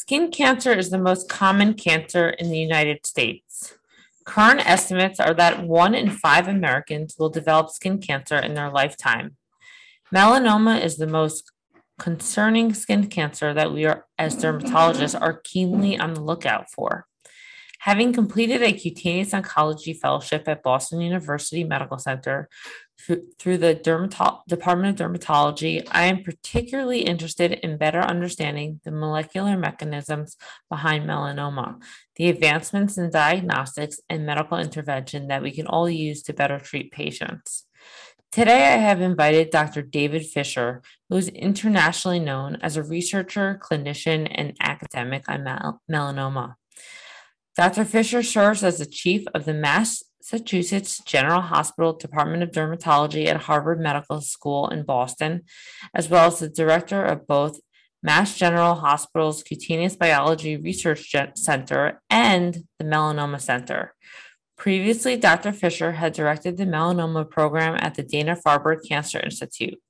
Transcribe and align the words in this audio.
Skin 0.00 0.30
cancer 0.30 0.72
is 0.72 0.90
the 0.90 0.96
most 0.96 1.28
common 1.28 1.74
cancer 1.74 2.28
in 2.28 2.50
the 2.50 2.58
United 2.58 3.04
States. 3.04 3.74
Current 4.24 4.64
estimates 4.64 5.18
are 5.18 5.34
that 5.34 5.66
one 5.66 5.92
in 5.92 6.08
five 6.08 6.46
Americans 6.46 7.16
will 7.18 7.30
develop 7.30 7.70
skin 7.70 7.98
cancer 7.98 8.36
in 8.36 8.54
their 8.54 8.70
lifetime. 8.70 9.36
Melanoma 10.14 10.80
is 10.80 10.98
the 10.98 11.08
most 11.08 11.50
concerning 11.98 12.74
skin 12.74 13.08
cancer 13.08 13.52
that 13.52 13.72
we 13.72 13.86
are, 13.86 14.06
as 14.16 14.36
dermatologists, 14.36 15.20
are 15.20 15.40
keenly 15.42 15.98
on 15.98 16.14
the 16.14 16.22
lookout 16.22 16.70
for. 16.70 17.06
Having 17.80 18.12
completed 18.12 18.62
a 18.62 18.72
cutaneous 18.72 19.32
oncology 19.32 19.98
fellowship 19.98 20.44
at 20.46 20.62
Boston 20.62 21.00
University 21.00 21.64
Medical 21.64 21.98
Center 21.98 22.48
through 22.98 23.58
the 23.58 23.74
Dermato- 23.74 24.40
Department 24.48 25.00
of 25.00 25.10
Dermatology, 25.10 25.86
I 25.90 26.04
am 26.06 26.22
particularly 26.22 27.00
interested 27.00 27.52
in 27.52 27.78
better 27.78 28.00
understanding 28.00 28.80
the 28.84 28.90
molecular 28.90 29.56
mechanisms 29.56 30.36
behind 30.68 31.08
melanoma, 31.08 31.80
the 32.16 32.28
advancements 32.28 32.98
in 32.98 33.10
diagnostics 33.10 34.00
and 34.08 34.26
medical 34.26 34.58
intervention 34.58 35.28
that 35.28 35.42
we 35.42 35.52
can 35.52 35.66
all 35.66 35.88
use 35.88 36.22
to 36.24 36.32
better 36.32 36.58
treat 36.58 36.90
patients. 36.90 37.64
Today, 38.30 38.74
I 38.74 38.76
have 38.76 39.00
invited 39.00 39.50
Dr. 39.50 39.80
David 39.80 40.26
Fisher, 40.26 40.82
who 41.08 41.16
is 41.16 41.28
internationally 41.28 42.20
known 42.20 42.58
as 42.60 42.76
a 42.76 42.82
researcher, 42.82 43.58
clinician, 43.62 44.30
and 44.34 44.54
academic 44.60 45.26
on 45.28 45.44
mel- 45.44 45.80
melanoma. 45.90 46.56
Dr. 47.56 47.84
Fisher 47.84 48.22
serves 48.22 48.62
as 48.62 48.78
the 48.78 48.86
chief 48.86 49.24
of 49.34 49.46
the 49.46 49.54
Massachusetts 50.30 51.00
General 51.06 51.40
Hospital 51.40 51.94
Department 51.94 52.42
of 52.42 52.50
Dermatology 52.50 53.26
at 53.26 53.42
Harvard 53.42 53.80
Medical 53.80 54.20
School 54.20 54.68
in 54.68 54.82
Boston, 54.82 55.44
as 55.94 56.10
well 56.10 56.26
as 56.26 56.38
the 56.38 56.50
director 56.50 57.02
of 57.02 57.26
both 57.26 57.60
Mass 58.02 58.36
General 58.36 58.74
Hospital's 58.74 59.42
Cutaneous 59.42 59.96
Biology 59.96 60.58
Research 60.58 61.14
Center 61.34 62.02
and 62.10 62.64
the 62.78 62.84
Melanoma 62.84 63.40
Center. 63.40 63.94
Previously, 64.58 65.16
Dr. 65.16 65.50
Fisher 65.50 65.92
had 65.92 66.12
directed 66.12 66.58
the 66.58 66.66
melanoma 66.66 67.28
program 67.28 67.78
at 67.80 67.94
the 67.94 68.02
Dana 68.02 68.36
Farber 68.36 68.76
Cancer 68.86 69.20
Institute. 69.20 69.80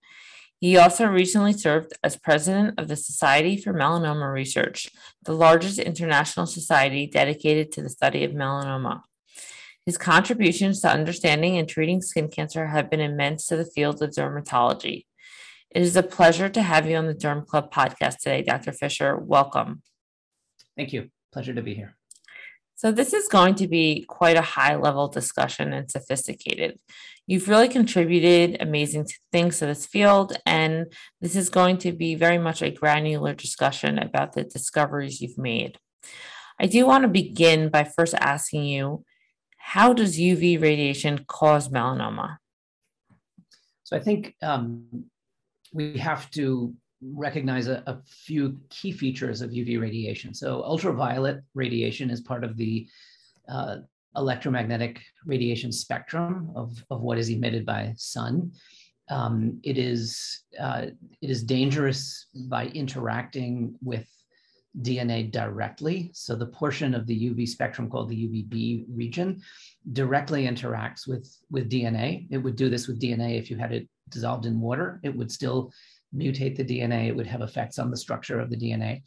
He 0.60 0.76
also 0.76 1.06
recently 1.06 1.52
served 1.52 1.94
as 2.04 2.16
president 2.16 2.78
of 2.78 2.86
the 2.86 2.96
Society 2.96 3.56
for 3.56 3.72
Melanoma 3.72 4.32
Research, 4.32 4.88
the 5.24 5.32
largest 5.32 5.80
international 5.80 6.46
society 6.46 7.08
dedicated 7.08 7.72
to 7.72 7.82
the 7.82 7.88
study 7.88 8.22
of 8.24 8.32
melanoma. 8.32 9.02
His 9.88 9.96
contributions 9.96 10.82
to 10.82 10.90
understanding 10.90 11.56
and 11.56 11.66
treating 11.66 12.02
skin 12.02 12.28
cancer 12.28 12.66
have 12.66 12.90
been 12.90 13.00
immense 13.00 13.46
to 13.46 13.56
the 13.56 13.64
field 13.64 14.02
of 14.02 14.10
dermatology. 14.10 15.06
It 15.70 15.80
is 15.80 15.96
a 15.96 16.02
pleasure 16.02 16.50
to 16.50 16.60
have 16.60 16.86
you 16.86 16.94
on 16.96 17.06
the 17.06 17.14
Derm 17.14 17.46
Club 17.46 17.72
podcast 17.72 18.18
today, 18.18 18.42
Dr. 18.42 18.72
Fisher. 18.72 19.16
Welcome. 19.16 19.80
Thank 20.76 20.92
you. 20.92 21.08
Pleasure 21.32 21.54
to 21.54 21.62
be 21.62 21.74
here. 21.74 21.96
So, 22.74 22.92
this 22.92 23.14
is 23.14 23.28
going 23.28 23.54
to 23.54 23.66
be 23.66 24.04
quite 24.06 24.36
a 24.36 24.42
high 24.42 24.76
level 24.76 25.08
discussion 25.08 25.72
and 25.72 25.90
sophisticated. 25.90 26.78
You've 27.26 27.48
really 27.48 27.68
contributed 27.68 28.60
amazing 28.60 29.06
things 29.32 29.58
to 29.60 29.64
this 29.64 29.86
field, 29.86 30.36
and 30.44 30.92
this 31.22 31.34
is 31.34 31.48
going 31.48 31.78
to 31.78 31.92
be 31.92 32.14
very 32.14 32.36
much 32.36 32.60
a 32.60 32.70
granular 32.70 33.32
discussion 33.32 33.98
about 33.98 34.34
the 34.34 34.44
discoveries 34.44 35.22
you've 35.22 35.38
made. 35.38 35.78
I 36.60 36.66
do 36.66 36.84
want 36.84 37.04
to 37.04 37.08
begin 37.08 37.70
by 37.70 37.84
first 37.84 38.14
asking 38.20 38.64
you 38.64 39.06
how 39.68 39.92
does 39.92 40.18
UV 40.18 40.60
radiation 40.62 41.26
cause 41.26 41.68
melanoma? 41.68 42.38
So, 43.84 43.96
I 43.96 44.00
think 44.00 44.34
um, 44.42 45.04
we 45.74 45.98
have 45.98 46.30
to 46.30 46.74
recognize 47.02 47.68
a, 47.68 47.82
a, 47.86 47.98
few 48.06 48.58
key 48.70 48.92
features 48.92 49.42
of 49.42 49.50
UV 49.50 49.80
radiation. 49.80 50.34
So 50.34 50.62
ultraviolet 50.64 51.42
radiation 51.54 52.10
is 52.10 52.20
part 52.22 52.44
of 52.44 52.56
the 52.56 52.88
uh, 53.48 53.76
electromagnetic 54.16 55.02
radiation 55.26 55.70
spectrum 55.70 56.50
of, 56.56 56.82
of 56.90 57.02
what 57.02 57.18
is 57.18 57.28
emitted 57.28 57.64
by 57.64 57.92
sun. 57.96 58.52
Um, 59.10 59.60
it 59.62 59.78
is 59.78 60.44
uh, 60.58 60.86
it 61.22 61.30
is 61.30 61.42
dangerous 61.42 62.26
by 62.48 62.66
interacting 62.68 63.74
with 63.82 64.06
DNA 64.82 65.30
directly. 65.30 66.10
So 66.12 66.36
the 66.36 66.46
portion 66.46 66.94
of 66.94 67.06
the 67.06 67.30
UV 67.30 67.48
spectrum 67.48 67.90
called 67.90 68.08
the 68.08 68.28
UVB 68.28 68.84
region 68.88 69.40
directly 69.92 70.46
interacts 70.46 71.06
with, 71.06 71.34
with 71.50 71.70
DNA. 71.70 72.26
It 72.30 72.38
would 72.38 72.56
do 72.56 72.68
this 72.68 72.86
with 72.86 73.00
DNA 73.00 73.38
if 73.38 73.50
you 73.50 73.56
had 73.56 73.72
it 73.72 73.88
dissolved 74.08 74.46
in 74.46 74.60
water. 74.60 75.00
It 75.02 75.16
would 75.16 75.32
still 75.32 75.72
mutate 76.14 76.56
the 76.56 76.64
DNA, 76.64 77.08
it 77.08 77.16
would 77.16 77.26
have 77.26 77.42
effects 77.42 77.78
on 77.78 77.90
the 77.90 77.96
structure 77.96 78.40
of 78.40 78.50
the 78.50 78.56
DNA. 78.56 79.02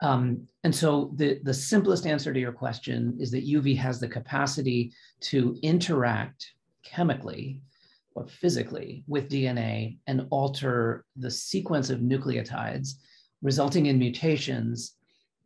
Um, 0.00 0.46
and 0.62 0.74
so 0.74 1.12
the, 1.16 1.40
the 1.42 1.54
simplest 1.54 2.06
answer 2.06 2.32
to 2.32 2.38
your 2.38 2.52
question 2.52 3.16
is 3.18 3.30
that 3.32 3.46
UV 3.46 3.76
has 3.78 3.98
the 3.98 4.08
capacity 4.08 4.92
to 5.22 5.58
interact 5.62 6.52
chemically 6.84 7.62
or 8.14 8.26
physically 8.26 9.04
with 9.06 9.28
DNA 9.28 9.98
and 10.06 10.26
alter 10.30 11.04
the 11.16 11.30
sequence 11.30 11.90
of 11.90 12.00
nucleotides, 12.00 12.94
resulting 13.42 13.86
in 13.86 13.98
mutations. 13.98 14.94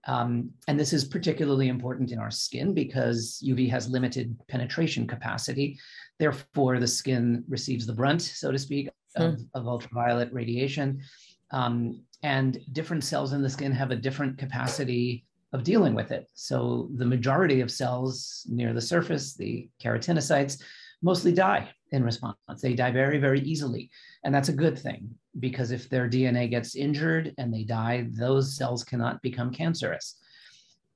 Um, 0.06 0.50
and 0.66 0.78
this 0.78 0.92
is 0.92 1.04
particularly 1.04 1.68
important 1.68 2.10
in 2.10 2.18
our 2.18 2.30
skin 2.30 2.74
because 2.74 3.42
UV 3.46 3.70
has 3.70 3.88
limited 3.88 4.36
penetration 4.48 5.06
capacity. 5.06 5.78
Therefore, 6.18 6.80
the 6.80 6.86
skin 6.86 7.44
receives 7.48 7.86
the 7.86 7.92
brunt, 7.92 8.22
so 8.22 8.50
to 8.50 8.58
speak, 8.58 8.88
of, 9.16 9.34
mm. 9.34 9.46
of 9.54 9.68
ultraviolet 9.68 10.32
radiation. 10.32 11.02
Um, 11.50 12.02
and 12.22 12.58
different 12.72 13.04
cells 13.04 13.32
in 13.32 13.42
the 13.42 13.50
skin 13.50 13.72
have 13.72 13.90
a 13.90 13.96
different 13.96 14.38
capacity 14.38 15.24
of 15.52 15.64
dealing 15.64 15.94
with 15.94 16.12
it. 16.12 16.30
So 16.34 16.88
the 16.96 17.04
majority 17.04 17.60
of 17.60 17.70
cells 17.70 18.46
near 18.48 18.72
the 18.72 18.80
surface, 18.80 19.34
the 19.34 19.68
keratinocytes, 19.82 20.62
mostly 21.02 21.32
die 21.32 21.68
in 21.90 22.02
response. 22.02 22.36
They 22.62 22.74
die 22.74 22.90
very, 22.90 23.18
very 23.18 23.40
easily. 23.40 23.90
And 24.24 24.34
that's 24.34 24.48
a 24.48 24.54
good 24.54 24.78
thing 24.78 25.14
because 25.38 25.70
if 25.70 25.88
their 25.88 26.08
DNA 26.08 26.48
gets 26.50 26.74
injured 26.74 27.34
and 27.38 27.52
they 27.52 27.64
die, 27.64 28.08
those 28.10 28.56
cells 28.56 28.84
cannot 28.84 29.22
become 29.22 29.52
cancerous. 29.52 30.16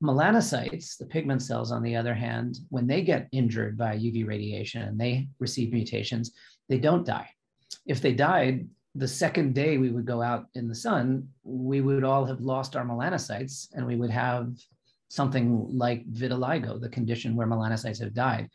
Melanocytes, 0.02 0.98
the 0.98 1.06
pigment 1.06 1.42
cells, 1.42 1.72
on 1.72 1.82
the 1.82 1.96
other 1.96 2.14
hand, 2.14 2.58
when 2.68 2.86
they 2.86 3.02
get 3.02 3.28
injured 3.32 3.78
by 3.78 3.96
UV 3.96 4.26
radiation 4.26 4.82
and 4.82 5.00
they 5.00 5.28
receive 5.38 5.72
mutations, 5.72 6.32
they 6.68 6.78
don't 6.78 7.06
die 7.06 7.30
if 7.86 8.00
they 8.00 8.12
died 8.12 8.66
the 8.94 9.08
second 9.08 9.54
day 9.54 9.78
we 9.78 9.90
would 9.90 10.06
go 10.06 10.22
out 10.22 10.46
in 10.54 10.68
the 10.68 10.74
sun, 10.74 11.28
we 11.44 11.80
would 11.80 12.04
all 12.04 12.24
have 12.24 12.40
lost 12.40 12.76
our 12.76 12.84
melanocytes 12.84 13.68
and 13.74 13.86
we 13.86 13.96
would 13.96 14.10
have 14.10 14.54
something 15.08 15.68
like 15.70 16.10
vitiligo, 16.10 16.80
the 16.80 16.88
condition 16.88 17.36
where 17.36 17.46
melanocytes 17.46 18.00
have 18.00 18.14
died. 18.14 18.48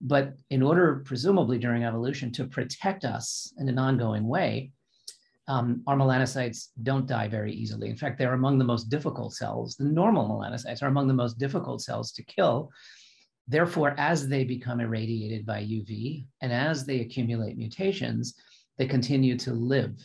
But 0.00 0.34
in 0.50 0.62
order, 0.62 1.02
presumably 1.04 1.58
during 1.58 1.84
evolution, 1.84 2.30
to 2.32 2.44
protect 2.44 3.04
us 3.04 3.52
in 3.58 3.68
an 3.68 3.78
ongoing 3.78 4.28
way, 4.28 4.72
um, 5.48 5.82
our 5.86 5.96
melanocytes 5.96 6.68
don't 6.82 7.06
die 7.06 7.26
very 7.26 7.52
easily. 7.52 7.88
In 7.88 7.96
fact, 7.96 8.18
they're 8.18 8.34
among 8.34 8.58
the 8.58 8.64
most 8.64 8.90
difficult 8.90 9.32
cells. 9.32 9.76
The 9.76 9.84
normal 9.84 10.28
melanocytes 10.28 10.82
are 10.82 10.88
among 10.88 11.08
the 11.08 11.14
most 11.14 11.38
difficult 11.38 11.80
cells 11.80 12.12
to 12.12 12.22
kill. 12.22 12.70
Therefore, 13.48 13.94
as 13.96 14.28
they 14.28 14.44
become 14.44 14.80
irradiated 14.80 15.46
by 15.46 15.62
UV 15.62 16.26
and 16.42 16.52
as 16.52 16.84
they 16.84 17.00
accumulate 17.00 17.56
mutations, 17.56 18.34
they 18.76 18.86
continue 18.86 19.38
to 19.38 19.54
live. 19.54 19.96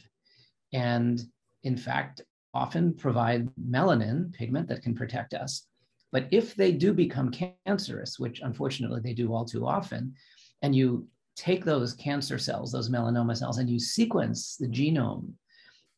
And 0.71 1.21
in 1.63 1.75
fact, 1.75 2.21
often 2.53 2.93
provide 2.93 3.49
melanin 3.69 4.31
pigment 4.33 4.69
that 4.69 4.81
can 4.81 4.95
protect 4.95 5.33
us. 5.33 5.67
But 6.13 6.27
if 6.31 6.55
they 6.55 6.71
do 6.71 6.93
become 6.93 7.35
cancerous, 7.65 8.17
which 8.17 8.39
unfortunately 8.41 9.01
they 9.03 9.13
do 9.13 9.33
all 9.33 9.43
too 9.43 9.67
often, 9.67 10.13
and 10.61 10.73
you 10.73 11.07
take 11.35 11.65
those 11.65 11.93
cancer 11.93 12.37
cells, 12.37 12.71
those 12.71 12.89
melanoma 12.89 13.35
cells, 13.35 13.57
and 13.57 13.69
you 13.69 13.79
sequence 13.79 14.57
the 14.57 14.67
genome 14.67 15.33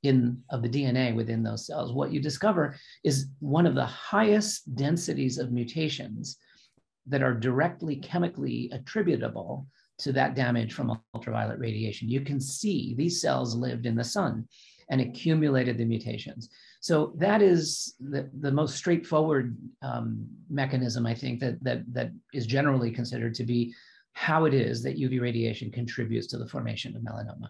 in 0.04 0.42
of 0.50 0.62
the 0.62 0.70
DNA 0.70 1.16
within 1.16 1.44
those 1.44 1.66
cells, 1.66 1.94
what 1.94 2.12
you 2.12 2.20
discover 2.20 2.76
is 3.04 3.28
one 3.40 3.66
of 3.66 3.76
the 3.76 3.86
highest 3.86 4.76
densities 4.76 5.38
of 5.38 5.52
mutations 5.52 6.38
that 7.08 7.24
are 7.24 7.34
directly 7.34 7.96
chemically 7.98 8.70
attributable 8.74 9.68
to 9.98 10.12
that 10.12 10.36
damage 10.36 10.74
from 10.74 11.00
ultraviolet 11.14 11.60
radiation. 11.60 12.10
You 12.10 12.22
can 12.22 12.40
see 12.40 12.96
these 12.96 13.22
cells 13.22 13.56
lived 13.56 13.86
in 13.86 13.96
the 13.96 14.04
sun 14.04 14.48
and 14.90 15.02
accumulated 15.02 15.78
the 15.78 15.86
mutations. 15.86 16.50
So 16.82 17.14
that 17.18 17.42
is 17.42 17.96
the, 18.00 18.30
the 18.40 18.52
most 18.52 18.76
straightforward 18.76 19.58
um, 19.82 20.28
mechanism, 20.50 21.06
I 21.06 21.16
think, 21.16 21.40
that, 21.40 21.64
that, 21.64 21.82
that 21.94 22.12
is 22.34 22.46
generally 22.46 22.92
considered 22.92 23.34
to 23.36 23.44
be 23.44 23.74
how 24.16 24.46
it 24.46 24.54
is 24.54 24.82
that 24.84 24.98
UV 24.98 25.22
radiation 25.22 25.70
contributes 25.70 26.28
to 26.28 26.38
the 26.38 26.48
formation 26.48 26.96
of 26.96 27.02
melanoma. 27.04 27.50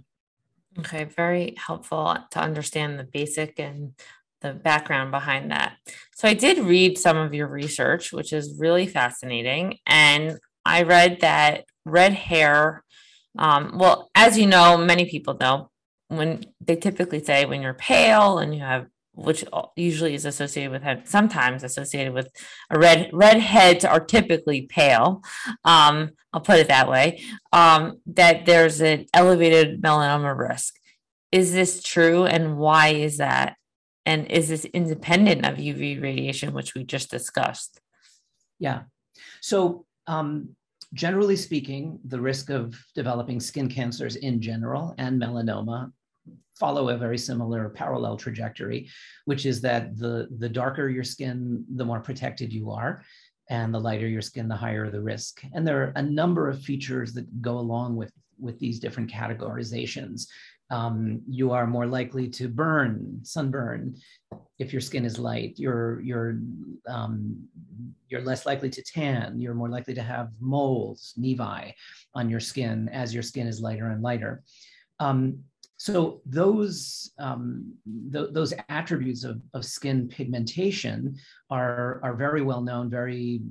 Okay, 0.80 1.06
very 1.06 1.54
helpful 1.58 2.18
to 2.32 2.40
understand 2.40 3.00
the 3.00 3.04
basic 3.06 3.60
and 3.60 3.94
the 4.42 4.54
background 4.54 5.12
behind 5.12 5.52
that. 5.52 5.78
So 6.16 6.28
I 6.28 6.34
did 6.34 6.58
read 6.58 6.98
some 6.98 7.18
of 7.18 7.34
your 7.34 7.48
research, 7.48 8.12
which 8.12 8.34
is 8.34 8.58
really 8.60 8.88
fascinating. 8.88 9.78
And 9.86 10.40
I 10.66 10.82
read 10.84 11.22
that 11.22 11.66
red 11.86 12.14
hair. 12.14 12.84
Um, 13.38 13.78
well, 13.78 14.10
as 14.16 14.38
you 14.38 14.48
know, 14.48 14.76
many 14.76 15.06
people 15.06 15.38
know 15.40 15.70
when 16.08 16.46
they 16.60 16.76
typically 16.76 17.24
say 17.24 17.46
when 17.46 17.62
you're 17.62 17.74
pale 17.74 18.40
and 18.40 18.54
you 18.54 18.62
have 18.62 18.88
which 19.16 19.44
usually 19.76 20.14
is 20.14 20.26
associated 20.26 20.72
with 20.72 20.84
head, 20.84 21.08
sometimes 21.08 21.64
associated 21.64 22.14
with 22.14 22.30
a 22.70 22.78
red 22.78 23.10
redheads 23.14 23.86
are 23.86 24.00
typically 24.00 24.64
pale. 24.64 25.22
Um, 25.64 26.12
i'll 26.34 26.42
put 26.42 26.60
it 26.60 26.68
that 26.68 26.90
way. 26.90 27.22
Um, 27.54 28.00
that 28.08 28.46
there's 28.46 28.82
an 28.82 29.06
elevated 29.14 29.82
melanoma 29.82 30.38
risk. 30.38 30.76
Is 31.32 31.54
this 31.54 31.82
true 31.82 32.26
and 32.26 32.58
why 32.58 32.90
is 32.90 33.18
that? 33.18 33.56
And 34.06 34.30
is 34.32 34.50
this 34.50 34.66
independent 34.66 35.46
of 35.46 35.58
uv 35.58 36.02
radiation 36.02 36.54
which 36.54 36.76
we 36.76 36.84
just 36.84 37.10
discussed? 37.10 37.80
Yeah. 38.60 38.84
So 39.42 39.86
um, 40.08 40.56
generally 40.94 41.36
speaking 41.36 42.00
the 42.06 42.20
risk 42.20 42.50
of 42.50 42.76
developing 42.96 43.40
skin 43.40 43.70
cancers 43.70 44.16
in 44.16 44.42
general 44.42 44.96
and 44.98 45.22
melanoma 45.22 45.92
follow 46.60 46.90
a 46.90 46.98
very 46.98 47.18
similar 47.18 47.70
parallel 47.70 48.18
trajectory, 48.18 48.90
which 49.26 49.46
is 49.46 49.62
that 49.62 49.98
the, 49.98 50.28
the 50.40 50.50
darker 50.50 50.90
your 50.90 51.04
skin, 51.04 51.66
the 51.76 51.86
more 51.86 52.00
protected 52.00 52.54
you 52.54 52.72
are, 52.72 53.04
and 53.50 53.74
the 53.74 53.80
lighter 53.80 54.08
your 54.08 54.22
skin, 54.22 54.48
the 54.48 54.56
higher 54.56 54.90
the 54.90 55.02
risk. 55.02 55.42
And 55.54 55.68
there 55.68 55.84
are 55.84 55.94
a 55.96 56.02
number 56.02 56.50
of 56.50 56.62
features 56.62 57.14
that 57.14 57.42
go 57.42 57.60
along 57.60 57.96
with, 57.96 58.12
with 58.40 58.58
these 58.60 58.80
different 58.80 59.12
categorizations. 59.12 60.28
Um, 60.72 61.22
you 61.30 61.52
are 61.52 61.68
more 61.68 61.86
likely 61.86 62.28
to 62.30 62.48
burn, 62.48 63.20
sunburn, 63.22 63.98
if 64.58 64.72
your 64.72 64.82
skin 64.82 65.06
is 65.06 65.20
light. 65.20 65.56
You're 65.58 66.02
you're 66.02 66.40
um, 66.88 67.48
you're 68.10 68.22
less 68.22 68.46
likely 68.46 68.70
to 68.70 68.82
tan. 68.82 69.40
You're 69.40 69.54
more 69.54 69.70
likely 69.70 69.94
to 69.94 70.02
have 70.02 70.30
moles, 70.40 71.14
nevi, 71.20 71.74
on 72.14 72.30
your 72.30 72.40
skin 72.40 72.90
as 72.90 73.14
your 73.14 73.24
skin 73.24 73.48
is 73.48 73.62
lighter 73.62 73.90
and 73.90 74.02
lighter. 74.02 74.44
Um, 75.00 75.40
so 75.78 76.22
those 76.26 77.12
um, 77.20 77.74
th- 78.12 78.30
those 78.32 78.54
attributes 78.70 79.24
of, 79.24 79.42
of 79.54 79.66
skin 79.66 80.08
pigmentation 80.08 81.18
are 81.50 82.00
are 82.04 82.16
very 82.16 82.42
well 82.42 82.62
known, 82.62 82.90
very 82.90 83.42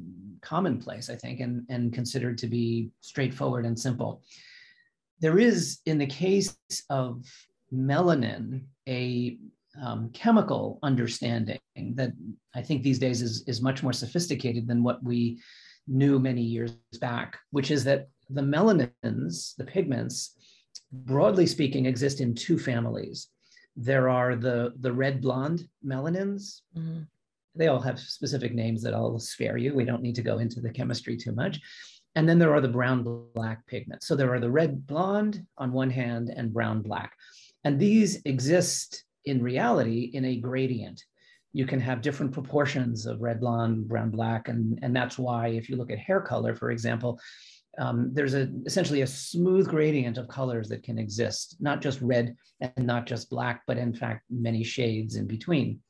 commonplace, 0.41 1.11
I 1.11 1.17
think, 1.17 1.41
and, 1.41 1.65
and 1.69 1.93
considered 1.93 2.38
to 2.38 2.47
be 2.47 2.91
straightforward 3.00 3.67
and 3.67 3.79
simple. 3.79 4.23
There 5.21 5.38
is, 5.38 5.79
in 5.87 5.99
the 5.99 6.06
case 6.06 6.56
of 6.91 7.25
melanin, 7.73 8.65
a 8.88 9.38
um, 9.82 10.11
chemical 10.12 10.79
understanding 10.82 11.59
that 11.76 12.12
I 12.55 12.62
think 12.62 12.82
these 12.82 12.99
days 12.99 13.23
is, 13.23 13.43
is 13.47 13.62
much 13.62 13.82
more 13.82 13.93
sophisticated 13.93 14.69
than 14.69 14.82
what 14.82 15.03
we 15.03 15.41
knew 15.88 16.19
many 16.19 16.43
years 16.43 16.73
back, 17.00 17.38
which 17.50 17.71
is 17.71 17.85
that 17.85 18.09
the 18.31 18.43
melanins, 18.43 19.56
the 19.56 19.65
pigments, 19.65 20.37
broadly 21.05 21.46
speaking, 21.46 21.87
exist 21.87 22.20
in 22.20 22.35
two 22.35 22.58
families. 22.58 23.29
There 23.76 24.08
are 24.08 24.37
the, 24.37 24.73
the 24.81 24.93
red 24.93 25.20
blonde 25.20 25.69
melanins. 25.85 26.61
Mm-hmm. 26.76 27.02
They 27.56 27.69
all 27.69 27.81
have 27.81 27.99
specific 28.00 28.55
names 28.55 28.82
that 28.82 28.94
I'll 28.94 29.19
spare 29.19 29.56
you. 29.56 29.75
We 29.75 29.85
don't 29.85 30.02
need 30.02 30.14
to 30.17 30.23
go 30.23 30.38
into 30.38 30.61
the 30.61 30.70
chemistry 30.70 31.17
too 31.17 31.32
much. 31.32 31.61
And 32.17 32.29
then 32.29 32.38
there 32.38 32.55
are 32.55 32.61
the 32.61 32.69
brown 32.69 33.02
black 33.35 33.67
pigments. 33.67 34.06
So 34.06 34.14
there 34.14 34.32
are 34.32 34.41
the 34.41 34.50
red 34.50 34.87
blonde 34.87 35.44
on 35.58 35.73
one 35.73 35.91
hand 35.91 36.32
and 36.35 36.52
brown 36.52 36.82
black. 36.82 37.12
And 37.64 37.79
these 37.79 38.23
exist 38.25 39.05
in 39.25 39.43
reality 39.43 40.11
in 40.14 40.25
a 40.25 40.37
gradient. 40.37 41.02
You 41.52 41.67
can 41.67 41.81
have 41.81 42.02
different 42.02 42.32
proportions 42.32 43.06
of 43.06 43.20
red 43.20 43.40
blonde, 43.40 43.88
brown 43.88 44.11
black. 44.11 44.49
And, 44.49 44.79
and 44.82 44.94
that's 44.94 45.19
why, 45.19 45.49
if 45.49 45.69
you 45.69 45.76
look 45.76 45.90
at 45.90 45.99
hair 45.99 46.20
color, 46.20 46.55
for 46.55 46.70
example, 46.70 47.19
um, 47.79 48.11
there's 48.12 48.35
a, 48.35 48.49
essentially 48.67 49.03
a 49.03 49.06
smooth 49.06 49.69
gradient 49.69 50.19
of 50.19 50.29
colors 50.29 50.69
that 50.69 50.82
can 50.82 50.99
exist, 50.99 51.56
not 51.61 51.81
just 51.81 52.00
red 52.00 52.37
and 52.61 52.87
not 52.87 53.06
just 53.06 53.31
black, 53.31 53.62
but 53.67 53.79
in 53.79 53.93
fact, 53.93 54.25
many 54.31 54.65
shades 54.65 55.17
in 55.17 55.26
between. 55.26 55.81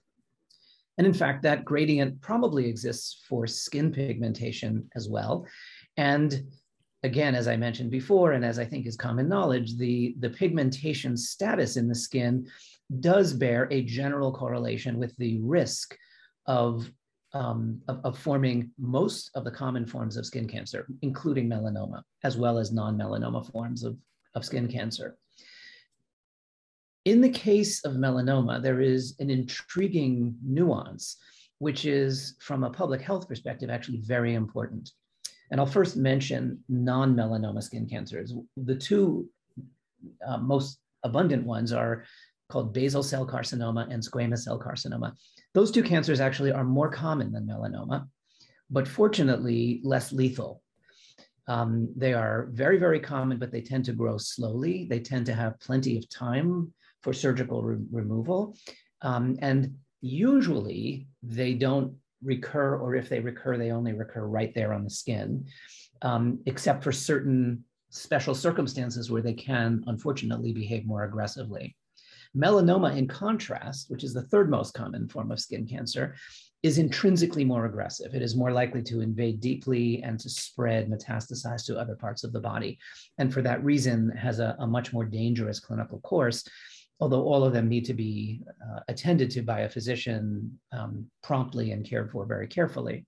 And 0.99 1.07
in 1.07 1.15
fact, 1.15 1.43
that 1.43 1.65
gradient 1.65 2.21
probably 2.21 2.67
exists 2.67 3.25
for 3.29 3.47
skin 3.47 3.91
pigmentation 3.91 4.89
as 4.95 5.09
well. 5.09 5.47
And 5.97 6.45
again, 7.03 7.35
as 7.35 7.49
I 7.49 7.57
mentioned 7.57 7.91
before, 7.91 8.33
and 8.33 8.45
as 8.45 8.59
I 8.59 8.65
think 8.65 8.87
is 8.87 8.97
common 8.97 9.29
knowledge, 9.29 9.77
the, 9.77 10.15
the 10.21 10.31
pigmentation 10.31 11.17
status 11.17 11.77
in 11.77 11.89
the 11.89 11.95
skin 11.95 12.47
does 13.01 13.33
bear 13.33 13.69
a 13.71 13.83
general 13.83 14.33
correlation 14.33 14.99
with 14.99 15.17
the 15.17 15.41
risk 15.41 15.97
of 16.47 16.91
um, 17.35 17.81
of, 17.89 18.01
of, 18.05 18.19
forming 18.19 18.71
most 18.79 19.31
of 19.35 19.45
the 19.45 19.51
common 19.51 19.87
forms 19.87 20.17
of 20.17 20.25
skin 20.25 20.49
cancer, 20.49 20.87
including 21.03 21.49
melanoma, 21.49 22.03
as 22.23 22.37
well 22.37 22.59
as 22.59 22.73
non-melanoma 22.73 23.51
forms 23.53 23.83
of, 23.83 23.97
of 24.35 24.45
skin 24.45 24.69
cancer. 24.69 25.17
In 27.05 27.21
the 27.21 27.29
case 27.29 27.85
of 27.85 27.95
melanoma, 27.95 28.63
there 28.63 28.81
is 28.81 29.17
an 29.19 29.31
intriguing 29.31 30.37
nuance, 30.43 31.17
which 31.59 31.85
is 31.85 32.37
from 32.41 32.65
a 32.65 32.71
public 32.71 33.03
health 33.03 33.29
perspective, 33.29 33.69
actually 33.69 33.99
very 33.99 34.35
important. 34.35 34.93
And 35.51 35.61
I'll 35.61 35.67
first 35.67 35.97
mention 35.97 36.61
non-melanoma 36.69 37.63
skin 37.63 37.87
cancers. 37.87 38.33
The 38.57 38.77
two 38.77 39.29
uh, 40.27 40.39
most 40.39 40.79
abundant 41.03 41.45
ones 41.45 41.73
are 41.73 42.05
called 42.49 42.73
basal 42.73 43.03
cell 43.03 43.27
carcinoma 43.27 43.91
and 43.93 44.03
squamous 44.03 44.41
cell 44.41 44.59
carcinoma. 44.59 45.13
Those 45.55 45.71
two 45.71 45.83
cancers 45.83 46.21
actually 46.21 46.53
are 46.53 46.65
more 46.65 46.91
common 46.91 47.33
than 47.33 47.47
melanoma, 47.47 48.09
but 48.71 48.89
fortunately 48.89 49.81
less 49.85 50.13
lethal. 50.13 50.63
Um, 51.47 51.93
they 51.97 52.15
are 52.15 52.49
very, 52.53 52.79
very 52.79 53.01
common, 53.01 53.39
but 53.39 53.51
they 53.53 53.61
tend 53.61 53.85
to 53.87 53.93
grow 53.93 54.17
slowly. 54.17 54.87
They 54.89 55.01
tend 55.01 55.27
to 55.27 55.35
have 55.35 55.61
plenty 55.61 55.99
of 55.99 56.09
time 56.09 56.73
for 57.03 57.13
surgical 57.13 57.63
re 57.63 57.77
removal. 57.93 58.57
Um, 59.03 59.37
and 59.41 59.75
usually 60.01 61.07
they 61.23 61.55
don't 61.55 61.95
recur, 62.23 62.77
or 62.77 62.95
if 62.95 63.09
they 63.09 63.21
recur, 63.21 63.59
they 63.59 63.71
only 63.71 63.93
recur 63.93 64.27
right 64.27 64.55
there 64.55 64.73
on 64.73 64.85
the 64.85 64.91
skin, 64.91 65.47
um, 66.03 66.39
except 66.47 66.83
for 66.83 66.93
certain 66.93 67.65
special 67.91 68.35
circumstances 68.35 69.11
where 69.11 69.23
they 69.23 69.35
can, 69.35 69.85
unfortunately, 69.87 70.53
behave 70.53 70.87
more 70.87 71.05
aggressively. 71.05 71.77
Melanoma, 72.37 72.97
in 72.97 73.07
contrast, 73.07 73.91
which 73.91 74.05
is 74.05 74.13
the 74.13 74.23
third 74.23 74.51
most 74.51 74.75
common 74.75 75.09
form 75.09 75.31
of 75.31 75.41
skin 75.41 75.67
cancer, 75.67 76.15
is 76.63 76.79
intrinsically 76.79 77.45
more 77.45 77.67
aggressive. 77.67 78.15
It 78.15 78.23
is 78.23 78.35
more 78.35 78.51
likely 78.51 78.83
to 78.85 79.03
invade 79.03 79.41
deeply 79.41 80.03
and 80.03 80.19
to 80.21 80.31
spread, 80.31 80.91
metastasize 80.91 81.65
to 81.67 81.79
other 81.79 81.95
parts 81.95 82.25
of 82.25 82.33
the 82.33 82.41
body. 82.41 82.79
And 83.19 83.33
for 83.33 83.43
that 83.43 83.63
reason, 83.63 84.09
has 84.11 84.41
a, 84.41 84.57
a 84.59 84.67
much 84.67 84.93
more 84.93 85.05
dangerous 85.05 85.61
clinical 85.61 86.01
course, 86.01 86.43
although 87.01 87.23
all 87.23 87.45
of 87.45 87.53
them 87.53 87.69
need 87.69 87.85
to 87.85 87.95
be 87.95 88.43
uh, 88.67 88.81
attended 88.89 89.31
to 89.33 89.43
by 89.43 89.61
a 89.61 89.69
physician 89.69 90.59
um, 90.73 91.07
promptly 91.23 91.73
and 91.73 91.85
cared 91.85 92.11
for 92.11 92.25
very 92.25 92.49
carefully. 92.49 93.05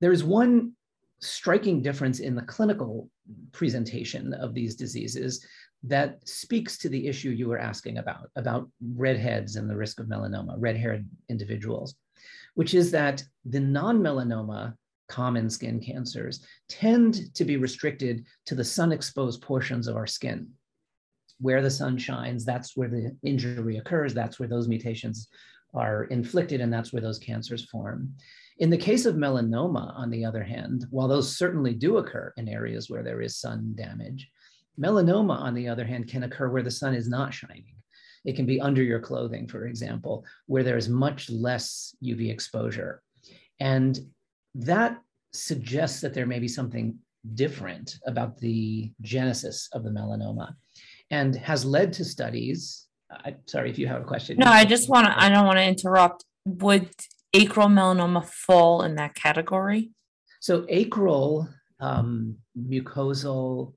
There 0.00 0.12
is 0.12 0.24
one 0.24 0.72
striking 1.20 1.82
difference 1.82 2.20
in 2.20 2.34
the 2.34 2.42
clinical 2.42 3.08
presentation 3.52 4.34
of 4.34 4.54
these 4.54 4.74
diseases 4.76 5.44
that 5.84 6.26
speaks 6.28 6.76
to 6.78 6.88
the 6.88 7.06
issue 7.06 7.30
you 7.30 7.48
were 7.48 7.58
asking 7.58 7.98
about, 7.98 8.30
about 8.36 8.68
redheads 8.94 9.56
and 9.56 9.70
the 9.70 9.76
risk 9.76 10.00
of 10.00 10.06
melanoma, 10.06 10.54
red-haired 10.58 11.08
individuals, 11.28 11.94
which 12.54 12.74
is 12.74 12.90
that 12.90 13.22
the 13.44 13.60
non-melanoma 13.60 14.74
common 15.08 15.48
skin 15.48 15.80
cancers 15.80 16.44
tend 16.68 17.34
to 17.34 17.44
be 17.44 17.56
restricted 17.56 18.24
to 18.44 18.54
the 18.54 18.64
sun-exposed 18.64 19.40
portions 19.40 19.86
of 19.86 19.96
our 19.96 20.06
skin. 20.06 20.48
Where 21.40 21.62
the 21.62 21.70
sun 21.70 21.96
shines, 21.96 22.44
that's 22.44 22.76
where 22.76 22.88
the 22.88 23.16
injury 23.22 23.76
occurs, 23.76 24.12
that's 24.12 24.40
where 24.40 24.48
those 24.48 24.66
mutations 24.66 25.28
are 25.72 26.04
inflicted, 26.04 26.60
and 26.60 26.72
that's 26.72 26.92
where 26.92 27.00
those 27.02 27.20
cancers 27.20 27.64
form. 27.66 28.14
In 28.58 28.70
the 28.70 28.76
case 28.76 29.06
of 29.06 29.14
melanoma, 29.14 29.96
on 29.96 30.10
the 30.10 30.24
other 30.24 30.42
hand, 30.42 30.86
while 30.90 31.06
those 31.06 31.36
certainly 31.36 31.74
do 31.74 31.98
occur 31.98 32.32
in 32.36 32.48
areas 32.48 32.90
where 32.90 33.04
there 33.04 33.22
is 33.22 33.36
sun 33.36 33.74
damage, 33.76 34.28
Melanoma, 34.80 35.38
on 35.38 35.54
the 35.54 35.68
other 35.68 35.84
hand, 35.84 36.08
can 36.08 36.24
occur 36.24 36.48
where 36.48 36.62
the 36.62 36.70
sun 36.70 36.94
is 36.94 37.08
not 37.08 37.34
shining. 37.34 37.64
It 38.24 38.36
can 38.36 38.46
be 38.46 38.60
under 38.60 38.82
your 38.82 39.00
clothing, 39.00 39.46
for 39.46 39.66
example, 39.66 40.24
where 40.46 40.62
there 40.62 40.76
is 40.76 40.88
much 40.88 41.30
less 41.30 41.94
UV 42.02 42.30
exposure. 42.30 43.02
And 43.60 43.98
that 44.54 44.98
suggests 45.32 46.00
that 46.00 46.14
there 46.14 46.26
may 46.26 46.38
be 46.38 46.48
something 46.48 46.98
different 47.34 47.98
about 48.06 48.38
the 48.38 48.92
genesis 49.00 49.68
of 49.72 49.84
the 49.84 49.90
melanoma 49.90 50.54
and 51.10 51.34
has 51.36 51.64
led 51.64 51.92
to 51.94 52.04
studies. 52.04 52.86
I, 53.10 53.36
sorry 53.46 53.70
if 53.70 53.78
you 53.78 53.86
have 53.86 54.02
a 54.02 54.04
question. 54.04 54.36
No, 54.38 54.50
I 54.50 54.64
just 54.64 54.88
want 54.88 55.06
to, 55.06 55.18
I 55.18 55.28
don't 55.28 55.46
want 55.46 55.58
to 55.58 55.64
interrupt. 55.64 56.24
Would 56.44 56.90
acral 57.34 57.72
melanoma 57.72 58.24
fall 58.24 58.82
in 58.82 58.94
that 58.96 59.14
category? 59.14 59.90
So, 60.40 60.62
acral 60.62 61.48
um, 61.80 62.36
mucosal 62.56 63.74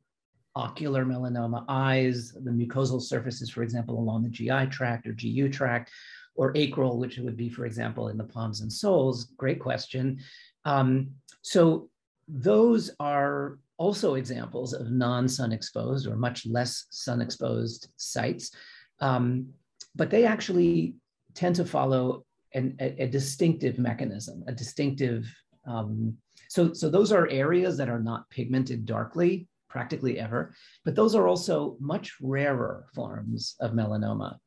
ocular 0.56 1.06
melanoma, 1.06 1.66
eyes, 1.68 2.34
the 2.34 2.52
mucosal 2.52 3.02
surfaces, 3.02 3.50
for 3.50 3.64
example, 3.64 3.98
along 3.98 4.24
the 4.24 4.30
GI 4.30 4.68
tract 4.68 5.08
or 5.08 5.14
GU 5.14 5.50
tract, 5.50 5.92
or 6.36 6.54
acral, 6.54 6.98
which 6.98 7.18
would 7.18 7.38
be, 7.38 7.50
for 7.50 7.66
example, 7.66 8.08
in 8.10 8.18
the 8.18 8.24
palms 8.24 8.62
and 8.62 8.72
soles? 8.72 9.26
Great 9.38 9.60
question. 9.60 10.20
Um, 10.66 11.12
so 11.42 11.90
those 12.28 12.92
are 13.00 13.60
also 13.78 14.16
examples 14.16 14.74
of 14.74 14.92
non-sun 14.92 15.52
exposed 15.52 16.08
or 16.08 16.16
much 16.16 16.46
less 16.46 16.86
sun 16.92 17.22
exposed 17.22 17.90
sites. 17.96 18.52
Um, 19.00 19.48
but 19.96 20.10
they 20.10 20.26
actually 20.26 20.96
tend 21.34 21.56
to 21.56 21.66
follow 21.66 22.26
an, 22.54 22.76
a, 22.80 23.04
a 23.04 23.08
distinctive 23.08 23.80
mechanism, 23.80 24.44
a 24.48 24.52
distinctive. 24.52 25.34
Um, 25.66 26.18
so, 26.50 26.74
so 26.74 26.90
those 26.90 27.12
are 27.12 27.28
areas 27.30 27.78
that 27.78 27.90
are 27.90 28.02
not 28.02 28.30
pigmented 28.30 28.86
darkly, 28.86 29.48
practically 29.72 30.20
ever, 30.20 30.54
but 30.86 30.96
those 30.96 31.16
are 31.16 31.28
also 31.28 31.78
much 31.80 32.14
rarer 32.22 32.86
forms 32.94 33.56
of 33.62 33.72
melanoma. 33.72 34.38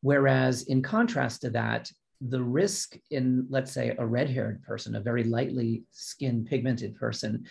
Whereas, 0.00 0.64
in 0.64 0.82
contrast 0.82 1.42
to 1.42 1.50
that, 1.50 1.90
the 2.20 2.42
risk 2.42 2.96
in, 3.10 3.46
let's 3.48 3.72
say, 3.72 3.94
a 3.98 4.06
red 4.06 4.28
haired 4.28 4.62
person, 4.62 4.96
a 4.96 5.00
very 5.00 5.24
lightly 5.24 5.84
skin 5.90 6.44
pigmented 6.44 6.96
person, 6.96 7.46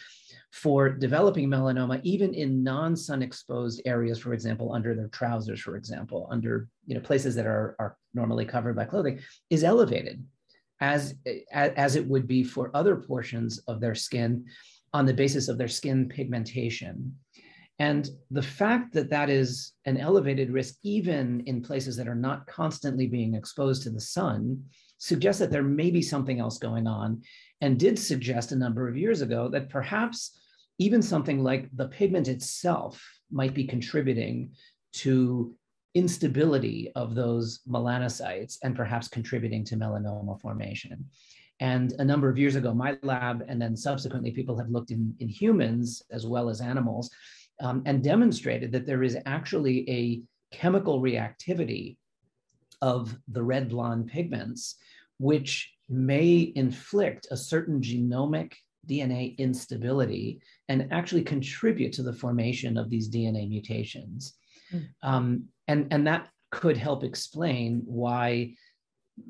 for 0.51 0.89
developing 0.89 1.49
melanoma, 1.49 1.99
even 2.03 2.33
in 2.33 2.63
non 2.63 2.95
sun 2.95 3.23
exposed 3.23 3.81
areas, 3.85 4.19
for 4.19 4.33
example, 4.33 4.73
under 4.73 4.93
their 4.93 5.07
trousers, 5.07 5.61
for 5.61 5.75
example, 5.75 6.27
under 6.29 6.67
you 6.85 6.95
know, 6.95 7.01
places 7.01 7.35
that 7.35 7.47
are, 7.47 7.75
are 7.79 7.97
normally 8.13 8.45
covered 8.45 8.75
by 8.75 8.85
clothing, 8.85 9.19
is 9.49 9.63
elevated 9.63 10.23
as, 10.79 11.15
as 11.53 11.95
it 11.95 12.05
would 12.05 12.27
be 12.27 12.43
for 12.43 12.69
other 12.73 12.95
portions 12.95 13.59
of 13.67 13.79
their 13.79 13.95
skin 13.95 14.45
on 14.93 15.05
the 15.05 15.13
basis 15.13 15.47
of 15.47 15.57
their 15.57 15.67
skin 15.67 16.07
pigmentation. 16.07 17.15
And 17.79 18.09
the 18.29 18.43
fact 18.43 18.93
that 18.93 19.09
that 19.09 19.29
is 19.29 19.73
an 19.85 19.97
elevated 19.97 20.51
risk, 20.51 20.75
even 20.83 21.41
in 21.47 21.61
places 21.61 21.97
that 21.97 22.07
are 22.07 22.15
not 22.15 22.45
constantly 22.45 23.07
being 23.07 23.33
exposed 23.33 23.83
to 23.83 23.89
the 23.89 23.99
sun, 23.99 24.63
suggests 24.99 25.39
that 25.39 25.51
there 25.51 25.63
may 25.63 25.89
be 25.89 26.01
something 26.01 26.39
else 26.39 26.57
going 26.57 26.87
on, 26.87 27.21
and 27.61 27.79
did 27.79 27.97
suggest 27.97 28.51
a 28.51 28.55
number 28.55 28.87
of 28.87 28.97
years 28.97 29.21
ago 29.21 29.49
that 29.49 29.69
perhaps 29.69 30.39
even 30.79 31.01
something 31.01 31.43
like 31.43 31.69
the 31.75 31.87
pigment 31.87 32.27
itself 32.27 33.03
might 33.31 33.53
be 33.53 33.65
contributing 33.65 34.51
to 34.93 35.55
instability 35.95 36.91
of 36.95 37.15
those 37.15 37.59
melanocytes 37.67 38.57
and 38.63 38.75
perhaps 38.75 39.07
contributing 39.07 39.63
to 39.63 39.75
melanoma 39.75 40.39
formation. 40.41 41.05
And 41.63 41.93
a 41.97 42.03
number 42.03 42.29
of 42.29 42.37
years 42.37 42.55
ago, 42.55 42.73
my 42.73 42.97
lab 43.03 43.45
and 43.47 43.61
then 43.61 43.77
subsequently 43.77 44.31
people 44.31 44.57
have 44.57 44.69
looked 44.69 44.91
in, 44.91 45.15
in 45.21 45.29
humans 45.29 46.03
as 46.11 46.27
well 46.27 46.49
as 46.49 46.59
animals 46.59 47.09
um, 47.61 47.81
and 47.85 48.03
demonstrated 48.03 48.69
that 48.73 48.85
there 48.85 49.01
is 49.01 49.17
actually 49.25 49.89
a 49.89 50.21
chemical 50.53 51.01
reactivity 51.01 51.95
of 52.81 53.17
the 53.29 53.41
red 53.41 53.69
blonde 53.69 54.07
pigments, 54.07 54.75
which 55.19 55.71
may 55.87 56.51
inflict 56.57 57.27
a 57.31 57.37
certain 57.37 57.79
genomic 57.79 58.51
DNA 58.85 59.37
instability 59.37 60.41
and 60.67 60.89
actually 60.91 61.23
contribute 61.23 61.93
to 61.93 62.03
the 62.03 62.11
formation 62.11 62.77
of 62.77 62.89
these 62.89 63.09
DNA 63.09 63.47
mutations. 63.47 64.33
Mm. 64.73 64.89
Um, 65.01 65.43
and, 65.69 65.87
and 65.91 66.05
that 66.07 66.27
could 66.51 66.75
help 66.75 67.05
explain 67.05 67.83
why 67.85 68.53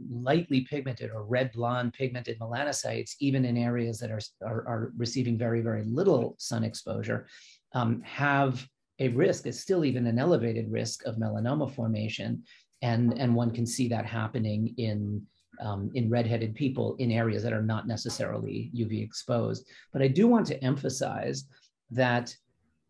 lightly 0.09 0.61
pigmented 0.61 1.11
or 1.11 1.23
red 1.23 1.51
blonde 1.51 1.93
pigmented 1.93 2.39
melanocytes, 2.39 3.15
even 3.19 3.45
in 3.45 3.57
areas 3.57 3.99
that 3.99 4.11
are, 4.11 4.21
are, 4.41 4.67
are 4.67 4.93
receiving 4.97 5.37
very, 5.37 5.61
very 5.61 5.83
little 5.83 6.35
sun 6.37 6.63
exposure, 6.63 7.27
um, 7.73 8.01
have 8.03 8.65
a 8.99 9.09
risk, 9.09 9.45
it's 9.45 9.59
still 9.59 9.83
even 9.83 10.07
an 10.07 10.19
elevated 10.19 10.71
risk 10.71 11.05
of 11.05 11.15
melanoma 11.15 11.73
formation. 11.73 12.43
And, 12.81 13.17
and 13.19 13.35
one 13.35 13.51
can 13.51 13.65
see 13.65 13.87
that 13.89 14.05
happening 14.05 14.73
in, 14.77 15.21
um, 15.59 15.91
in 15.95 16.09
redheaded 16.09 16.55
people 16.55 16.95
in 16.99 17.11
areas 17.11 17.43
that 17.43 17.53
are 17.53 17.61
not 17.61 17.87
necessarily 17.87 18.71
UV 18.75 19.03
exposed. 19.03 19.67
But 19.91 20.01
I 20.01 20.07
do 20.07 20.27
want 20.27 20.45
to 20.47 20.63
emphasize 20.63 21.45
that 21.91 22.35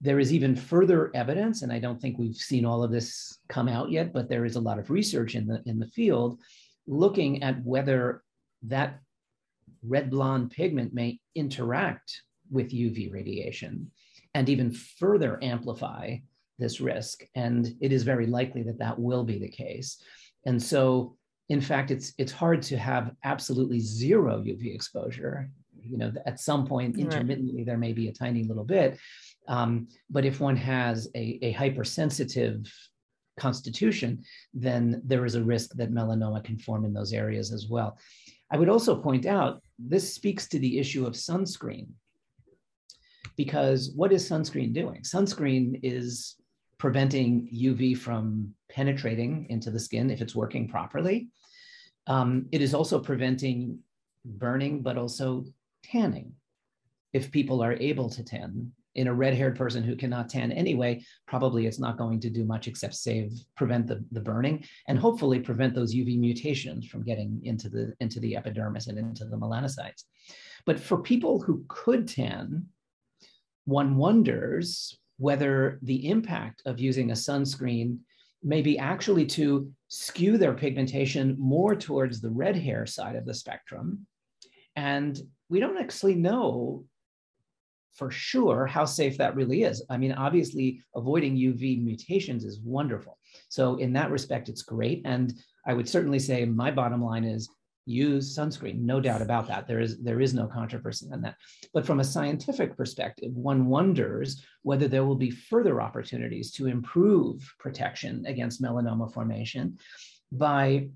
there 0.02 0.20
is 0.20 0.34
even 0.34 0.56
further 0.56 1.12
evidence, 1.16 1.62
and 1.62 1.72
I 1.72 1.80
don't 1.80 2.02
think 2.02 2.18
we've 2.18 2.36
seen 2.36 2.66
all 2.66 2.84
of 2.84 2.92
this 2.92 3.40
come 3.48 3.70
out 3.70 3.90
yet, 3.90 4.12
but 4.12 4.28
there 4.28 4.44
is 4.44 4.58
a 4.58 4.62
lot 4.62 4.78
of 4.78 4.90
research 4.90 5.36
in 5.36 5.48
the, 5.48 5.64
in 5.66 5.80
the 5.80 5.88
field 5.88 6.40
looking 6.88 7.44
at 7.44 7.64
whether 7.64 8.24
that 8.64 9.00
red 9.82 10.10
blonde 10.10 10.52
pigment 10.52 10.94
may 10.94 11.20
interact 11.36 12.22
with 12.52 12.72
UV 12.72 13.12
radiation 13.12 13.92
and 14.34 14.50
even 14.50 14.72
further 14.72 15.40
amplify 15.42 16.16
this 16.60 16.80
risk. 16.80 17.24
And 17.36 17.76
it 17.82 17.92
is 17.92 18.04
very 18.04 18.28
likely 18.28 18.64
that 18.64 18.80
that 18.80 18.98
will 18.98 19.24
be 19.24 19.40
the 19.40 19.50
case. 19.50 20.02
And 20.46 20.62
so, 20.62 21.18
in 21.50 21.62
fact, 21.62 21.92
it's 21.92 22.14
it's 22.18 22.32
hard 22.32 22.62
to 22.64 22.78
have 22.78 23.12
absolutely 23.24 23.80
zero 23.80 24.42
UV 24.42 24.74
exposure. 24.74 25.50
You 25.82 25.98
know, 25.98 26.14
at 26.26 26.40
some 26.40 26.66
point 26.66 26.98
intermittently 26.98 27.58
right. 27.58 27.66
there 27.66 27.78
may 27.78 27.92
be 27.92 28.08
a 28.08 28.14
tiny 28.14 28.44
little 28.44 28.64
bit, 28.64 28.98
um, 29.48 29.88
but 30.10 30.24
if 30.24 30.40
one 30.40 30.56
has 30.56 31.10
a, 31.16 31.40
a 31.42 31.52
hypersensitive 31.52 32.72
constitution, 33.40 34.24
then 34.54 35.02
there 35.04 35.26
is 35.26 35.36
a 35.36 35.44
risk 35.44 35.72
that 35.76 35.92
melanoma 35.92 36.44
can 36.44 36.58
form 36.58 36.86
in 36.86 36.94
those 36.94 37.14
areas 37.14 37.52
as 37.52 37.68
well. 37.68 37.98
I 38.52 38.58
would 38.58 38.70
also 38.70 38.96
point 38.96 39.26
out 39.26 39.62
this 39.80 40.14
speaks 40.14 40.48
to 40.50 40.60
the 40.60 40.78
issue 40.80 41.06
of 41.06 41.14
sunscreen 41.14 41.88
because 43.36 43.92
what 43.96 44.12
is 44.12 44.30
sunscreen 44.30 44.74
doing? 44.74 45.02
Sunscreen 45.02 45.80
is 45.82 46.36
preventing 46.78 47.50
UV 47.54 47.98
from 47.98 48.54
penetrating 48.70 49.48
into 49.50 49.72
the 49.72 49.80
skin 49.80 50.12
if 50.12 50.22
it's 50.22 50.36
working 50.36 50.68
properly. 50.68 51.30
Um, 52.08 52.48
it 52.52 52.62
is 52.62 52.74
also 52.74 53.00
preventing 53.00 53.80
burning, 54.26 54.82
but 54.82 54.98
also 54.98 55.46
tanning 55.84 56.34
if 57.14 57.32
people 57.32 57.64
are 57.64 57.74
able 57.74 58.10
to 58.10 58.24
tan. 58.24 58.72
In 58.96 59.08
a 59.08 59.14
red 59.14 59.34
haired 59.34 59.56
person 59.56 59.84
who 59.84 59.96
cannot 59.96 60.30
tan 60.30 60.52
anyway, 60.52 61.04
probably 61.28 61.66
it's 61.66 61.80
not 61.80 61.98
going 61.98 62.20
to 62.22 62.30
do 62.30 62.46
much 62.46 62.68
except 62.68 62.94
save, 62.96 63.32
prevent 63.56 63.88
the, 63.88 64.04
the 64.12 64.22
burning, 64.22 64.64
and 64.88 65.00
hopefully 65.00 65.40
prevent 65.40 65.74
those 65.74 65.96
UV 65.96 66.20
mutations 66.20 66.86
from 66.86 67.04
getting 67.04 67.42
into 67.44 67.70
the, 67.70 67.94
into 68.00 68.20
the 68.20 68.36
epidermis 68.36 68.88
and 68.88 69.00
into 69.00 69.26
the 69.26 69.38
melanocytes. 69.38 70.04
But 70.66 70.80
for 70.80 71.00
people 71.00 71.42
who 71.42 71.66
could 71.68 72.08
tan, 72.08 72.68
one 73.66 73.96
wonders 73.96 74.98
whether 75.18 75.80
the 75.84 76.10
impact 76.10 76.62
of 76.66 76.80
using 76.80 77.12
a 77.12 77.16
sunscreen 77.16 78.00
may 78.44 78.62
be 78.62 78.78
actually 78.78 79.26
to 79.26 79.72
skew 79.88 80.38
their 80.38 80.54
pigmentation 80.54 81.36
more 81.40 81.76
towards 81.76 82.20
the 82.20 82.30
red 82.30 82.56
hair 82.56 82.86
side 82.86 83.16
of 83.16 83.26
the 83.26 83.34
spectrum. 83.34 84.06
And 84.76 85.18
we 85.50 85.60
don't 85.60 85.78
actually 85.78 86.16
know 86.16 86.84
for 87.94 88.10
sure 88.12 88.66
how 88.66 88.86
safe 88.86 89.18
that 89.18 89.36
really 89.36 89.64
is. 89.64 89.84
I 89.90 89.98
mean, 89.98 90.14
obviously, 90.14 90.82
avoiding 90.96 91.36
UV 91.36 91.84
mutations 91.84 92.44
is 92.44 92.60
wonderful. 92.60 93.18
So, 93.50 93.76
in 93.76 93.94
that 93.94 94.12
respect, 94.12 94.50
it's 94.50 94.64
great. 94.64 95.02
And 95.06 95.34
I 95.66 95.74
would 95.74 95.88
certainly 95.88 96.20
say 96.20 96.46
my 96.46 96.72
bottom 96.72 97.04
line 97.04 97.24
is 97.24 97.50
use 97.86 98.38
sunscreen 98.38 98.80
no 98.80 99.02
doubt 99.02 99.22
about 99.22 99.46
that 99.46 99.68
there 99.68 99.82
is 99.82 100.02
there 100.02 100.22
is 100.22 100.34
no 100.34 100.48
controversy 100.48 101.08
on 101.12 101.22
that 101.22 101.36
but 101.74 101.86
from 101.86 102.00
a 102.00 102.04
scientific 102.04 102.78
perspective 102.78 103.34
one 103.34 103.66
wonders 103.66 104.42
whether 104.62 104.88
there 104.88 105.04
will 105.04 105.18
be 105.18 105.30
further 105.30 105.82
opportunities 105.82 106.52
to 106.52 106.68
improve 106.68 107.54
protection 107.60 108.24
against 108.26 108.62
melanoma 108.62 109.14
formation 109.14 109.78
by 110.32 110.88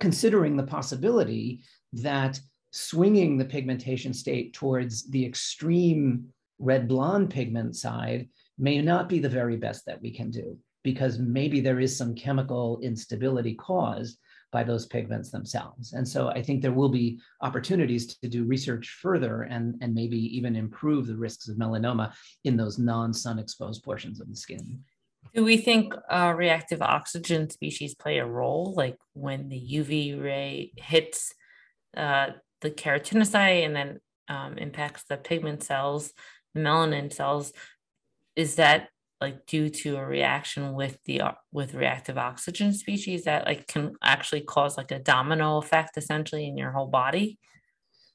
considering 0.00 0.56
the 0.56 0.62
possibility 0.62 1.60
that 1.92 2.40
swinging 2.70 3.36
the 3.36 3.44
pigmentation 3.44 4.12
state 4.12 4.52
towards 4.52 5.08
the 5.10 5.24
extreme 5.24 6.26
red 6.58 6.88
blonde 6.88 7.30
pigment 7.30 7.76
side 7.76 8.28
may 8.58 8.80
not 8.80 9.08
be 9.08 9.18
the 9.18 9.28
very 9.28 9.56
best 9.56 9.86
that 9.86 10.00
we 10.02 10.10
can 10.10 10.30
do 10.30 10.58
because 10.82 11.18
maybe 11.18 11.60
there 11.60 11.80
is 11.80 11.96
some 11.96 12.14
chemical 12.14 12.78
instability 12.82 13.54
caused 13.54 14.18
by 14.50 14.64
those 14.64 14.86
pigments 14.86 15.30
themselves. 15.30 15.92
And 15.92 16.08
so 16.08 16.28
I 16.28 16.42
think 16.42 16.62
there 16.62 16.72
will 16.72 16.88
be 16.88 17.20
opportunities 17.42 18.16
to 18.18 18.28
do 18.28 18.44
research 18.44 18.98
further 19.02 19.42
and, 19.42 19.74
and 19.82 19.94
maybe 19.94 20.16
even 20.36 20.56
improve 20.56 21.06
the 21.06 21.16
risks 21.16 21.48
of 21.48 21.56
melanoma 21.56 22.12
in 22.44 22.56
those 22.56 22.78
non-sun 22.78 23.38
exposed 23.38 23.82
portions 23.84 24.20
of 24.20 24.28
the 24.28 24.36
skin. 24.36 24.80
Do 25.34 25.44
we 25.44 25.58
think 25.58 25.92
uh, 26.10 26.32
reactive 26.34 26.80
oxygen 26.80 27.50
species 27.50 27.94
play 27.94 28.18
a 28.18 28.26
role, 28.26 28.72
like 28.74 28.96
when 29.12 29.48
the 29.50 29.60
UV 29.60 30.22
ray 30.22 30.72
hits 30.76 31.34
uh, 31.96 32.28
the 32.60 32.70
keratinocyte 32.70 33.64
and 33.64 33.76
then 33.76 34.00
um, 34.28 34.58
impacts 34.58 35.04
the 35.08 35.16
pigment 35.16 35.62
cells, 35.62 36.12
the 36.54 36.60
melanin 36.60 37.12
cells? 37.12 37.52
Is 38.36 38.56
that 38.56 38.88
like 39.20 39.46
due 39.46 39.68
to 39.68 39.96
a 39.96 40.06
reaction 40.06 40.74
with 40.74 40.98
the 41.04 41.22
with 41.52 41.74
reactive 41.74 42.18
oxygen 42.18 42.72
species 42.72 43.24
that 43.24 43.46
like 43.46 43.66
can 43.66 43.94
actually 44.02 44.40
cause 44.40 44.76
like 44.76 44.90
a 44.90 44.98
domino 44.98 45.58
effect 45.58 45.96
essentially 45.96 46.46
in 46.46 46.56
your 46.56 46.70
whole 46.70 46.86
body 46.86 47.38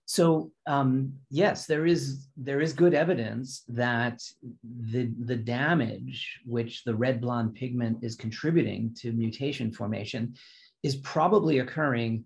so 0.05 0.51
um, 0.67 1.13
yes 1.29 1.65
there 1.65 1.85
is 1.85 2.27
there 2.37 2.61
is 2.61 2.73
good 2.73 2.93
evidence 2.93 3.63
that 3.67 4.21
the 4.63 5.11
the 5.25 5.35
damage 5.35 6.39
which 6.45 6.83
the 6.83 6.95
red 6.95 7.19
blonde 7.21 7.53
pigment 7.53 7.97
is 8.01 8.15
contributing 8.15 8.93
to 8.97 9.11
mutation 9.11 9.71
formation 9.71 10.35
is 10.83 10.95
probably 10.97 11.59
occurring 11.59 12.25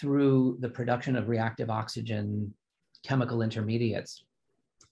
through 0.00 0.56
the 0.60 0.68
production 0.68 1.16
of 1.16 1.28
reactive 1.28 1.70
oxygen 1.70 2.52
chemical 3.04 3.42
intermediates 3.42 4.24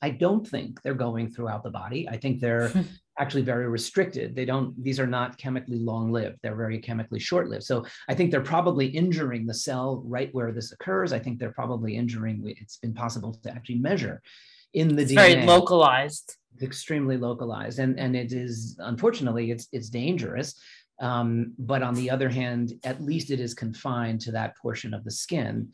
I 0.05 0.11
don't 0.11 0.47
think 0.47 0.83
they're 0.83 0.93
going 0.93 1.31
throughout 1.31 1.63
the 1.63 1.71
body. 1.71 2.07
I 2.07 2.19
think 2.19 2.39
they're 2.39 2.69
hmm. 2.69 2.83
actually 3.19 3.41
very 3.41 3.67
restricted. 3.69 4.37
They 4.37 4.45
don't, 4.45 4.71
these 4.85 5.01
are 5.01 5.07
not 5.07 5.39
chemically 5.39 5.79
long 5.79 6.13
lived, 6.13 6.41
they're 6.43 6.55
very 6.57 6.79
chemically 6.79 7.21
short 7.21 7.49
lived. 7.49 7.65
So 7.65 7.87
I 8.07 8.15
think 8.15 8.31
they're 8.31 8.43
probably 8.43 8.87
injuring 8.87 9.47
the 9.47 9.55
cell 9.55 10.03
right 10.05 10.29
where 10.33 10.53
this 10.53 10.73
occurs. 10.73 11.15
I 11.15 11.21
think 11.21 11.39
they're 11.39 11.53
probably 11.53 11.97
injuring, 11.97 12.43
it's 12.61 12.77
been 12.77 12.93
possible 12.93 13.33
to 13.45 13.51
actually 13.51 13.79
measure 13.79 14.21
in 14.75 14.95
the 14.95 15.03
It's 15.05 15.13
DNA. 15.13 15.17
very 15.17 15.47
localized. 15.47 16.37
extremely 16.63 17.17
localized 17.17 17.79
and 17.81 17.99
and 17.99 18.15
it 18.23 18.31
is 18.33 18.77
unfortunately 18.79 19.45
it's 19.51 19.67
it's 19.77 19.91
dangerous 20.03 20.49
um, 21.01 21.55
but 21.59 21.83
on 21.83 21.95
the 21.95 22.11
other 22.11 22.29
hand 22.29 22.73
at 22.85 23.03
least 23.03 23.31
it 23.31 23.41
is 23.41 23.55
confined 23.55 24.21
to 24.21 24.33
that 24.33 24.57
portion 24.57 24.95
of 24.95 25.05
the 25.05 25.11
skin. 25.11 25.69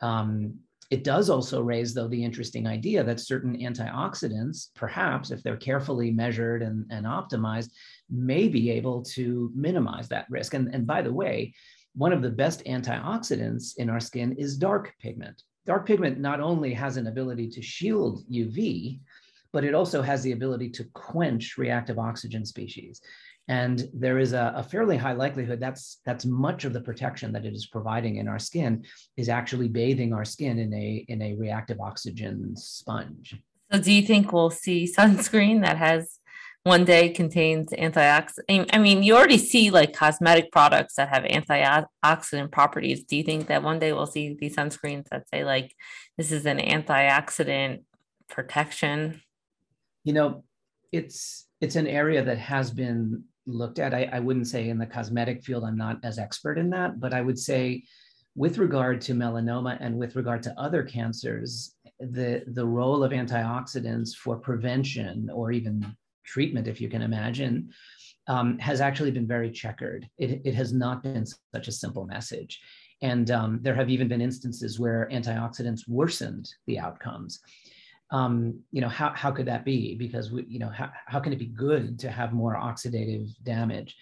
Um, 0.00 0.58
it 0.90 1.02
does 1.02 1.30
also 1.30 1.62
raise 1.62 1.94
though 1.94 2.08
the 2.08 2.22
interesting 2.24 2.66
idea 2.66 3.02
that 3.02 3.18
certain 3.18 3.56
antioxidants 3.56 4.68
perhaps 4.74 5.30
if 5.30 5.42
they're 5.42 5.56
carefully 5.56 6.10
measured 6.12 6.62
and, 6.62 6.86
and 6.90 7.06
optimized 7.06 7.70
may 8.08 8.48
be 8.48 8.70
able 8.70 9.02
to 9.02 9.50
minimize 9.54 10.08
that 10.08 10.26
risk. 10.30 10.54
And, 10.54 10.72
and 10.72 10.86
by 10.86 11.02
the 11.02 11.12
way 11.12 11.54
one 11.94 12.12
of 12.12 12.22
the 12.22 12.30
best 12.30 12.62
antioxidants 12.66 13.76
in 13.78 13.88
our 13.88 14.00
skin 14.00 14.34
is 14.34 14.58
dark 14.58 14.92
pigment. 15.00 15.42
Dark 15.64 15.86
pigment 15.86 16.20
not 16.20 16.40
only 16.40 16.72
has 16.74 16.98
an 16.98 17.06
ability 17.06 17.48
to 17.50 17.62
shield 17.62 18.22
uv 18.30 19.00
but 19.52 19.64
it 19.64 19.74
also 19.74 20.02
has 20.02 20.22
the 20.22 20.32
ability 20.32 20.68
to 20.68 20.84
quench 20.92 21.56
reactive 21.56 21.98
oxygen 21.98 22.44
species. 22.44 23.00
And 23.48 23.88
there 23.94 24.18
is 24.18 24.32
a, 24.32 24.52
a, 24.56 24.62
fairly 24.62 24.96
high 24.96 25.12
likelihood 25.12 25.60
that's 25.60 26.00
that's 26.04 26.24
much 26.24 26.64
of 26.64 26.72
the 26.72 26.80
protection 26.80 27.32
that 27.32 27.44
it 27.44 27.54
is 27.54 27.66
providing 27.66 28.16
in 28.16 28.26
our 28.26 28.40
skin 28.40 28.84
is 29.16 29.28
actually 29.28 29.68
bathing 29.68 30.12
our 30.12 30.24
skin 30.24 30.58
in 30.58 30.74
a 30.74 31.04
in 31.08 31.22
a 31.22 31.34
reactive 31.34 31.80
oxygen 31.80 32.56
sponge. 32.56 33.40
So 33.72 33.80
do 33.80 33.92
you 33.92 34.02
think 34.02 34.32
we'll 34.32 34.50
see 34.50 34.92
sunscreen 34.98 35.64
that 35.64 35.76
has 35.76 36.18
one 36.64 36.84
day 36.84 37.10
contains 37.10 37.68
antioxidant? 37.68 38.70
I 38.72 38.78
mean, 38.78 39.04
you 39.04 39.14
already 39.14 39.38
see 39.38 39.70
like 39.70 39.92
cosmetic 39.92 40.50
products 40.50 40.96
that 40.96 41.10
have 41.10 41.22
antioxidant 41.22 42.50
properties. 42.50 43.04
Do 43.04 43.16
you 43.16 43.22
think 43.22 43.46
that 43.46 43.62
one 43.62 43.78
day 43.78 43.92
we'll 43.92 44.06
see 44.06 44.36
these 44.40 44.56
sunscreens 44.56 45.08
that 45.10 45.28
say 45.28 45.44
like 45.44 45.72
this 46.18 46.32
is 46.32 46.46
an 46.46 46.58
antioxidant 46.58 47.84
protection? 48.28 49.20
you 50.06 50.12
know 50.12 50.44
it's 50.92 51.48
it's 51.60 51.76
an 51.76 51.86
area 51.86 52.22
that 52.22 52.38
has 52.38 52.70
been 52.70 53.24
looked 53.46 53.78
at 53.78 53.94
I, 53.94 54.08
I, 54.12 54.20
wouldn't 54.20 54.48
say 54.48 54.68
in 54.68 54.78
the 54.78 54.86
cosmetic 54.86 55.42
field 55.44 55.64
i'm 55.64 55.76
not 55.76 55.98
as 56.02 56.18
expert 56.18 56.58
in 56.58 56.70
that 56.70 57.00
but 57.00 57.14
i 57.14 57.20
would 57.20 57.38
say 57.38 57.84
with 58.34 58.58
regard 58.58 59.00
to 59.02 59.12
melanoma 59.12 59.78
and 59.80 59.96
with 59.96 60.16
regard 60.16 60.42
to 60.44 60.60
other 60.60 60.82
cancers 60.82 61.74
the 62.00 62.42
the 62.48 62.66
role 62.66 63.04
of 63.04 63.12
antioxidants 63.12 64.14
for 64.14 64.36
prevention 64.36 65.30
or 65.32 65.52
even 65.52 65.96
treatment 66.24 66.66
if 66.66 66.80
you 66.80 66.88
can 66.88 67.02
imagine 67.02 67.70
um, 68.28 68.58
has 68.58 68.80
actually 68.80 69.10
been 69.10 69.26
very 69.26 69.50
checkered. 69.50 70.08
It, 70.18 70.42
it 70.44 70.54
has 70.54 70.72
not 70.72 71.02
been 71.02 71.26
such 71.26 71.68
a 71.68 71.72
simple 71.72 72.06
message. 72.06 72.60
And 73.02 73.30
um, 73.30 73.58
there 73.62 73.74
have 73.74 73.90
even 73.90 74.08
been 74.08 74.20
instances 74.20 74.80
where 74.80 75.08
antioxidants 75.12 75.86
worsened 75.86 76.48
the 76.66 76.78
outcomes 76.78 77.40
um, 78.10 78.60
you 78.70 78.80
know, 78.80 78.88
how, 78.88 79.12
how 79.14 79.30
could 79.30 79.46
that 79.46 79.64
be? 79.64 79.94
Because, 79.96 80.30
we, 80.30 80.44
you 80.48 80.58
know, 80.58 80.70
how, 80.70 80.90
how 81.06 81.20
can 81.20 81.32
it 81.32 81.38
be 81.38 81.46
good 81.46 81.98
to 82.00 82.10
have 82.10 82.32
more 82.32 82.54
oxidative 82.54 83.30
damage? 83.42 83.96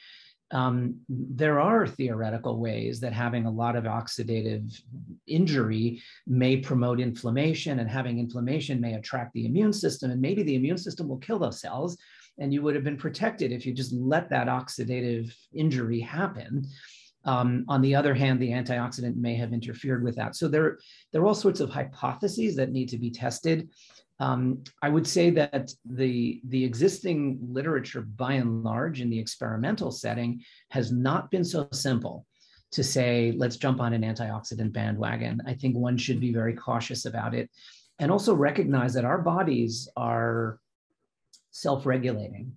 Um, 0.50 1.00
there 1.08 1.58
are 1.58 1.86
theoretical 1.86 2.60
ways 2.60 3.00
that 3.00 3.12
having 3.12 3.46
a 3.46 3.50
lot 3.50 3.76
of 3.76 3.84
oxidative 3.84 4.78
injury 5.26 6.02
may 6.26 6.58
promote 6.58 7.00
inflammation, 7.00 7.80
and 7.80 7.90
having 7.90 8.18
inflammation 8.18 8.80
may 8.80 8.94
attract 8.94 9.32
the 9.32 9.46
immune 9.46 9.72
system, 9.72 10.10
and 10.10 10.20
maybe 10.20 10.42
the 10.42 10.54
immune 10.54 10.78
system 10.78 11.08
will 11.08 11.18
kill 11.18 11.38
those 11.38 11.60
cells, 11.60 11.96
and 12.38 12.52
you 12.52 12.62
would 12.62 12.74
have 12.74 12.84
been 12.84 12.96
protected 12.96 13.52
if 13.52 13.64
you 13.64 13.72
just 13.72 13.92
let 13.92 14.28
that 14.30 14.46
oxidative 14.46 15.34
injury 15.54 15.98
happen. 16.00 16.66
Um, 17.24 17.64
on 17.68 17.80
the 17.80 17.94
other 17.94 18.14
hand, 18.14 18.40
the 18.40 18.50
antioxidant 18.50 19.16
may 19.16 19.34
have 19.36 19.52
interfered 19.52 20.04
with 20.04 20.16
that. 20.16 20.36
So 20.36 20.48
there, 20.48 20.78
there 21.12 21.22
are 21.22 21.26
all 21.26 21.34
sorts 21.34 21.60
of 21.60 21.70
hypotheses 21.70 22.56
that 22.56 22.72
need 22.72 22.88
to 22.90 22.98
be 22.98 23.10
tested. 23.10 23.70
Um, 24.20 24.62
I 24.82 24.90
would 24.90 25.06
say 25.06 25.30
that 25.30 25.72
the, 25.84 26.40
the 26.48 26.64
existing 26.64 27.38
literature, 27.42 28.02
by 28.02 28.34
and 28.34 28.62
large, 28.62 29.00
in 29.00 29.10
the 29.10 29.18
experimental 29.18 29.90
setting, 29.90 30.42
has 30.70 30.92
not 30.92 31.30
been 31.30 31.44
so 31.44 31.68
simple 31.72 32.26
to 32.72 32.84
say, 32.84 33.32
let's 33.36 33.56
jump 33.56 33.80
on 33.80 33.92
an 33.92 34.02
antioxidant 34.02 34.72
bandwagon. 34.72 35.40
I 35.46 35.54
think 35.54 35.76
one 35.76 35.96
should 35.96 36.20
be 36.20 36.32
very 36.32 36.54
cautious 36.54 37.06
about 37.06 37.34
it 37.34 37.50
and 37.98 38.10
also 38.10 38.34
recognize 38.34 38.94
that 38.94 39.04
our 39.04 39.18
bodies 39.18 39.88
are 39.96 40.58
self 41.50 41.86
regulating. 41.86 42.52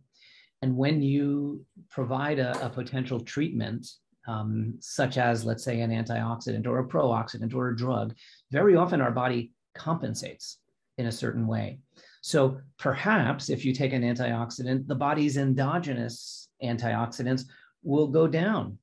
And 0.61 0.75
when 0.75 1.01
you 1.01 1.65
provide 1.89 2.39
a, 2.39 2.65
a 2.65 2.69
potential 2.69 3.19
treatment 3.19 3.87
um, 4.27 4.75
such 4.79 5.17
as, 5.17 5.45
let's 5.45 5.63
say, 5.63 5.81
an 5.81 5.91
antioxidant 5.91 6.67
or 6.67 6.79
a 6.79 6.87
pro-oxidant 6.87 7.53
or 7.55 7.69
a 7.69 7.75
drug, 7.75 8.13
very 8.51 8.75
often 8.75 9.01
our 9.01 9.11
body 9.11 9.51
compensates 9.73 10.59
in 10.97 11.07
a 11.07 11.11
certain 11.11 11.47
way. 11.47 11.79
So 12.21 12.59
perhaps 12.77 13.49
if 13.49 13.63
you 13.63 13.73
take 13.73 13.93
an 13.93 14.01
antioxidant, 14.01 14.87
the 14.87 14.95
body's 14.95 15.37
endogenous 15.37 16.49
antioxidants 16.63 17.45
will 17.83 18.07
go 18.07 18.27
down. 18.27 18.77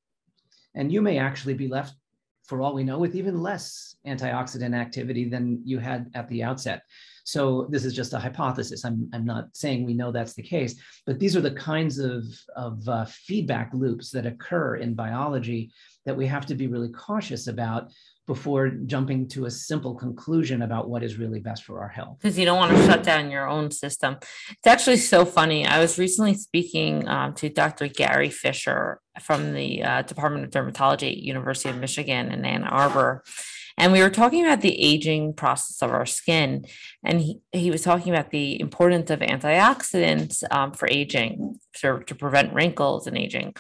And 0.74 0.90
you 0.90 1.02
may 1.02 1.18
actually 1.18 1.54
be 1.54 1.68
left, 1.68 1.94
for 2.44 2.60
all 2.60 2.74
we 2.74 2.84
know, 2.84 2.98
with 2.98 3.14
even 3.14 3.42
less 3.42 3.96
antioxidant 4.06 4.74
activity 4.74 5.28
than 5.28 5.60
you 5.64 5.78
had 5.78 6.10
at 6.14 6.28
the 6.28 6.42
outset. 6.42 6.82
So 7.24 7.66
this 7.70 7.84
is 7.84 7.94
just 7.94 8.12
a 8.12 8.18
hypothesis. 8.18 8.84
I'm, 8.84 9.08
I'm 9.12 9.24
not 9.24 9.48
saying 9.54 9.84
we 9.84 9.94
know 9.94 10.12
that's 10.12 10.34
the 10.34 10.42
case, 10.42 10.80
but 11.06 11.18
these 11.18 11.36
are 11.36 11.40
the 11.40 11.50
kinds 11.50 11.98
of, 11.98 12.24
of 12.54 12.86
uh, 12.88 13.06
feedback 13.06 13.70
loops 13.72 14.10
that 14.10 14.26
occur 14.26 14.76
in 14.76 14.94
biology 14.94 15.72
that 16.04 16.16
we 16.16 16.26
have 16.26 16.46
to 16.46 16.54
be 16.54 16.66
really 16.66 16.90
cautious 16.90 17.46
about 17.46 17.90
before 18.26 18.70
jumping 18.70 19.28
to 19.28 19.44
a 19.44 19.50
simple 19.50 19.94
conclusion 19.94 20.62
about 20.62 20.88
what 20.88 21.02
is 21.02 21.16
really 21.16 21.40
best 21.40 21.64
for 21.64 21.80
our 21.80 21.88
health. 21.88 22.18
Because 22.20 22.38
you 22.38 22.44
don't 22.44 22.58
want 22.58 22.74
to 22.74 22.86
shut 22.86 23.02
down 23.02 23.30
your 23.30 23.48
own 23.48 23.70
system. 23.70 24.16
It's 24.50 24.66
actually 24.66 24.96
so 24.96 25.24
funny. 25.24 25.66
I 25.66 25.78
was 25.78 25.98
recently 25.98 26.34
speaking 26.34 27.06
um, 27.06 27.34
to 27.34 27.50
Dr. 27.50 27.88
Gary 27.88 28.30
Fisher 28.30 29.00
from 29.20 29.52
the 29.52 29.82
uh, 29.82 30.02
Department 30.02 30.44
of 30.44 30.50
Dermatology 30.50 31.12
at 31.12 31.18
University 31.18 31.68
of 31.68 31.76
Michigan 31.76 32.32
in 32.32 32.44
Ann 32.44 32.64
Arbor. 32.64 33.22
And 33.76 33.92
we 33.92 34.02
were 34.02 34.10
talking 34.10 34.44
about 34.44 34.60
the 34.60 34.80
aging 34.80 35.34
process 35.34 35.82
of 35.82 35.90
our 35.90 36.06
skin. 36.06 36.64
And 37.04 37.20
he, 37.20 37.40
he 37.52 37.70
was 37.70 37.82
talking 37.82 38.14
about 38.14 38.30
the 38.30 38.60
importance 38.60 39.10
of 39.10 39.20
antioxidants 39.20 40.44
um, 40.50 40.72
for 40.72 40.88
aging, 40.88 41.58
to, 41.80 42.00
to 42.06 42.14
prevent 42.14 42.54
wrinkles 42.54 43.06
and 43.06 43.18
aging. 43.18 43.54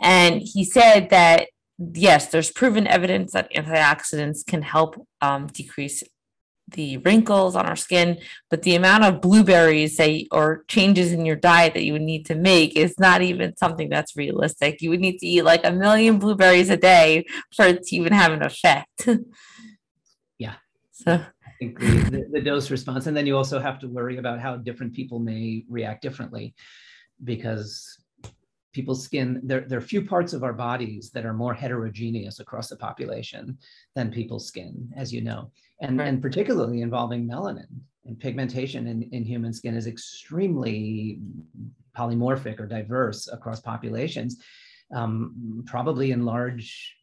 And 0.00 0.42
he 0.42 0.64
said 0.64 1.10
that 1.10 1.46
yes, 1.78 2.28
there's 2.28 2.50
proven 2.50 2.86
evidence 2.86 3.32
that 3.32 3.52
antioxidants 3.52 4.44
can 4.46 4.62
help 4.62 5.06
um, 5.20 5.46
decrease 5.46 6.02
the 6.68 6.96
wrinkles 6.98 7.54
on 7.54 7.66
our 7.66 7.76
skin, 7.76 8.18
but 8.50 8.62
the 8.62 8.74
amount 8.74 9.04
of 9.04 9.20
blueberries, 9.20 9.96
say, 9.96 10.26
or 10.32 10.64
changes 10.68 11.12
in 11.12 11.24
your 11.24 11.36
diet 11.36 11.74
that 11.74 11.84
you 11.84 11.92
would 11.92 12.02
need 12.02 12.26
to 12.26 12.34
make 12.34 12.76
is 12.76 12.98
not 12.98 13.22
even 13.22 13.56
something 13.56 13.88
that's 13.88 14.16
realistic. 14.16 14.82
You 14.82 14.90
would 14.90 15.00
need 15.00 15.18
to 15.18 15.26
eat 15.26 15.42
like 15.42 15.64
a 15.64 15.70
million 15.70 16.18
blueberries 16.18 16.70
a 16.70 16.76
day 16.76 17.24
for 17.54 17.66
it 17.66 17.84
to 17.84 17.96
even 17.96 18.12
have 18.12 18.32
an 18.32 18.42
effect. 18.42 19.08
yeah. 20.38 20.54
So 20.90 21.12
I 21.12 21.50
think 21.58 21.78
the, 21.78 21.86
the, 21.86 22.28
the 22.32 22.40
dose 22.40 22.70
response, 22.70 23.06
and 23.06 23.16
then 23.16 23.26
you 23.26 23.36
also 23.36 23.60
have 23.60 23.78
to 23.80 23.88
worry 23.88 24.18
about 24.18 24.40
how 24.40 24.56
different 24.56 24.92
people 24.92 25.20
may 25.20 25.64
react 25.68 26.02
differently 26.02 26.54
because 27.22 27.96
people's 28.72 29.02
skin, 29.02 29.40
there, 29.42 29.60
there 29.60 29.78
are 29.78 29.82
few 29.82 30.04
parts 30.04 30.34
of 30.34 30.42
our 30.42 30.52
bodies 30.52 31.10
that 31.14 31.24
are 31.24 31.32
more 31.32 31.54
heterogeneous 31.54 32.40
across 32.40 32.68
the 32.68 32.76
population 32.76 33.56
than 33.94 34.10
people's 34.10 34.46
skin, 34.46 34.92
as 34.96 35.12
you 35.12 35.22
know, 35.22 35.50
and, 35.80 35.98
right. 35.98 36.08
and 36.08 36.22
particularly 36.22 36.80
involving 36.82 37.28
melanin 37.28 37.66
and 38.04 38.18
pigmentation 38.18 38.86
in, 38.86 39.02
in 39.12 39.24
human 39.24 39.52
skin 39.52 39.74
is 39.74 39.86
extremely 39.86 41.20
polymorphic 41.96 42.60
or 42.60 42.66
diverse 42.66 43.28
across 43.28 43.60
populations, 43.60 44.36
um, 44.94 45.64
probably 45.66 46.12
in 46.12 46.24
large 46.24 46.96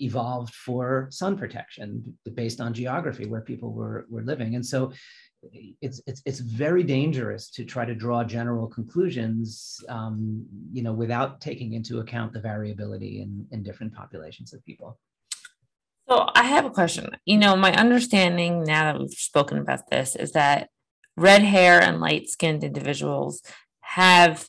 evolved 0.00 0.54
for 0.54 1.08
sun 1.10 1.36
protection 1.36 2.16
based 2.34 2.60
on 2.60 2.74
geography 2.74 3.26
where 3.26 3.40
people 3.40 3.72
were, 3.72 4.06
were 4.10 4.22
living. 4.22 4.54
And 4.54 4.64
so 4.64 4.92
it's 5.82 6.00
it's 6.06 6.22
it's 6.24 6.38
very 6.38 6.82
dangerous 6.82 7.50
to 7.50 7.64
try 7.64 7.84
to 7.84 7.94
draw 7.94 8.24
general 8.24 8.66
conclusions, 8.66 9.78
um, 9.88 10.46
you 10.72 10.82
know, 10.82 10.92
without 10.92 11.40
taking 11.40 11.74
into 11.74 12.00
account 12.00 12.32
the 12.32 12.40
variability 12.40 13.20
in 13.20 13.46
in 13.52 13.62
different 13.62 13.92
populations 13.94 14.52
of 14.52 14.64
people. 14.64 14.98
So 16.08 16.28
I 16.34 16.44
have 16.44 16.66
a 16.66 16.70
question. 16.70 17.10
You 17.24 17.38
know, 17.38 17.56
my 17.56 17.72
understanding 17.72 18.64
now 18.64 18.92
that 18.92 19.00
we've 19.00 19.10
spoken 19.10 19.58
about 19.58 19.90
this 19.90 20.16
is 20.16 20.32
that 20.32 20.68
red 21.16 21.42
hair 21.42 21.80
and 21.80 22.00
light 22.00 22.28
skinned 22.28 22.64
individuals 22.64 23.42
have 23.80 24.48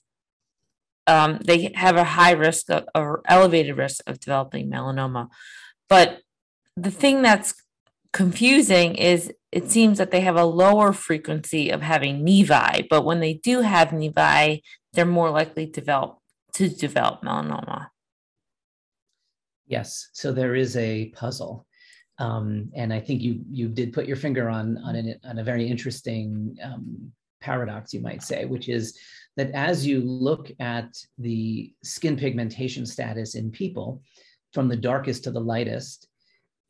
um, 1.08 1.40
they 1.46 1.72
have 1.76 1.98
a 1.98 2.04
high 2.04 2.32
risk 2.32 2.70
of, 2.72 2.86
or 2.96 3.22
elevated 3.28 3.78
risk 3.78 4.02
of 4.08 4.20
developing 4.20 4.72
melanoma. 4.72 5.28
But 5.88 6.22
the 6.76 6.90
thing 6.90 7.22
that's 7.22 7.54
confusing 8.12 8.96
is 8.96 9.32
it 9.52 9.70
seems 9.70 10.00
that 10.00 10.10
they 10.10 10.22
have 10.22 10.36
a 10.36 10.46
lower 10.46 10.94
frequency 10.94 11.70
of 11.70 11.82
having 11.82 12.26
nevi, 12.26 12.88
but 12.90 13.06
when 13.06 13.20
they 13.20 13.36
do 13.36 13.62
have 13.62 13.90
nevi, 13.90 14.62
they're 14.94 15.06
more 15.06 15.30
likely 15.30 15.68
to 15.68 15.80
develop 15.80 16.18
to 16.54 16.70
develop 16.70 17.22
melanoma? 17.22 17.88
Yes, 19.68 20.10
so 20.14 20.32
there 20.32 20.56
is 20.56 20.78
a 20.78 21.10
puzzle. 21.10 21.66
Um, 22.18 22.72
and 22.76 22.94
I 22.94 23.00
think 23.00 23.22
you 23.22 23.42
you 23.50 23.68
did 23.68 23.92
put 23.92 24.06
your 24.06 24.16
finger 24.16 24.50
on 24.50 24.78
on, 24.78 24.96
an, 24.96 25.16
on 25.26 25.40
a 25.40 25.44
very 25.44 25.68
interesting 25.68 26.56
um, 26.64 27.12
paradox, 27.42 27.94
you 27.94 28.02
might 28.02 28.24
say, 28.24 28.46
which 28.46 28.70
is 28.70 28.98
that 29.36 29.52
as 29.52 29.86
you 29.86 30.02
look 30.02 30.50
at 30.60 30.90
the 31.18 31.74
skin 31.84 32.16
pigmentation 32.16 32.86
status 32.86 33.36
in 33.36 33.52
people, 33.52 34.02
from 34.54 34.70
the 34.70 34.78
darkest 34.78 35.26
to 35.26 35.32
the 35.32 35.40
lightest, 35.40 36.08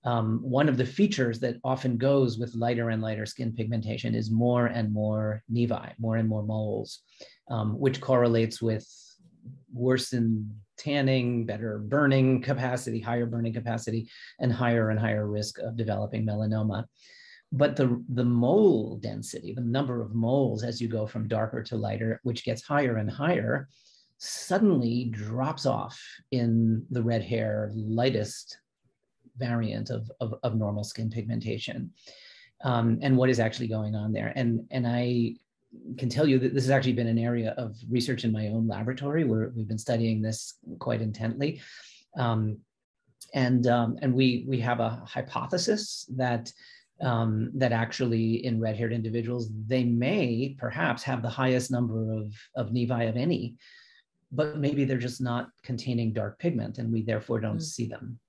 um, 0.03 0.39
one 0.41 0.67
of 0.67 0.77
the 0.77 0.86
features 0.86 1.39
that 1.39 1.58
often 1.63 1.97
goes 1.97 2.38
with 2.38 2.55
lighter 2.55 2.89
and 2.89 3.01
lighter 3.01 3.25
skin 3.25 3.53
pigmentation 3.53 4.13
is 4.15 4.31
more 4.31 4.67
and 4.67 4.91
more 4.91 5.43
nevi, 5.51 5.93
more 5.99 6.17
and 6.17 6.27
more 6.27 6.43
moles, 6.43 7.01
um, 7.49 7.79
which 7.79 8.01
correlates 8.01 8.62
with 8.62 8.88
worsened 9.73 10.51
tanning, 10.77 11.45
better 11.45 11.79
burning 11.79 12.41
capacity, 12.41 12.99
higher 12.99 13.25
burning 13.25 13.53
capacity, 13.53 14.09
and 14.39 14.51
higher 14.51 14.89
and 14.89 14.99
higher 14.99 15.27
risk 15.27 15.59
of 15.59 15.77
developing 15.77 16.25
melanoma. 16.25 16.85
But 17.51 17.75
the, 17.75 18.03
the 18.09 18.25
mole 18.25 18.97
density, 18.97 19.53
the 19.53 19.61
number 19.61 20.01
of 20.01 20.13
moles 20.13 20.63
as 20.63 20.81
you 20.81 20.88
go 20.88 21.07
from 21.07 21.27
darker 21.27 21.63
to 21.63 21.77
lighter, 21.77 22.19
which 22.23 22.43
gets 22.43 22.63
higher 22.63 22.97
and 22.97 23.09
higher, 23.09 23.69
suddenly 24.17 25.05
drops 25.05 25.65
off 25.65 25.99
in 26.31 26.85
the 26.89 27.03
red 27.03 27.21
hair, 27.21 27.71
lightest 27.73 28.57
variant 29.38 29.89
of, 29.89 30.09
of, 30.19 30.35
of 30.43 30.55
normal 30.55 30.83
skin 30.83 31.09
pigmentation. 31.09 31.91
Um, 32.63 32.99
and 33.01 33.17
what 33.17 33.29
is 33.29 33.39
actually 33.39 33.67
going 33.67 33.95
on 33.95 34.11
there. 34.11 34.31
And, 34.35 34.65
and 34.71 34.88
I 34.88 35.35
can 35.97 36.09
tell 36.09 36.27
you 36.27 36.39
that 36.39 36.53
this 36.53 36.63
has 36.63 36.71
actually 36.71 36.93
been 36.93 37.07
an 37.07 37.17
area 37.17 37.53
of 37.57 37.75
research 37.89 38.23
in 38.23 38.31
my 38.31 38.47
own 38.47 38.67
laboratory 38.67 39.23
where 39.23 39.51
we've 39.55 39.67
been 39.67 39.77
studying 39.77 40.21
this 40.21 40.55
quite 40.79 41.01
intently. 41.01 41.61
Um, 42.17 42.57
and, 43.33 43.67
um, 43.67 43.97
and 44.01 44.13
we, 44.13 44.45
we 44.47 44.59
have 44.61 44.79
a 44.79 45.01
hypothesis 45.05 46.05
that, 46.15 46.51
um, 47.01 47.51
that 47.55 47.71
actually 47.71 48.45
in 48.45 48.61
red-haired 48.61 48.93
individuals, 48.93 49.49
they 49.67 49.83
may 49.83 50.55
perhaps 50.57 51.03
have 51.03 51.21
the 51.21 51.29
highest 51.29 51.71
number 51.71 52.13
of, 52.13 52.33
of 52.55 52.71
nevi 52.71 53.09
of 53.09 53.17
any, 53.17 53.55
but 54.31 54.57
maybe 54.57 54.85
they're 54.85 54.97
just 54.97 55.21
not 55.21 55.49
containing 55.63 56.13
dark 56.13 56.39
pigment 56.39 56.77
and 56.77 56.91
we 56.91 57.01
therefore 57.01 57.39
don't 57.39 57.57
mm. 57.57 57.63
see 57.63 57.88
them. 57.88 58.19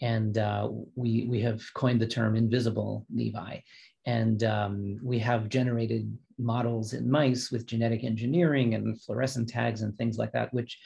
And 0.00 0.38
uh, 0.38 0.68
we, 0.94 1.26
we 1.28 1.40
have 1.40 1.62
coined 1.74 2.00
the 2.00 2.06
term 2.06 2.36
invisible 2.36 3.04
nevi. 3.14 3.62
And 4.06 4.42
um, 4.44 4.98
we 5.02 5.18
have 5.18 5.48
generated 5.48 6.16
models 6.38 6.92
in 6.92 7.10
mice 7.10 7.50
with 7.50 7.66
genetic 7.66 8.04
engineering 8.04 8.74
and 8.74 9.00
fluorescent 9.02 9.48
tags 9.48 9.82
and 9.82 9.96
things 9.96 10.18
like 10.18 10.32
that, 10.32 10.52
which 10.54 10.78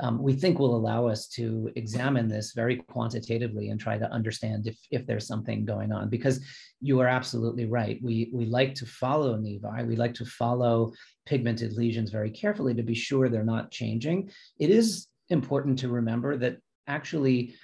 um, 0.00 0.20
we 0.20 0.32
think 0.32 0.58
will 0.58 0.74
allow 0.74 1.06
us 1.06 1.28
to 1.28 1.70
examine 1.76 2.28
this 2.28 2.52
very 2.52 2.76
quantitatively 2.76 3.70
and 3.70 3.78
try 3.78 3.96
to 3.96 4.10
understand 4.10 4.66
if, 4.66 4.76
if 4.90 5.06
there's 5.06 5.26
something 5.26 5.64
going 5.64 5.92
on. 5.92 6.08
Because 6.08 6.40
you 6.80 7.00
are 7.00 7.06
absolutely 7.06 7.66
right. 7.66 8.00
We, 8.02 8.30
we 8.32 8.46
like 8.46 8.74
to 8.76 8.86
follow 8.86 9.36
nevi, 9.36 9.86
we 9.86 9.96
like 9.96 10.14
to 10.14 10.24
follow 10.24 10.92
pigmented 11.26 11.74
lesions 11.74 12.10
very 12.10 12.30
carefully 12.30 12.74
to 12.74 12.82
be 12.82 12.94
sure 12.94 13.28
they're 13.28 13.44
not 13.44 13.70
changing. 13.70 14.30
It 14.58 14.70
is 14.70 15.06
important 15.30 15.78
to 15.80 15.88
remember 15.88 16.36
that 16.38 16.58
actually 16.86 17.54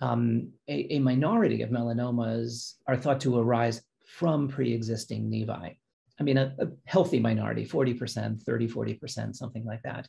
um, 0.00 0.52
a, 0.68 0.94
a 0.94 0.98
minority 1.00 1.62
of 1.62 1.70
melanomas 1.70 2.74
are 2.86 2.96
thought 2.96 3.20
to 3.22 3.38
arise 3.38 3.82
from 4.06 4.48
pre-existing 4.48 5.30
nevi. 5.30 5.76
I 6.20 6.22
mean, 6.22 6.36
a, 6.36 6.54
a 6.58 6.66
healthy 6.84 7.18
minority, 7.18 7.66
40%, 7.66 8.42
30, 8.42 8.68
40%, 8.68 9.34
something 9.34 9.64
like 9.64 9.82
that. 9.82 10.06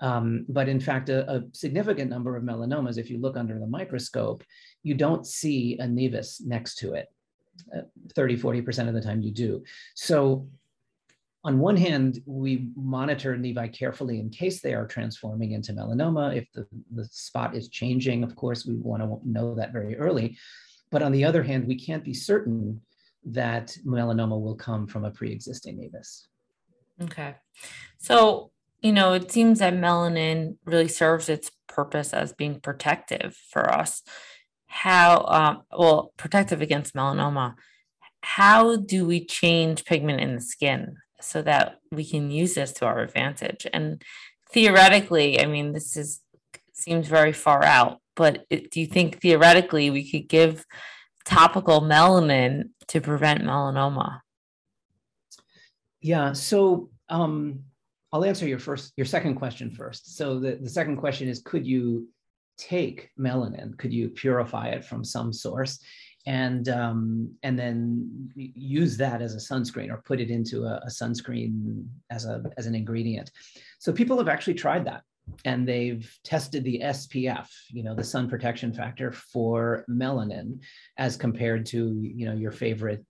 Um, 0.00 0.46
but 0.48 0.68
in 0.68 0.78
fact, 0.78 1.08
a, 1.08 1.28
a, 1.30 1.42
significant 1.52 2.08
number 2.08 2.36
of 2.36 2.44
melanomas, 2.44 2.98
if 2.98 3.10
you 3.10 3.18
look 3.18 3.36
under 3.36 3.58
the 3.58 3.66
microscope, 3.66 4.44
you 4.84 4.94
don't 4.94 5.26
see 5.26 5.76
a 5.80 5.84
nevus 5.84 6.40
next 6.44 6.76
to 6.76 6.94
it. 6.94 7.08
Uh, 7.76 7.80
30, 8.14 8.38
40% 8.38 8.86
of 8.86 8.94
the 8.94 9.00
time 9.00 9.20
you 9.20 9.32
do. 9.32 9.64
So 9.96 10.48
on 11.42 11.58
one 11.58 11.76
hand, 11.76 12.22
we 12.26 12.68
monitor 12.76 13.36
nevi 13.36 13.72
carefully 13.76 14.20
in 14.20 14.30
case 14.30 14.60
they 14.60 14.74
are 14.74 14.86
transforming 14.86 15.52
into 15.52 15.72
melanoma. 15.72 16.36
If 16.36 16.46
the, 16.52 16.68
the 16.94 17.04
spot 17.10 17.56
is 17.56 17.68
changing, 17.68 18.22
of 18.22 18.36
course, 18.36 18.64
we 18.64 18.76
want 18.76 19.02
to 19.02 19.28
know 19.28 19.56
that 19.56 19.72
very 19.72 19.96
early. 19.96 20.38
But 20.90 21.02
on 21.02 21.10
the 21.10 21.24
other 21.24 21.42
hand, 21.42 21.66
we 21.66 21.78
can't 21.78 22.04
be 22.04 22.14
certain 22.14 22.80
that 23.32 23.76
melanoma 23.86 24.40
will 24.40 24.54
come 24.54 24.86
from 24.86 25.04
a 25.04 25.10
pre-existing 25.10 25.78
nevus. 25.78 26.26
Okay. 27.02 27.34
So, 27.98 28.50
you 28.80 28.92
know, 28.92 29.12
it 29.12 29.30
seems 29.30 29.58
that 29.58 29.74
melanin 29.74 30.56
really 30.64 30.88
serves 30.88 31.28
its 31.28 31.50
purpose 31.68 32.12
as 32.12 32.32
being 32.32 32.60
protective 32.60 33.36
for 33.50 33.72
us. 33.72 34.02
How, 34.66 35.24
um, 35.28 35.62
well, 35.76 36.12
protective 36.16 36.60
against 36.60 36.94
melanoma. 36.94 37.54
How 38.22 38.76
do 38.76 39.06
we 39.06 39.24
change 39.24 39.84
pigment 39.84 40.20
in 40.20 40.34
the 40.34 40.40
skin 40.40 40.96
so 41.20 41.42
that 41.42 41.78
we 41.90 42.04
can 42.04 42.30
use 42.30 42.54
this 42.54 42.72
to 42.74 42.86
our 42.86 43.00
advantage? 43.00 43.66
And 43.72 44.02
theoretically, 44.52 45.40
I 45.40 45.46
mean, 45.46 45.72
this 45.72 45.96
is 45.96 46.20
seems 46.72 47.08
very 47.08 47.32
far 47.32 47.64
out, 47.64 48.00
but 48.14 48.46
it, 48.50 48.70
do 48.70 48.80
you 48.80 48.86
think 48.86 49.20
theoretically 49.20 49.90
we 49.90 50.08
could 50.08 50.28
give 50.28 50.64
topical 51.28 51.82
melanin 51.82 52.70
to 52.88 53.00
prevent 53.00 53.42
melanoma? 53.42 54.20
Yeah, 56.00 56.32
so 56.32 56.90
um, 57.08 57.64
I'll 58.12 58.24
answer 58.24 58.46
your 58.46 58.58
first, 58.58 58.92
your 58.96 59.04
second 59.04 59.34
question 59.34 59.70
first. 59.70 60.16
So 60.16 60.38
the, 60.40 60.56
the 60.56 60.70
second 60.70 60.96
question 60.96 61.28
is, 61.28 61.40
could 61.40 61.66
you 61.66 62.08
take 62.56 63.10
melanin? 63.18 63.76
Could 63.76 63.92
you 63.92 64.08
purify 64.08 64.68
it 64.68 64.84
from 64.84 65.04
some 65.04 65.32
source? 65.32 65.80
and 66.26 66.68
um, 66.68 67.30
and 67.42 67.58
then 67.58 68.30
use 68.34 68.98
that 68.98 69.22
as 69.22 69.34
a 69.34 69.38
sunscreen 69.38 69.90
or 69.90 70.02
put 70.04 70.20
it 70.20 70.30
into 70.30 70.64
a, 70.64 70.82
a, 70.84 70.88
sunscreen 70.88 71.86
as 72.10 72.26
a 72.26 72.42
as 72.58 72.66
an 72.66 72.74
ingredient. 72.74 73.30
So 73.78 73.92
people 73.92 74.18
have 74.18 74.28
actually 74.28 74.54
tried 74.54 74.84
that 74.84 75.04
and 75.44 75.66
they've 75.66 76.10
tested 76.24 76.64
the 76.64 76.80
SPF, 76.84 77.48
you 77.70 77.82
know, 77.82 77.94
the 77.94 78.04
sun 78.04 78.28
protection 78.28 78.72
factor 78.72 79.12
for 79.12 79.84
melanin 79.88 80.60
as 80.96 81.16
compared 81.16 81.66
to, 81.66 82.00
you 82.02 82.26
know, 82.26 82.34
your 82.34 82.52
favorite, 82.52 83.04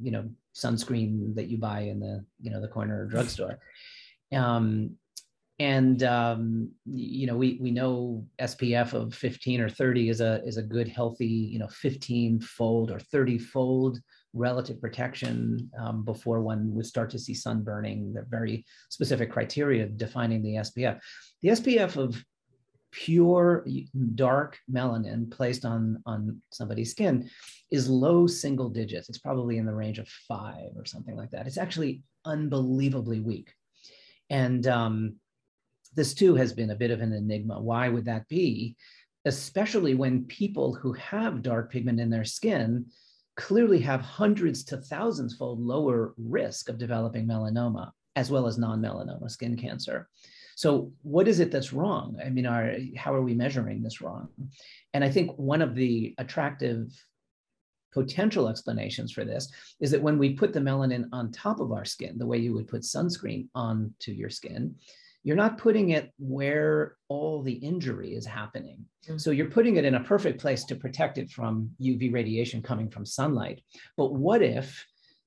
you 0.00 0.10
know, 0.10 0.28
sunscreen 0.54 1.34
that 1.34 1.48
you 1.48 1.58
buy 1.58 1.80
in 1.80 2.00
the, 2.00 2.24
you 2.40 2.50
know, 2.50 2.60
the 2.60 2.68
corner 2.68 3.06
drugstore. 3.10 3.58
Um, 4.32 4.96
and 5.58 6.02
um, 6.02 6.70
you 6.86 7.26
know, 7.26 7.36
we 7.36 7.58
we 7.60 7.70
know 7.70 8.26
SPF 8.40 8.94
of 8.94 9.14
15 9.14 9.60
or 9.60 9.68
30 9.68 10.08
is 10.08 10.20
a 10.20 10.42
is 10.44 10.56
a 10.56 10.62
good 10.62 10.88
healthy, 10.88 11.26
you 11.26 11.58
know, 11.58 11.68
15 11.68 12.40
fold 12.40 12.90
or 12.90 12.98
30 12.98 13.38
fold 13.38 14.00
relative 14.34 14.80
protection 14.80 15.70
um, 15.78 16.04
before 16.04 16.40
one 16.40 16.74
would 16.74 16.86
start 16.86 17.10
to 17.10 17.18
see 17.18 17.34
sunburning. 17.34 18.12
They're 18.12 18.26
very 18.28 18.64
specific 18.88 19.30
criteria 19.30 19.86
defining 19.86 20.42
the 20.42 20.54
SPF. 20.54 20.98
The 21.42 21.50
SPF 21.50 21.96
of 21.96 22.24
pure 22.92 23.66
dark 24.14 24.58
melanin 24.70 25.30
placed 25.30 25.64
on, 25.64 26.02
on 26.06 26.40
somebody's 26.50 26.90
skin 26.90 27.28
is 27.70 27.88
low 27.88 28.26
single 28.26 28.68
digits. 28.68 29.08
It's 29.08 29.18
probably 29.18 29.56
in 29.56 29.66
the 29.66 29.74
range 29.74 29.98
of 29.98 30.08
five 30.28 30.70
or 30.76 30.84
something 30.84 31.16
like 31.16 31.30
that. 31.30 31.46
It's 31.46 31.58
actually 31.58 32.02
unbelievably 32.24 33.20
weak. 33.20 33.52
And 34.30 34.66
um, 34.66 35.16
this 35.94 36.14
too 36.14 36.34
has 36.36 36.52
been 36.52 36.70
a 36.70 36.76
bit 36.76 36.90
of 36.90 37.00
an 37.00 37.12
enigma. 37.12 37.60
Why 37.60 37.88
would 37.88 38.04
that 38.04 38.28
be? 38.28 38.76
Especially 39.24 39.94
when 39.94 40.24
people 40.24 40.74
who 40.74 40.92
have 40.94 41.42
dark 41.42 41.72
pigment 41.72 41.98
in 41.98 42.10
their 42.10 42.24
skin 42.24 42.86
clearly 43.36 43.80
have 43.80 44.00
hundreds 44.00 44.64
to 44.64 44.76
thousands 44.76 45.34
fold 45.34 45.60
lower 45.60 46.14
risk 46.18 46.68
of 46.68 46.78
developing 46.78 47.26
melanoma 47.26 47.90
as 48.14 48.30
well 48.30 48.46
as 48.46 48.58
non-melanoma 48.58 49.30
skin 49.30 49.56
cancer. 49.56 50.08
So 50.56 50.92
what 51.02 51.28
is 51.28 51.40
it 51.40 51.50
that's 51.50 51.72
wrong? 51.72 52.16
I 52.24 52.28
mean, 52.28 52.46
are, 52.46 52.76
how 52.96 53.14
are 53.14 53.22
we 53.22 53.34
measuring 53.34 53.82
this 53.82 54.00
wrong? 54.00 54.28
And 54.94 55.02
I 55.02 55.10
think 55.10 55.32
one 55.36 55.62
of 55.62 55.74
the 55.74 56.14
attractive 56.18 56.92
potential 57.92 58.48
explanations 58.48 59.12
for 59.12 59.24
this 59.24 59.50
is 59.80 59.90
that 59.90 60.02
when 60.02 60.18
we 60.18 60.34
put 60.34 60.52
the 60.52 60.60
melanin 60.60 61.08
on 61.12 61.30
top 61.30 61.60
of 61.60 61.72
our 61.72 61.84
skin, 61.84 62.18
the 62.18 62.26
way 62.26 62.38
you 62.38 62.54
would 62.54 62.68
put 62.68 62.82
sunscreen 62.82 63.48
onto 63.54 64.12
your 64.12 64.30
skin, 64.30 64.74
you're 65.24 65.36
not 65.36 65.58
putting 65.58 65.90
it 65.90 66.12
where 66.18 66.96
all 67.08 67.42
the 67.42 67.52
injury 67.52 68.14
is 68.14 68.26
happening. 68.26 68.84
Mm-hmm. 69.04 69.18
So 69.18 69.30
you're 69.30 69.50
putting 69.50 69.76
it 69.76 69.84
in 69.84 69.94
a 69.94 70.04
perfect 70.04 70.40
place 70.40 70.64
to 70.64 70.74
protect 70.74 71.18
it 71.18 71.30
from 71.30 71.70
UV 71.80 72.12
radiation 72.12 72.62
coming 72.62 72.90
from 72.90 73.06
sunlight. 73.06 73.62
But 73.96 74.14
what 74.14 74.42
if 74.42 74.84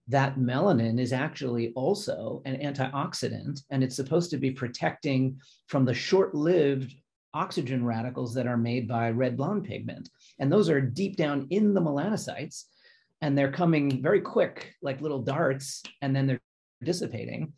that 0.07 0.37
melanin 0.37 0.99
is 0.99 1.13
actually 1.13 1.73
also 1.75 2.41
an 2.45 2.55
antioxidant 2.57 3.61
and 3.71 3.83
it's 3.83 3.95
supposed 3.95 4.29
to 4.29 4.37
be 4.37 4.51
protecting 4.51 5.39
from 5.67 5.85
the 5.85 5.93
short-lived 5.93 6.93
oxygen 7.33 7.83
radicals 7.83 8.33
that 8.33 8.47
are 8.47 8.57
made 8.57 8.87
by 8.87 9.09
red 9.09 9.35
blonde 9.35 9.63
pigment. 9.63 10.09
And 10.39 10.51
those 10.51 10.69
are 10.69 10.79
deep 10.79 11.17
down 11.17 11.47
in 11.49 11.73
the 11.73 11.81
melanocytes 11.81 12.65
and 13.21 13.37
they're 13.37 13.51
coming 13.51 14.01
very 14.01 14.21
quick, 14.21 14.73
like 14.81 15.01
little 15.01 15.21
darts, 15.21 15.81
and 16.01 16.15
then 16.15 16.27
they're 16.27 16.41
dissipating 16.83 17.53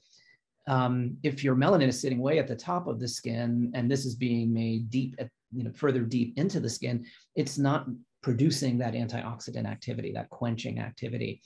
um, 0.67 1.17
if 1.23 1.43
your 1.43 1.55
melanin 1.55 1.87
is 1.87 1.99
sitting 1.99 2.19
way 2.19 2.39
at 2.39 2.47
the 2.47 2.55
top 2.55 2.87
of 2.87 2.99
the 2.99 3.07
skin 3.07 3.71
and 3.73 3.89
this 3.89 4.05
is 4.05 4.15
being 4.15 4.53
made 4.53 4.89
deep 4.89 5.15
at 5.17 5.29
you 5.53 5.63
know 5.63 5.71
further 5.73 6.01
deep 6.01 6.37
into 6.37 6.59
the 6.59 6.69
skin 6.69 7.05
it's 7.35 7.57
not 7.57 7.87
producing 8.21 8.77
that 8.77 8.93
antioxidant 8.93 9.65
activity 9.65 10.11
that 10.11 10.29
quenching 10.29 10.79
activity 10.79 11.41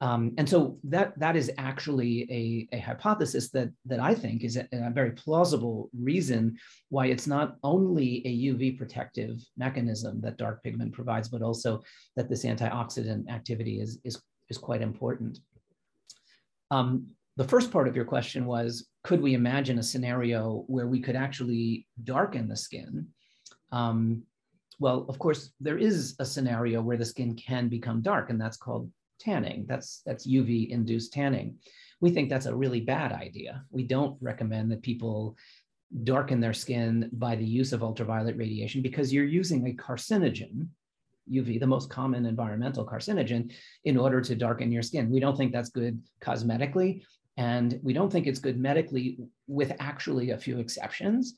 um, 0.00 0.32
and 0.38 0.48
so 0.48 0.78
that 0.84 1.18
that 1.18 1.34
is 1.34 1.50
actually 1.58 2.22
a, 2.30 2.76
a 2.76 2.78
hypothesis 2.78 3.50
that 3.50 3.70
that 3.86 3.98
I 3.98 4.14
think 4.14 4.44
is 4.44 4.56
a, 4.56 4.68
a, 4.70 4.90
very 4.90 5.10
plausible 5.10 5.90
reason 5.98 6.56
why 6.88 7.06
it's 7.06 7.26
not 7.26 7.56
only 7.64 8.22
a 8.24 8.52
UV 8.52 8.78
protective 8.78 9.40
mechanism 9.56 10.20
that 10.20 10.36
dark 10.36 10.62
pigment 10.62 10.92
provides, 10.92 11.28
but 11.28 11.42
also 11.42 11.82
that 12.14 12.28
this 12.28 12.44
antioxidant 12.44 13.28
activity 13.28 13.80
is 13.80 13.98
is 14.04 14.22
is 14.48 14.56
quite 14.56 14.82
important. 14.82 15.40
Um, 16.70 17.08
the 17.36 17.48
first 17.48 17.72
part 17.72 17.88
of 17.88 17.96
your 17.96 18.04
question 18.04 18.46
was, 18.46 18.88
could 19.02 19.20
we 19.20 19.34
imagine 19.34 19.78
a 19.78 19.82
scenario 19.82 20.64
where 20.68 20.86
we 20.86 21.00
could 21.00 21.16
actually 21.16 21.86
darken 22.04 22.46
the 22.46 22.56
skin? 22.56 23.08
Um, 23.72 24.22
well, 24.78 25.06
of 25.08 25.18
course, 25.18 25.50
there 25.60 25.78
is 25.78 26.14
a 26.20 26.24
scenario 26.24 26.82
where 26.82 26.96
the 26.96 27.04
skin 27.04 27.34
can 27.34 27.68
become 27.68 28.00
dark, 28.00 28.30
and 28.30 28.40
that's 28.40 28.56
called 28.56 28.90
tanning. 29.18 29.66
That's, 29.68 30.02
that's 30.04 30.26
UV 30.26 30.70
induced 30.70 31.12
tanning. 31.12 31.56
We 32.00 32.10
think 32.10 32.28
that's 32.28 32.46
a 32.46 32.54
really 32.54 32.80
bad 32.80 33.12
idea. 33.12 33.64
We 33.70 33.82
don't 33.82 34.16
recommend 34.20 34.70
that 34.70 34.82
people 34.82 35.36
darken 36.04 36.40
their 36.40 36.52
skin 36.52 37.08
by 37.12 37.34
the 37.34 37.44
use 37.44 37.72
of 37.72 37.82
ultraviolet 37.82 38.36
radiation 38.36 38.82
because 38.82 39.12
you're 39.12 39.24
using 39.24 39.66
a 39.66 39.72
carcinogen, 39.72 40.68
UV, 41.32 41.58
the 41.58 41.66
most 41.66 41.90
common 41.90 42.26
environmental 42.26 42.86
carcinogen, 42.86 43.52
in 43.84 43.96
order 43.96 44.20
to 44.20 44.34
darken 44.34 44.70
your 44.70 44.82
skin. 44.82 45.10
We 45.10 45.20
don't 45.20 45.36
think 45.36 45.52
that's 45.52 45.70
good 45.70 46.00
cosmetically, 46.20 47.02
and 47.36 47.78
we 47.82 47.92
don't 47.92 48.12
think 48.12 48.26
it's 48.26 48.38
good 48.38 48.58
medically, 48.58 49.18
with 49.46 49.72
actually 49.78 50.30
a 50.30 50.38
few 50.38 50.58
exceptions. 50.58 51.34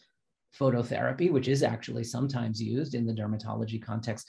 Phototherapy, 0.59 1.31
which 1.31 1.47
is 1.47 1.62
actually 1.62 2.03
sometimes 2.03 2.61
used 2.61 2.95
in 2.95 3.07
the 3.07 3.12
dermatology 3.12 3.81
context, 3.81 4.27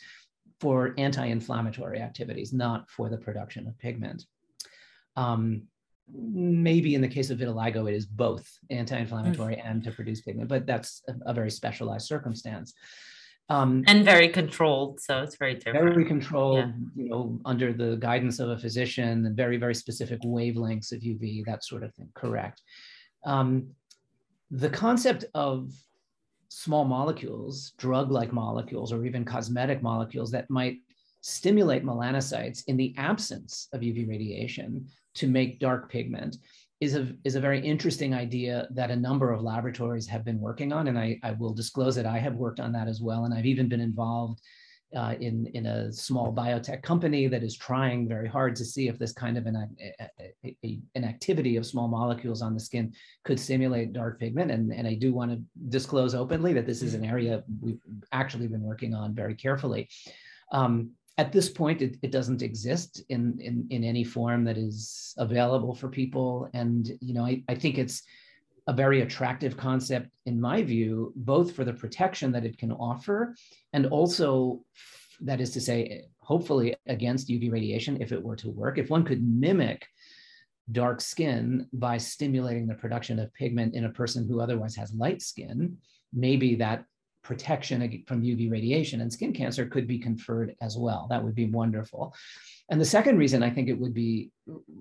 for 0.61 0.93
anti-inflammatory 0.99 1.99
activities, 1.99 2.53
not 2.53 2.89
for 2.89 3.09
the 3.09 3.17
production 3.17 3.67
of 3.67 3.77
pigment. 3.79 4.25
Um, 5.17 5.63
maybe 6.13 6.93
in 6.93 7.01
the 7.01 7.07
case 7.07 7.31
of 7.31 7.39
vitiligo, 7.39 7.89
it 7.89 7.95
is 7.95 8.05
both 8.05 8.47
anti-inflammatory 8.69 9.55
mm. 9.55 9.61
and 9.65 9.83
to 9.83 9.91
produce 9.91 10.21
pigment, 10.21 10.49
but 10.49 10.67
that's 10.67 11.01
a, 11.09 11.31
a 11.31 11.33
very 11.33 11.49
specialized 11.49 12.07
circumstance. 12.07 12.73
Um, 13.49 13.83
and 13.87 14.05
very 14.05 14.29
controlled, 14.29 15.01
so 15.01 15.23
it's 15.23 15.35
very 15.35 15.55
different. 15.55 15.93
Very 15.93 16.05
controlled, 16.05 16.59
yeah. 16.59 17.03
you 17.03 17.09
know, 17.09 17.39
under 17.43 17.73
the 17.73 17.97
guidance 17.97 18.39
of 18.39 18.49
a 18.49 18.57
physician, 18.57 19.25
and 19.25 19.35
very, 19.35 19.57
very 19.57 19.75
specific 19.75 20.21
wavelengths 20.21 20.93
of 20.93 21.01
UV, 21.01 21.43
that 21.45 21.65
sort 21.65 21.83
of 21.83 21.93
thing. 21.95 22.07
Correct. 22.13 22.61
Um, 23.25 23.71
the 24.51 24.69
concept 24.69 25.25
of 25.33 25.73
small 26.53 26.83
molecules, 26.83 27.71
drug 27.77 28.11
like 28.11 28.33
molecules, 28.33 28.91
or 28.91 29.05
even 29.05 29.23
cosmetic 29.23 29.81
molecules 29.81 30.31
that 30.31 30.49
might 30.49 30.79
stimulate 31.21 31.85
melanocytes 31.85 32.63
in 32.67 32.75
the 32.75 32.93
absence 32.97 33.69
of 33.71 33.79
UV 33.79 34.05
radiation 34.09 34.85
to 35.13 35.27
make 35.27 35.61
dark 35.61 35.89
pigment 35.89 36.35
is 36.81 36.95
a, 36.95 37.13
is 37.23 37.35
a 37.35 37.39
very 37.39 37.65
interesting 37.65 38.13
idea 38.13 38.67
that 38.71 38.91
a 38.91 38.95
number 38.95 39.31
of 39.31 39.41
laboratories 39.41 40.07
have 40.07 40.25
been 40.25 40.41
working 40.41 40.73
on. 40.73 40.89
And 40.89 40.99
I, 40.99 41.17
I 41.23 41.31
will 41.31 41.53
disclose 41.53 41.95
that 41.95 42.05
I 42.05 42.17
have 42.17 42.35
worked 42.35 42.59
on 42.59 42.73
that 42.73 42.89
as 42.89 42.99
well. 42.99 43.23
And 43.23 43.33
I've 43.33 43.45
even 43.45 43.69
been 43.69 43.79
involved 43.79 44.41
uh, 44.95 45.15
in, 45.19 45.47
in 45.53 45.65
a 45.65 45.91
small 45.91 46.33
biotech 46.33 46.81
company 46.83 47.27
that 47.27 47.43
is 47.43 47.55
trying 47.55 48.07
very 48.07 48.27
hard 48.27 48.55
to 48.55 48.65
see 48.65 48.87
if 48.87 48.97
this 48.97 49.13
kind 49.13 49.37
of 49.37 49.45
an, 49.45 49.75
a, 49.99 50.09
a, 50.63 50.79
an 50.95 51.03
activity 51.03 51.57
of 51.57 51.65
small 51.65 51.87
molecules 51.87 52.41
on 52.41 52.53
the 52.53 52.59
skin 52.59 52.93
could 53.23 53.39
stimulate 53.39 53.93
dark 53.93 54.19
pigment. 54.19 54.51
And, 54.51 54.73
and 54.73 54.87
I 54.87 54.95
do 54.95 55.13
want 55.13 55.31
to 55.31 55.41
disclose 55.69 56.15
openly 56.15 56.53
that 56.53 56.65
this 56.65 56.81
is 56.81 56.93
an 56.93 57.05
area 57.05 57.43
we've 57.61 57.81
actually 58.11 58.47
been 58.47 58.63
working 58.63 58.93
on 58.93 59.15
very 59.15 59.35
carefully. 59.35 59.89
Um, 60.51 60.91
at 61.17 61.31
this 61.31 61.49
point, 61.49 61.81
it, 61.81 61.97
it 62.01 62.11
doesn't 62.11 62.41
exist 62.41 63.03
in, 63.09 63.37
in, 63.39 63.67
in 63.69 63.83
any 63.83 64.03
form 64.03 64.43
that 64.45 64.57
is 64.57 65.13
available 65.17 65.75
for 65.75 65.89
people. 65.89 66.49
And, 66.53 66.89
you 66.99 67.13
know, 67.13 67.25
I, 67.25 67.43
I 67.47 67.55
think 67.55 67.77
it's, 67.77 68.03
a 68.67 68.73
very 68.73 69.01
attractive 69.01 69.57
concept, 69.57 70.09
in 70.25 70.39
my 70.39 70.61
view, 70.61 71.13
both 71.15 71.55
for 71.55 71.65
the 71.65 71.73
protection 71.73 72.31
that 72.31 72.45
it 72.45 72.57
can 72.57 72.71
offer 72.71 73.35
and 73.73 73.87
also, 73.87 74.63
that 75.21 75.41
is 75.41 75.51
to 75.51 75.61
say, 75.61 76.03
hopefully 76.19 76.75
against 76.87 77.29
UV 77.29 77.51
radiation 77.51 78.01
if 78.01 78.11
it 78.11 78.21
were 78.21 78.35
to 78.37 78.49
work. 78.49 78.77
If 78.77 78.89
one 78.89 79.03
could 79.03 79.23
mimic 79.23 79.85
dark 80.71 81.01
skin 81.01 81.67
by 81.73 81.97
stimulating 81.97 82.67
the 82.67 82.75
production 82.75 83.19
of 83.19 83.33
pigment 83.33 83.75
in 83.75 83.85
a 83.85 83.89
person 83.89 84.27
who 84.27 84.39
otherwise 84.39 84.75
has 84.75 84.93
light 84.93 85.21
skin, 85.21 85.77
maybe 86.13 86.55
that 86.55 86.85
protection 87.23 88.03
from 88.07 88.23
UV 88.23 88.51
radiation 88.51 89.01
and 89.01 89.11
skin 89.11 89.33
cancer 89.33 89.65
could 89.65 89.87
be 89.87 89.99
conferred 89.99 90.55
as 90.61 90.77
well. 90.77 91.07
That 91.09 91.23
would 91.23 91.35
be 91.35 91.49
wonderful. 91.49 92.13
And 92.69 92.79
the 92.79 92.85
second 92.85 93.17
reason 93.17 93.43
I 93.43 93.49
think 93.49 93.67
it 93.69 93.79
would 93.79 93.93
be 93.93 94.31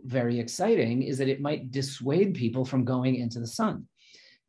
very 0.05 0.39
exciting 0.39 1.03
is 1.03 1.19
that 1.19 1.29
it 1.29 1.41
might 1.41 1.71
dissuade 1.71 2.35
people 2.35 2.65
from 2.65 2.85
going 2.85 3.17
into 3.17 3.41
the 3.41 3.47
sun 3.47 3.87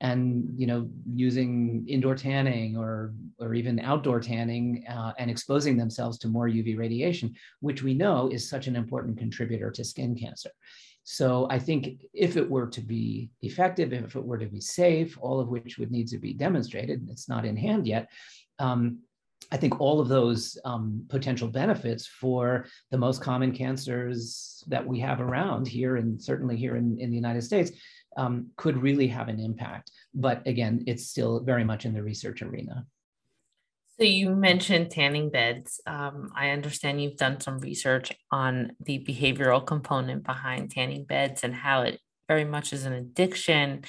and 0.01 0.49
you 0.57 0.65
know 0.65 0.89
using 1.13 1.85
indoor 1.87 2.15
tanning 2.15 2.75
or 2.75 3.13
or 3.39 3.53
even 3.53 3.79
outdoor 3.79 4.19
tanning 4.19 4.83
uh, 4.89 5.13
and 5.17 5.29
exposing 5.29 5.77
themselves 5.77 6.17
to 6.19 6.27
more 6.27 6.49
UV 6.49 6.77
radiation, 6.77 7.33
which 7.59 7.83
we 7.83 7.93
know 7.93 8.27
is 8.29 8.49
such 8.49 8.67
an 8.67 8.75
important 8.75 9.17
contributor 9.17 9.71
to 9.71 9.83
skin 9.83 10.15
cancer. 10.15 10.49
So 11.03 11.47
I 11.49 11.59
think 11.59 12.03
if 12.13 12.37
it 12.37 12.49
were 12.49 12.67
to 12.67 12.81
be 12.81 13.31
effective, 13.41 13.91
if 13.91 14.15
it 14.15 14.23
were 14.23 14.37
to 14.37 14.45
be 14.45 14.61
safe, 14.61 15.17
all 15.19 15.39
of 15.39 15.49
which 15.49 15.77
would 15.77 15.91
need 15.91 16.07
to 16.09 16.17
be 16.17 16.33
demonstrated, 16.33 17.07
it's 17.09 17.27
not 17.27 17.45
in 17.45 17.57
hand 17.57 17.87
yet. 17.87 18.09
Um, 18.59 18.99
I 19.51 19.57
think 19.57 19.81
all 19.81 19.99
of 19.99 20.07
those 20.07 20.57
um, 20.63 21.05
potential 21.09 21.47
benefits 21.47 22.05
for 22.05 22.65
the 22.91 22.97
most 22.97 23.21
common 23.21 23.51
cancers 23.51 24.63
that 24.67 24.85
we 24.85 24.99
have 24.99 25.19
around 25.19 25.67
here, 25.67 25.97
and 25.97 26.21
certainly 26.21 26.55
here 26.55 26.75
in, 26.77 26.97
in 26.99 27.09
the 27.09 27.15
United 27.15 27.41
States, 27.41 27.71
um, 28.17 28.47
could 28.55 28.77
really 28.77 29.07
have 29.07 29.27
an 29.27 29.39
impact. 29.39 29.91
But 30.13 30.45
again, 30.45 30.83
it's 30.87 31.07
still 31.07 31.39
very 31.41 31.63
much 31.63 31.85
in 31.85 31.93
the 31.93 32.03
research 32.03 32.41
arena. 32.41 32.85
So 34.01 34.05
you 34.05 34.31
mentioned 34.31 34.89
tanning 34.89 35.29
beds. 35.29 35.79
Um, 35.85 36.31
I 36.35 36.49
understand 36.49 36.99
you've 36.99 37.17
done 37.17 37.39
some 37.39 37.59
research 37.59 38.11
on 38.31 38.71
the 38.83 38.97
behavioral 39.07 39.63
component 39.63 40.23
behind 40.23 40.71
tanning 40.71 41.03
beds 41.03 41.43
and 41.43 41.53
how 41.53 41.83
it 41.83 41.99
very 42.27 42.43
much 42.43 42.73
is 42.73 42.85
an 42.85 42.93
addiction 42.93 43.83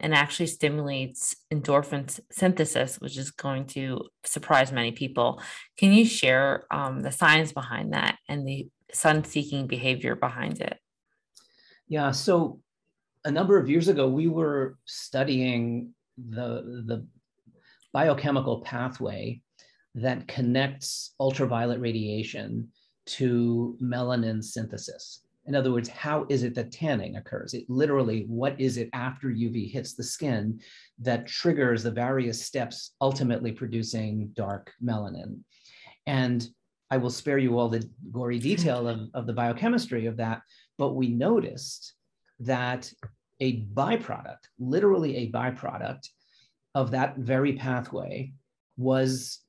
and 0.00 0.14
actually 0.16 0.48
stimulates 0.48 1.36
endorphin 1.54 2.18
synthesis, 2.32 2.96
which 3.00 3.16
is 3.16 3.30
going 3.30 3.66
to 3.66 4.00
surprise 4.24 4.72
many 4.72 4.90
people. 4.90 5.40
Can 5.78 5.92
you 5.92 6.06
share 6.06 6.64
um, 6.72 6.98
the 6.98 7.12
science 7.12 7.52
behind 7.52 7.92
that 7.92 8.18
and 8.28 8.44
the 8.44 8.66
sun 8.92 9.22
seeking 9.22 9.68
behavior 9.68 10.16
behind 10.16 10.60
it? 10.60 10.76
Yeah, 11.86 12.10
so 12.10 12.58
a 13.24 13.30
number 13.30 13.58
of 13.58 13.70
years 13.70 13.86
ago, 13.86 14.08
we 14.08 14.26
were 14.26 14.76
studying 14.86 15.94
the, 16.18 16.82
the 16.84 17.06
biochemical 17.92 18.62
pathway 18.62 19.40
that 19.94 20.26
connects 20.28 21.14
ultraviolet 21.20 21.80
radiation 21.80 22.68
to 23.04 23.76
melanin 23.82 24.42
synthesis. 24.42 25.22
In 25.46 25.56
other 25.56 25.72
words, 25.72 25.88
how 25.88 26.24
is 26.28 26.44
it 26.44 26.54
that 26.54 26.70
tanning 26.70 27.16
occurs? 27.16 27.52
It 27.52 27.68
literally, 27.68 28.24
what 28.28 28.60
is 28.60 28.76
it 28.76 28.88
after 28.92 29.28
UV 29.28 29.70
hits 29.70 29.94
the 29.94 30.04
skin 30.04 30.60
that 31.00 31.26
triggers 31.26 31.82
the 31.82 31.90
various 31.90 32.44
steps 32.44 32.94
ultimately 33.00 33.50
producing 33.50 34.30
dark 34.34 34.72
melanin? 34.82 35.40
And 36.06 36.46
I 36.90 36.98
will 36.98 37.10
spare 37.10 37.38
you 37.38 37.58
all 37.58 37.68
the 37.68 37.88
gory 38.12 38.38
detail 38.38 38.86
of, 38.86 39.08
of 39.14 39.26
the 39.26 39.32
biochemistry 39.32 40.06
of 40.06 40.16
that, 40.18 40.42
but 40.78 40.94
we 40.94 41.08
noticed 41.08 41.94
that 42.40 42.92
a 43.40 43.62
byproduct, 43.62 44.44
literally 44.60 45.16
a 45.16 45.32
byproduct 45.32 46.08
of 46.74 46.92
that 46.92 47.16
very 47.16 47.54
pathway 47.54 48.32
was 48.76 49.41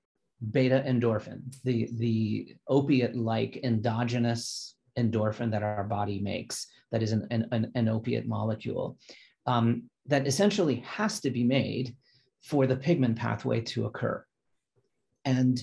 beta 0.51 0.84
endorphin, 0.86 1.41
the, 1.63 1.89
the 1.97 2.56
opiate 2.67 3.15
like 3.15 3.60
endogenous 3.63 4.75
endorphin 4.97 5.51
that 5.51 5.63
our 5.63 5.84
body 5.84 6.19
makes, 6.19 6.67
that 6.91 7.03
is 7.03 7.12
an, 7.12 7.27
an, 7.51 7.71
an 7.75 7.88
opiate 7.88 8.27
molecule, 8.27 8.97
um, 9.45 9.84
that 10.06 10.27
essentially 10.27 10.75
has 10.86 11.19
to 11.21 11.29
be 11.29 11.43
made 11.43 11.95
for 12.41 12.67
the 12.67 12.75
pigment 12.75 13.17
pathway 13.17 13.62
to 13.62 13.86
occur. 13.86 14.23
And 15.25 15.62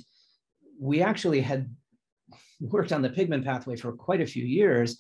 we 0.79 1.03
actually 1.03 1.41
had 1.41 1.75
worked 2.61 2.93
on 2.93 3.03
the 3.03 3.11
pigment 3.11 3.45
pathway 3.45 3.77
for 3.77 3.93
quite 3.93 4.21
a 4.21 4.27
few 4.27 4.45
years. 4.45 4.99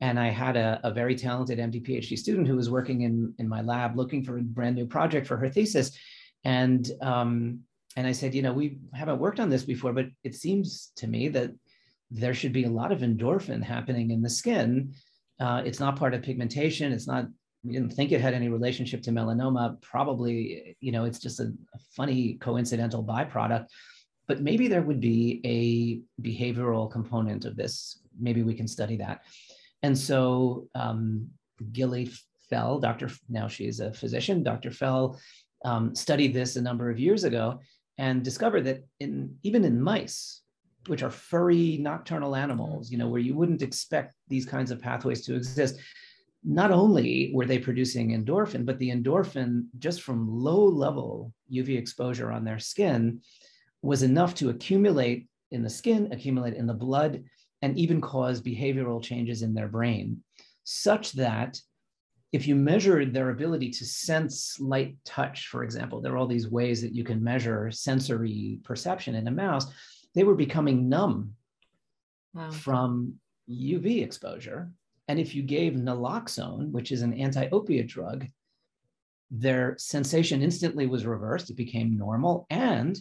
And 0.00 0.18
I 0.18 0.28
had 0.28 0.56
a, 0.56 0.80
a 0.82 0.92
very 0.92 1.14
talented 1.14 1.58
MD 1.58 1.86
PhD 1.86 2.18
student 2.18 2.48
who 2.48 2.56
was 2.56 2.68
working 2.68 3.02
in, 3.02 3.34
in 3.38 3.48
my 3.48 3.62
lab 3.62 3.96
looking 3.96 4.24
for 4.24 4.36
a 4.36 4.42
brand 4.42 4.76
new 4.76 4.86
project 4.86 5.26
for 5.26 5.36
her 5.36 5.48
thesis. 5.48 5.96
And 6.44 6.90
um, 7.00 7.60
and 7.96 8.06
I 8.06 8.12
said, 8.12 8.34
you 8.34 8.42
know, 8.42 8.52
we 8.52 8.78
haven't 8.94 9.18
worked 9.18 9.40
on 9.40 9.50
this 9.50 9.64
before, 9.64 9.92
but 9.92 10.06
it 10.24 10.34
seems 10.34 10.92
to 10.96 11.06
me 11.06 11.28
that 11.28 11.50
there 12.10 12.34
should 12.34 12.52
be 12.52 12.64
a 12.64 12.70
lot 12.70 12.92
of 12.92 13.00
endorphin 13.00 13.62
happening 13.62 14.10
in 14.10 14.22
the 14.22 14.30
skin. 14.30 14.94
Uh, 15.40 15.62
it's 15.64 15.80
not 15.80 15.96
part 15.96 16.14
of 16.14 16.22
pigmentation. 16.22 16.92
It's 16.92 17.06
not 17.06 17.26
we 17.64 17.72
didn't 17.72 17.92
think 17.92 18.10
it 18.10 18.20
had 18.20 18.34
any 18.34 18.48
relationship 18.48 19.02
to 19.02 19.12
melanoma. 19.12 19.80
Probably, 19.82 20.76
you 20.80 20.90
know, 20.90 21.04
it's 21.04 21.20
just 21.20 21.38
a, 21.38 21.44
a 21.44 21.78
funny 21.96 22.34
coincidental 22.34 23.04
byproduct. 23.04 23.66
But 24.26 24.42
maybe 24.42 24.66
there 24.68 24.82
would 24.82 25.00
be 25.00 25.40
a 25.44 26.26
behavioral 26.26 26.90
component 26.90 27.44
of 27.44 27.56
this. 27.56 28.00
Maybe 28.18 28.42
we 28.42 28.54
can 28.54 28.66
study 28.66 28.96
that. 28.96 29.22
And 29.82 29.96
so 29.96 30.68
um, 30.74 31.28
Gilly 31.72 32.10
Fell, 32.50 32.80
Dr. 32.80 33.10
Now 33.28 33.48
she's 33.48 33.80
a 33.80 33.92
physician. 33.92 34.42
Dr. 34.42 34.70
Fell 34.70 35.20
um, 35.64 35.94
studied 35.94 36.34
this 36.34 36.56
a 36.56 36.62
number 36.62 36.90
of 36.90 36.98
years 36.98 37.24
ago 37.24 37.60
and 37.98 38.22
discovered 38.22 38.62
that 38.62 38.84
in 39.00 39.36
even 39.42 39.64
in 39.64 39.80
mice, 39.80 40.42
which 40.86 41.02
are 41.02 41.10
furry 41.10 41.78
nocturnal 41.80 42.34
animals, 42.34 42.90
you 42.90 42.98
know, 42.98 43.08
where 43.08 43.20
you 43.20 43.34
wouldn't 43.34 43.62
expect 43.62 44.14
these 44.28 44.46
kinds 44.46 44.70
of 44.70 44.80
pathways 44.80 45.24
to 45.26 45.36
exist, 45.36 45.78
not 46.44 46.72
only 46.72 47.30
were 47.34 47.46
they 47.46 47.58
producing 47.58 48.10
endorphin, 48.10 48.66
but 48.66 48.78
the 48.78 48.90
endorphin 48.90 49.66
just 49.78 50.02
from 50.02 50.28
low 50.28 50.64
level 50.64 51.32
UV 51.52 51.78
exposure 51.78 52.32
on 52.32 52.44
their 52.44 52.58
skin 52.58 53.20
was 53.82 54.02
enough 54.02 54.34
to 54.34 54.50
accumulate 54.50 55.28
in 55.50 55.62
the 55.62 55.70
skin, 55.70 56.08
accumulate 56.12 56.54
in 56.54 56.66
the 56.66 56.74
blood, 56.74 57.22
and 57.60 57.78
even 57.78 58.00
cause 58.00 58.40
behavioral 58.40 59.02
changes 59.02 59.42
in 59.42 59.54
their 59.54 59.68
brain, 59.68 60.22
such 60.64 61.12
that 61.12 61.60
if 62.32 62.46
you 62.46 62.54
measured 62.54 63.12
their 63.12 63.30
ability 63.30 63.70
to 63.70 63.84
sense 63.84 64.58
light 64.58 64.96
touch, 65.04 65.48
for 65.48 65.62
example, 65.62 66.00
there 66.00 66.14
are 66.14 66.16
all 66.16 66.26
these 66.26 66.48
ways 66.48 66.80
that 66.80 66.94
you 66.94 67.04
can 67.04 67.22
measure 67.22 67.70
sensory 67.70 68.58
perception 68.64 69.14
in 69.14 69.28
a 69.28 69.30
mouse, 69.30 69.66
they 70.14 70.24
were 70.24 70.34
becoming 70.34 70.88
numb 70.88 71.34
wow. 72.32 72.50
from 72.50 73.14
UV 73.50 74.02
exposure. 74.02 74.70
And 75.08 75.18
if 75.18 75.34
you 75.34 75.42
gave 75.42 75.74
naloxone, 75.74 76.70
which 76.70 76.90
is 76.90 77.02
an 77.02 77.12
anti 77.12 77.48
opiate 77.50 77.88
drug, 77.88 78.26
their 79.30 79.76
sensation 79.78 80.42
instantly 80.42 80.86
was 80.86 81.04
reversed. 81.04 81.50
It 81.50 81.56
became 81.56 81.98
normal. 81.98 82.46
And 82.48 82.98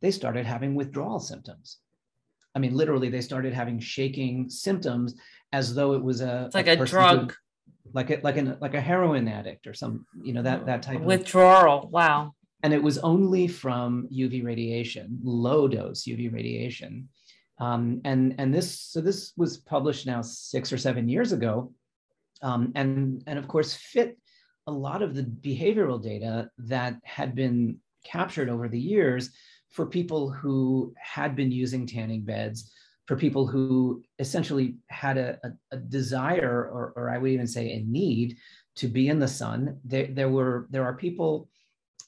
they 0.00 0.10
started 0.10 0.46
having 0.46 0.74
withdrawal 0.74 1.20
symptoms. 1.20 1.78
I 2.54 2.58
mean, 2.58 2.74
literally, 2.74 3.10
they 3.10 3.20
started 3.20 3.52
having 3.52 3.80
shaking 3.80 4.48
symptoms 4.48 5.14
as 5.52 5.74
though 5.74 5.92
it 5.92 6.02
was 6.02 6.20
a 6.20 6.44
it's 6.46 6.54
like 6.54 6.68
a, 6.68 6.82
a 6.82 6.86
drug 6.86 7.34
like 7.92 8.10
a 8.10 8.20
like 8.22 8.36
an 8.36 8.56
like 8.60 8.74
a 8.74 8.80
heroin 8.80 9.28
addict 9.28 9.66
or 9.66 9.74
some 9.74 10.06
you 10.22 10.32
know 10.32 10.42
that 10.42 10.66
that 10.66 10.82
type 10.82 11.00
withdrawal. 11.00 11.78
Of, 11.78 11.84
withdrawal. 11.84 11.88
wow. 11.90 12.34
And 12.64 12.72
it 12.72 12.82
was 12.82 12.98
only 12.98 13.48
from 13.48 14.08
UV 14.12 14.44
radiation, 14.44 15.18
low 15.24 15.66
dose 15.66 16.04
UV 16.04 16.32
radiation. 16.32 17.08
Um, 17.58 18.00
and 18.04 18.34
and 18.38 18.54
this 18.54 18.80
so 18.80 19.00
this 19.00 19.32
was 19.36 19.58
published 19.58 20.06
now 20.06 20.22
six 20.22 20.72
or 20.72 20.78
seven 20.78 21.08
years 21.08 21.32
ago, 21.32 21.72
um, 22.40 22.72
and 22.74 23.22
and 23.26 23.38
of 23.38 23.48
course 23.48 23.74
fit 23.74 24.18
a 24.66 24.72
lot 24.72 25.02
of 25.02 25.14
the 25.14 25.24
behavioral 25.24 26.02
data 26.02 26.50
that 26.58 26.96
had 27.04 27.34
been 27.34 27.78
captured 28.04 28.48
over 28.48 28.68
the 28.68 28.80
years 28.80 29.30
for 29.70 29.86
people 29.86 30.30
who 30.30 30.94
had 30.96 31.34
been 31.34 31.50
using 31.50 31.86
tanning 31.86 32.22
beds 32.22 32.70
for 33.06 33.16
people 33.16 33.46
who 33.46 34.02
essentially 34.18 34.76
had 34.88 35.18
a, 35.18 35.38
a, 35.44 35.50
a 35.72 35.76
desire, 35.76 36.68
or, 36.72 36.92
or, 36.96 37.10
I 37.10 37.18
would 37.18 37.32
even 37.32 37.46
say 37.46 37.72
a 37.72 37.80
need, 37.80 38.36
to 38.76 38.88
be 38.88 39.08
in 39.08 39.18
the 39.18 39.28
sun. 39.28 39.78
There, 39.84 40.06
there 40.06 40.28
were 40.28 40.66
there 40.70 40.84
are 40.84 40.94
people, 40.94 41.48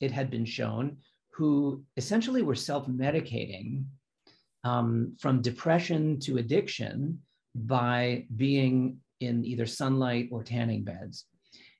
it 0.01 0.13
had 0.13 0.31
been 0.31 0.45
shown, 0.45 0.99
who 1.31 1.83
essentially 1.97 2.43
were 2.43 2.55
self-medicating 2.55 3.85
um, 4.63 5.17
from 5.19 5.43
depression 5.43 6.21
to 6.21 6.39
addiction 6.39 7.21
by 7.55 8.27
being 8.37 8.99
in 9.21 9.45
either 9.45 9.67
sunlight 9.67 10.29
or 10.31 10.43
tanning 10.43 10.85
beds. 10.85 11.27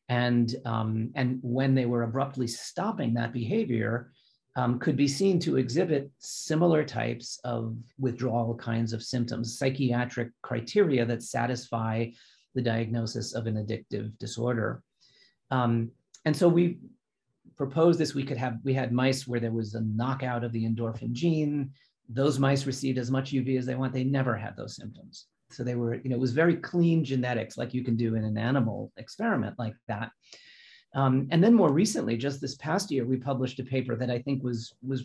And, 0.09 0.55
um, 0.67 1.11
and 1.15 1.39
when 1.43 1.75
they 1.75 1.87
were 1.87 2.03
abruptly 2.03 2.47
stopping 2.47 3.15
that 3.15 3.33
behavior, 3.33 4.13
um, 4.57 4.79
could 4.79 4.97
be 4.97 5.09
seen 5.09 5.39
to 5.41 5.57
exhibit 5.57 6.11
similar 6.19 6.85
types 6.85 7.41
of 7.45 7.77
withdrawal 7.99 8.55
kinds 8.55 8.93
of 8.93 9.03
symptoms, 9.03 9.59
psychiatric 9.59 10.31
criteria 10.43 11.05
that 11.05 11.23
satisfy 11.23 12.07
the 12.55 12.63
diagnosis 12.63 13.35
of 13.35 13.47
an 13.47 13.57
addictive 13.57 14.17
disorder. 14.19 14.83
Um, 15.51 15.91
and 16.25 16.37
so 16.37 16.49
we 16.49 16.79
proposed 17.57 17.99
this. 17.99 18.15
We 18.15 18.25
could 18.25 18.37
have, 18.37 18.59
we 18.63 18.75
had 18.75 18.93
mice 18.93 19.27
where 19.27 19.41
there 19.41 19.53
was 19.53 19.75
a 19.75 19.81
knockout 19.81 20.45
of 20.45 20.53
the 20.53 20.65
endorphin 20.65 21.13
gene. 21.13 21.71
Those 22.09 22.39
mice 22.39 22.67
received 22.67 22.99
as 22.99 23.11
much 23.11 23.33
UV 23.33 23.59
as 23.59 23.67
they 23.67 23.75
want. 23.75 23.93
They 23.93 24.05
never 24.05 24.37
had 24.37 24.57
those 24.57 24.77
symptoms. 24.77 25.27
So 25.51 25.65
they 25.65 25.75
were, 25.75 25.95
you 25.97 26.11
know, 26.11 26.17
it 26.17 26.21
was 26.21 26.33
very 26.33 26.57
clean 26.57 27.05
genetics, 27.05 27.57
like 27.57 27.75
you 27.75 27.85
can 27.85 27.97
do 27.97 28.15
in 28.15 28.25
an 28.25 28.39
animal 28.39 28.93
experiment 28.97 29.59
like 29.59 29.75
that. 29.89 30.11
Um, 30.95 31.29
and 31.31 31.43
then 31.43 31.55
more 31.55 31.73
recently, 31.73 32.17
just 32.17 32.41
this 32.41 32.55
past 32.57 32.91
year, 32.91 33.05
we 33.05 33.17
published 33.17 33.59
a 33.59 33.65
paper 33.65 33.97
that 33.97 34.11
I 34.11 34.21
think 34.21 34.43
was 34.43 34.75
was, 34.83 35.05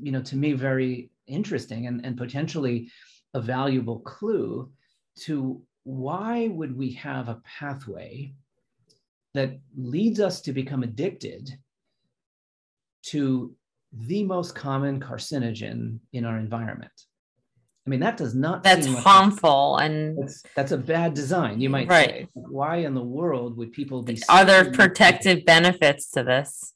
you 0.00 0.12
know, 0.12 0.22
to 0.22 0.36
me 0.36 0.52
very 0.52 1.10
interesting 1.26 1.86
and, 1.86 2.04
and 2.04 2.16
potentially 2.16 2.90
a 3.34 3.40
valuable 3.40 4.00
clue 4.00 4.70
to 5.20 5.60
why 5.84 6.48
would 6.48 6.76
we 6.76 6.92
have 6.92 7.28
a 7.28 7.40
pathway 7.44 8.32
that 9.34 9.58
leads 9.76 10.20
us 10.20 10.40
to 10.42 10.52
become 10.52 10.82
addicted 10.82 11.58
to 13.02 13.54
the 13.92 14.22
most 14.24 14.54
common 14.54 15.00
carcinogen 15.00 15.98
in 16.12 16.24
our 16.24 16.38
environment. 16.38 16.92
I 17.88 17.90
mean, 17.90 18.00
that 18.00 18.18
does 18.18 18.34
not. 18.34 18.62
That's 18.62 18.86
harmful, 18.86 19.72
like 19.72 19.86
and 19.86 20.18
that's, 20.18 20.42
that's, 20.54 20.72
a 20.72 20.76
bad 20.76 21.14
design. 21.14 21.58
You 21.58 21.70
might 21.70 21.88
right. 21.88 22.08
say, 22.10 22.28
why 22.34 22.76
in 22.76 22.92
the 22.92 23.02
world 23.02 23.56
would 23.56 23.72
people 23.72 24.02
be? 24.02 24.20
Are 24.28 24.44
there 24.44 24.70
protective 24.72 25.46
benefits 25.46 26.10
to 26.10 26.22
this? 26.22 26.74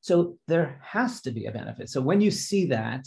So 0.00 0.38
there 0.46 0.80
has 0.80 1.20
to 1.22 1.32
be 1.32 1.46
a 1.46 1.50
benefit. 1.50 1.90
So 1.90 2.00
when 2.00 2.20
you 2.20 2.30
see 2.30 2.66
that, 2.66 3.04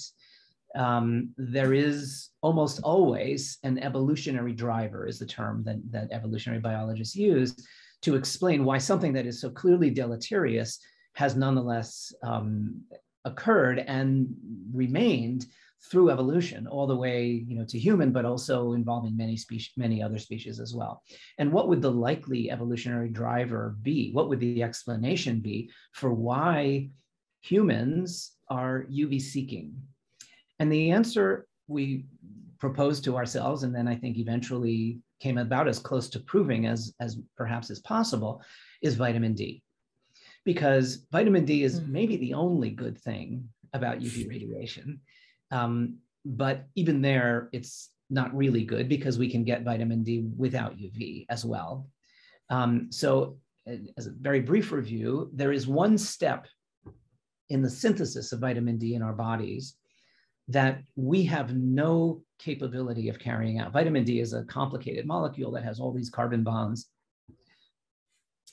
um, 0.75 1.29
there 1.37 1.73
is 1.73 2.31
almost 2.41 2.81
always 2.83 3.59
an 3.63 3.79
evolutionary 3.79 4.51
driver, 4.51 5.07
is 5.07 5.17
the 5.17 5.25
term 5.25 5.63
that, 5.63 5.77
that 5.91 6.11
evolutionary 6.11 6.59
biologists 6.59 7.15
use 7.15 7.55
to 8.01 8.17
explain 8.17 8.65
why 8.65 8.77
something 8.77 9.13
that 9.13 9.25
is 9.25 9.39
so 9.39 9.49
clearly 9.49 9.89
deleterious 9.89 10.79
has 11.13 11.37
nonetheless 11.37 12.11
um, 12.23 12.81
occurred 13.23 13.79
and 13.79 14.27
remained 14.73 15.45
through 15.81 16.09
evolution 16.09 16.67
all 16.67 16.87
the 16.87 16.95
way 16.95 17.45
you 17.47 17.55
know 17.55 17.65
to 17.65 17.77
human 17.77 18.11
but 18.11 18.25
also 18.25 18.73
involving 18.73 19.15
many 19.15 19.37
species 19.37 19.71
many 19.77 20.01
other 20.01 20.17
species 20.17 20.59
as 20.59 20.73
well. 20.73 21.03
And 21.37 21.51
what 21.51 21.67
would 21.67 21.81
the 21.81 21.91
likely 21.91 22.51
evolutionary 22.51 23.09
driver 23.09 23.75
be? 23.81 24.11
What 24.11 24.29
would 24.29 24.39
the 24.39 24.63
explanation 24.63 25.39
be 25.39 25.69
for 25.93 26.11
why 26.13 26.89
humans 27.41 28.33
are 28.49 28.85
uv 28.91 29.21
seeking? 29.21 29.75
And 30.59 30.71
the 30.71 30.91
answer 30.91 31.47
we 31.67 32.05
proposed 32.59 33.03
to 33.03 33.15
ourselves 33.15 33.63
and 33.63 33.75
then 33.75 33.87
i 33.87 33.95
think 33.95 34.17
eventually 34.17 34.99
came 35.19 35.37
about 35.37 35.67
as 35.67 35.79
close 35.79 36.09
to 36.09 36.19
proving 36.19 36.65
as 36.65 36.93
as 36.99 37.17
perhaps 37.35 37.69
as 37.69 37.79
possible 37.79 38.41
is 38.81 38.95
vitamin 38.95 39.33
d. 39.33 39.63
Because 40.43 41.05
vitamin 41.11 41.45
d 41.45 41.63
is 41.63 41.79
hmm. 41.79 41.91
maybe 41.91 42.17
the 42.17 42.33
only 42.33 42.71
good 42.71 42.97
thing 42.97 43.47
about 43.73 43.99
uv 43.99 44.27
radiation 44.27 44.99
um, 45.51 45.97
but 46.25 46.67
even 46.75 47.01
there, 47.01 47.49
it's 47.53 47.89
not 48.09 48.35
really 48.35 48.63
good 48.63 48.87
because 48.87 49.17
we 49.17 49.29
can 49.29 49.43
get 49.43 49.63
vitamin 49.63 50.03
D 50.03 50.27
without 50.37 50.77
UV 50.77 51.25
as 51.29 51.45
well. 51.45 51.87
Um, 52.49 52.87
so, 52.89 53.37
as 53.97 54.07
a 54.07 54.11
very 54.11 54.39
brief 54.39 54.71
review, 54.71 55.29
there 55.33 55.51
is 55.51 55.67
one 55.67 55.97
step 55.97 56.47
in 57.49 57.61
the 57.61 57.69
synthesis 57.69 58.31
of 58.31 58.39
vitamin 58.39 58.77
D 58.77 58.95
in 58.95 59.01
our 59.01 59.13
bodies 59.13 59.75
that 60.47 60.81
we 60.95 61.23
have 61.25 61.55
no 61.55 62.21
capability 62.39 63.09
of 63.09 63.19
carrying 63.19 63.59
out. 63.59 63.73
Vitamin 63.73 64.05
D 64.05 64.21
is 64.21 64.33
a 64.33 64.45
complicated 64.45 65.05
molecule 65.05 65.51
that 65.51 65.63
has 65.63 65.79
all 65.79 65.91
these 65.91 66.09
carbon 66.09 66.43
bonds. 66.43 66.87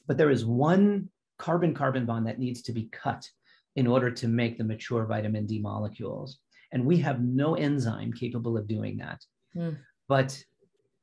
But 0.06 0.18
there 0.18 0.30
is 0.30 0.44
one 0.44 1.08
carbon 1.38 1.74
carbon 1.74 2.06
bond 2.06 2.26
that 2.26 2.38
needs 2.38 2.62
to 2.62 2.72
be 2.72 2.88
cut 2.90 3.28
in 3.76 3.86
order 3.86 4.10
to 4.10 4.28
make 4.28 4.58
the 4.58 4.64
mature 4.64 5.04
vitamin 5.06 5.46
D 5.46 5.60
molecules. 5.60 6.38
And 6.74 6.84
we 6.84 6.98
have 6.98 7.22
no 7.22 7.54
enzyme 7.54 8.12
capable 8.12 8.58
of 8.58 8.68
doing 8.68 8.98
that. 8.98 9.24
Mm. 9.56 9.78
But 10.08 10.38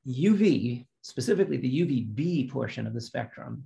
UV, 0.07 0.85
specifically 1.01 1.57
the 1.57 1.81
UVB 1.81 2.51
portion 2.51 2.85
of 2.85 2.93
the 2.93 3.01
spectrum, 3.01 3.63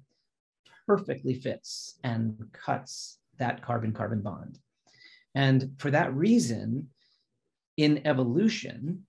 perfectly 0.88 1.34
fits 1.34 2.00
and 2.04 2.38
cuts 2.54 3.18
that 3.40 3.62
carbon 3.62 3.92
carbon 3.92 4.22
bond. 4.22 4.60
And 5.34 5.72
for 5.80 5.92
that 5.92 6.14
reason, 6.14 6.90
in 7.76 8.06
evolution, 8.08 9.06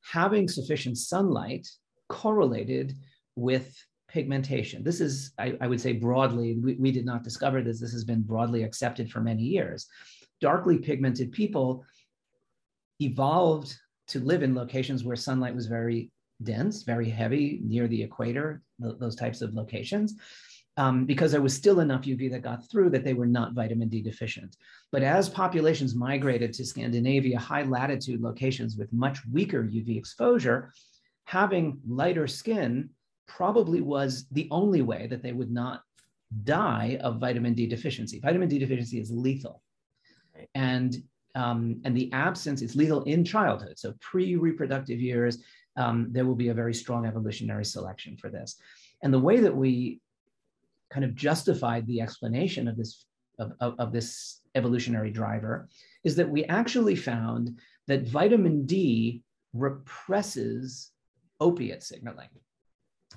having 0.00 0.48
sufficient 0.48 0.96
sunlight 0.96 1.68
correlated 2.08 2.94
with 3.34 3.76
pigmentation. 4.08 4.82
This 4.82 5.00
is, 5.00 5.32
I, 5.38 5.58
I 5.60 5.66
would 5.66 5.80
say 5.80 5.92
broadly, 5.92 6.56
we, 6.62 6.74
we, 6.74 6.92
did 6.92 7.04
not 7.04 7.24
discover 7.24 7.60
this, 7.60 7.80
this 7.80 7.92
has 7.92 8.04
been 8.04 8.22
broadly 8.22 8.62
accepted 8.62 9.10
for 9.10 9.20
many 9.20 9.42
years. 9.42 9.86
Darkly 10.40 10.78
pigmented 10.78 11.32
people 11.32 11.84
evolved 13.00 13.76
to 14.08 14.20
live 14.20 14.42
in 14.42 14.54
locations 14.54 15.04
where 15.04 15.16
sunlight 15.16 15.54
was 15.54 15.66
very 15.66 16.10
dense, 16.42 16.82
very 16.82 17.08
heavy 17.08 17.60
near 17.64 17.88
the 17.88 18.02
equator, 18.02 18.62
th- 18.82 18.96
those 18.98 19.16
types 19.16 19.42
of 19.42 19.54
locations. 19.54 20.14
um, 20.78 21.06
because 21.06 21.32
there 21.32 21.40
was 21.40 21.54
still 21.54 21.80
enough 21.80 22.02
UV 22.02 22.30
that 22.30 22.42
got 22.42 22.68
through 22.70 22.90
that 22.90 23.02
they 23.02 23.14
were 23.14 23.26
not 23.26 23.54
vitamin 23.54 23.88
D 23.88 24.02
deficient. 24.02 24.56
But 24.92 25.02
as 25.02 25.28
populations 25.28 25.94
migrated 25.94 26.52
to 26.54 26.66
Scandinavia, 26.66 27.38
high 27.38 27.62
latitude 27.62 28.20
locations 28.20 28.76
with 28.76 28.92
much 28.92 29.18
weaker 29.32 29.62
UV 29.62 29.96
exposure, 29.96 30.72
having 31.24 31.80
lighter 31.88 32.26
skin 32.26 32.90
probably 33.26 33.80
was 33.80 34.26
the 34.32 34.48
only 34.50 34.82
way 34.82 35.06
that 35.06 35.22
they 35.22 35.32
would 35.32 35.50
not 35.50 35.82
die 36.44 36.98
of 37.00 37.20
vitamin 37.20 37.54
D 37.54 37.66
deficiency. 37.66 38.20
Vitamin 38.20 38.48
D 38.48 38.58
deficiency 38.58 39.00
is 39.00 39.10
lethal. 39.10 39.62
And 40.54 40.94
um, 41.36 41.80
and 41.84 41.94
the 41.94 42.10
absence 42.12 42.62
is 42.62 42.74
lethal 42.74 43.04
in 43.04 43.24
childhood. 43.24 43.78
So 43.78 43.94
pre-reproductive 44.00 45.00
years, 45.00 45.38
um, 45.76 46.08
there 46.10 46.24
will 46.24 46.34
be 46.34 46.48
a 46.48 46.54
very 46.54 46.74
strong 46.74 47.06
evolutionary 47.06 47.64
selection 47.64 48.16
for 48.16 48.30
this. 48.30 48.56
And 49.02 49.12
the 49.12 49.26
way 49.28 49.40
that 49.40 49.54
we 49.54 50.00
kind 50.90 51.04
of 51.04 51.14
justified 51.14 51.86
the 51.86 52.00
explanation 52.00 52.66
of 52.66 52.76
this 52.76 53.06
of, 53.38 53.52
of, 53.60 53.74
of 53.78 53.92
this 53.92 54.40
evolutionary 54.54 55.10
driver 55.10 55.68
is 56.04 56.16
that 56.16 56.30
we 56.30 56.44
actually 56.46 56.96
found 56.96 57.58
that 57.86 58.08
vitamin 58.08 58.64
D 58.64 59.22
represses 59.52 60.90
opiate 61.38 61.82
signaling. 61.82 62.30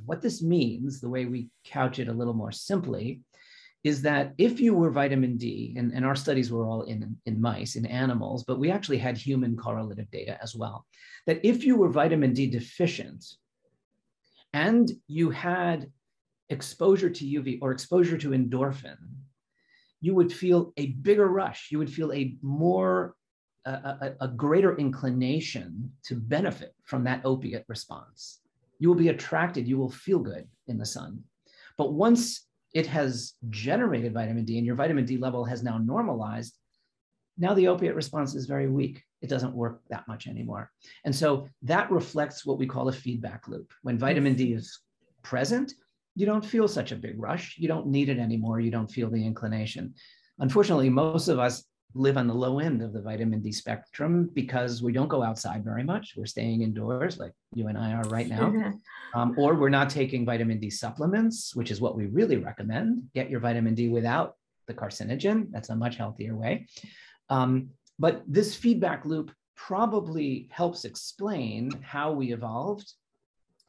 What 0.06 0.22
this 0.22 0.44
means, 0.44 1.00
the 1.00 1.10
way 1.10 1.24
we 1.26 1.50
couch 1.64 2.00
it 2.00 2.10
a 2.10 2.14
little 2.14 2.34
more 2.34 2.52
simply, 2.52 3.22
is 3.84 4.02
that 4.02 4.34
if 4.38 4.60
you 4.60 4.74
were 4.74 4.92
vitamin 4.92 5.38
D, 5.38 5.74
and, 5.78 5.94
and 5.94 6.06
our 6.06 6.16
studies 6.16 6.52
were 6.52 6.66
all 6.66 6.84
in, 6.84 7.16
in 7.26 7.40
mice, 7.40 7.76
in 7.76 7.86
animals, 7.86 8.44
but 8.44 8.60
we 8.60 8.72
actually 8.72 8.98
had 8.98 9.18
human 9.18 9.56
correlative 9.56 10.12
data 10.12 10.38
as 10.44 10.54
well, 10.56 10.86
that 11.26 11.40
if 11.44 11.64
you 11.64 11.78
were 11.78 11.90
vitamin 11.90 12.34
D 12.34 12.48
deficient 12.48 13.26
and 14.54 14.92
you 15.08 15.30
had 15.30 15.90
exposure 16.50 17.10
to 17.10 17.26
UV 17.26 17.60
or 17.62 17.72
exposure 17.72 18.18
to 18.18 18.32
endorphin, 18.32 18.98
you 20.02 20.14
would 20.14 20.32
feel 20.32 20.74
a 20.78 20.88
bigger 20.88 21.28
rush. 21.28 21.70
You 21.72 21.78
would 21.78 21.92
feel 21.92 22.12
a 22.12 22.36
more, 22.42 23.16
a, 23.66 23.72
a, 23.72 24.16
a 24.22 24.28
greater 24.28 24.78
inclination 24.78 25.92
to 26.04 26.16
benefit 26.16 26.74
from 26.84 27.04
that 27.06 27.22
opiate 27.24 27.66
response. 27.68 28.40
You 28.80 28.90
will 28.90 28.96
be 28.96 29.10
attracted, 29.10 29.68
you 29.68 29.78
will 29.78 29.92
feel 29.92 30.20
good 30.20 30.48
in 30.68 30.78
the 30.78 30.86
sun. 30.86 31.24
But 31.78 31.94
once 31.94 32.49
it 32.74 32.86
has 32.88 33.34
generated 33.50 34.14
vitamin 34.14 34.46
D 34.46 34.58
and 34.58 34.66
your 34.66 34.76
vitamin 34.76 35.06
D 35.06 35.18
level 35.18 35.44
has 35.46 35.64
now 35.64 35.78
normalized, 35.78 36.56
now 37.38 37.54
the 37.54 37.68
opiate 37.68 37.96
response 37.96 38.36
is 38.36 38.46
very 38.46 38.68
weak. 38.68 39.04
It 39.22 39.30
doesn't 39.30 39.54
work 39.54 39.82
that 39.90 40.08
much 40.08 40.28
anymore. 40.28 40.72
And 41.06 41.16
so 41.16 41.48
that 41.64 41.92
reflects 41.92 42.46
what 42.46 42.60
we 42.60 42.68
call 42.68 42.90
a 42.90 42.94
feedback 42.94 43.48
loop. 43.48 43.74
When 43.82 43.98
vitamin 43.98 44.36
D 44.36 44.54
is 44.54 44.80
present, 45.24 45.74
you 46.16 46.26
don't 46.26 46.46
feel 46.46 46.68
such 46.68 46.92
a 46.92 46.98
big 46.98 47.20
rush. 47.20 47.56
You 47.58 47.68
don't 47.68 47.88
need 47.88 48.10
it 48.10 48.20
anymore. 48.20 48.60
You 48.60 48.72
don't 48.72 48.92
feel 48.92 49.10
the 49.10 49.26
inclination. 49.26 49.94
Unfortunately, 50.40 50.90
most 50.90 51.28
of 51.28 51.40
us 51.40 51.64
live 51.96 52.18
on 52.18 52.28
the 52.28 52.34
low 52.34 52.60
end 52.60 52.82
of 52.82 52.94
the 52.94 53.02
vitamin 53.02 53.42
D 53.42 53.52
spectrum 53.52 54.30
because 54.34 54.84
we 54.84 54.94
don't 54.94 55.08
go 55.08 55.24
outside 55.24 55.64
very 55.64 55.84
much. 55.84 56.14
We're 56.16 56.26
staying 56.26 56.62
indoors, 56.62 57.18
like 57.18 57.34
you 57.54 57.68
and 57.68 57.78
I 57.78 57.94
are 57.94 58.04
right 58.04 58.28
now. 58.28 58.50
Mm-hmm. 58.50 58.72
Um, 59.16 59.34
or 59.40 59.56
we're 59.56 59.70
not 59.70 59.90
taking 59.90 60.24
vitamin 60.24 60.60
D 60.60 60.70
supplements, 60.70 61.56
which 61.56 61.72
is 61.72 61.82
what 61.82 61.98
we 61.98 62.06
really 62.06 62.38
recommend. 62.38 63.10
Get 63.16 63.32
your 63.32 63.40
vitamin 63.40 63.74
D 63.74 63.90
without 63.90 64.36
the 64.68 64.74
carcinogen. 64.76 65.48
That's 65.50 65.70
a 65.70 65.76
much 65.76 65.96
healthier 65.96 66.36
way. 66.36 66.68
Um, 67.28 67.72
but 67.98 68.22
this 68.28 68.54
feedback 68.56 69.06
loop 69.06 69.32
probably 69.56 70.48
helps 70.52 70.86
explain 70.86 71.72
how 71.82 72.12
we 72.12 72.34
evolved 72.34 72.94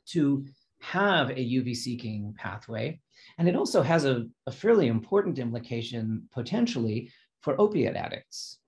to 0.08 0.44
have 0.80 1.30
a 1.30 1.34
UV 1.34 1.74
seeking 1.74 2.34
pathway. 2.36 3.00
And 3.38 3.48
it 3.48 3.56
also 3.56 3.82
has 3.82 4.04
a, 4.04 4.26
a 4.46 4.52
fairly 4.52 4.88
important 4.88 5.38
implication 5.38 6.28
potentially 6.32 7.10
for 7.40 7.60
opiate 7.60 7.96
addicts. 7.96 8.58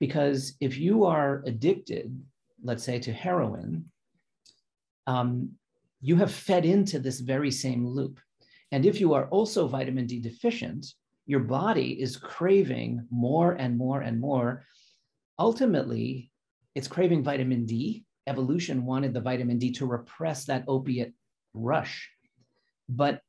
Because 0.00 0.54
if 0.60 0.78
you 0.78 1.04
are 1.04 1.42
addicted, 1.46 2.20
let's 2.62 2.84
say 2.84 2.98
to 3.00 3.12
heroin, 3.12 3.84
um, 5.06 5.50
you 6.00 6.16
have 6.16 6.32
fed 6.32 6.64
into 6.64 6.98
this 6.98 7.20
very 7.20 7.50
same 7.50 7.86
loop. 7.86 8.18
And 8.72 8.84
if 8.86 9.00
you 9.00 9.14
are 9.14 9.26
also 9.26 9.68
vitamin 9.68 10.06
D 10.06 10.18
deficient, 10.18 10.86
your 11.26 11.40
body 11.40 12.00
is 12.00 12.16
craving 12.16 13.06
more 13.10 13.52
and 13.52 13.78
more 13.78 14.00
and 14.00 14.20
more. 14.20 14.64
Ultimately, 15.38 16.30
it's 16.74 16.88
craving 16.88 17.22
vitamin 17.22 17.66
D. 17.66 18.04
Evolution 18.26 18.84
wanted 18.84 19.14
the 19.14 19.20
vitamin 19.20 19.58
D 19.58 19.72
to 19.72 19.86
repress 19.86 20.44
that 20.46 20.64
opiate 20.66 21.12
rush. 21.54 22.10
But 22.88 23.20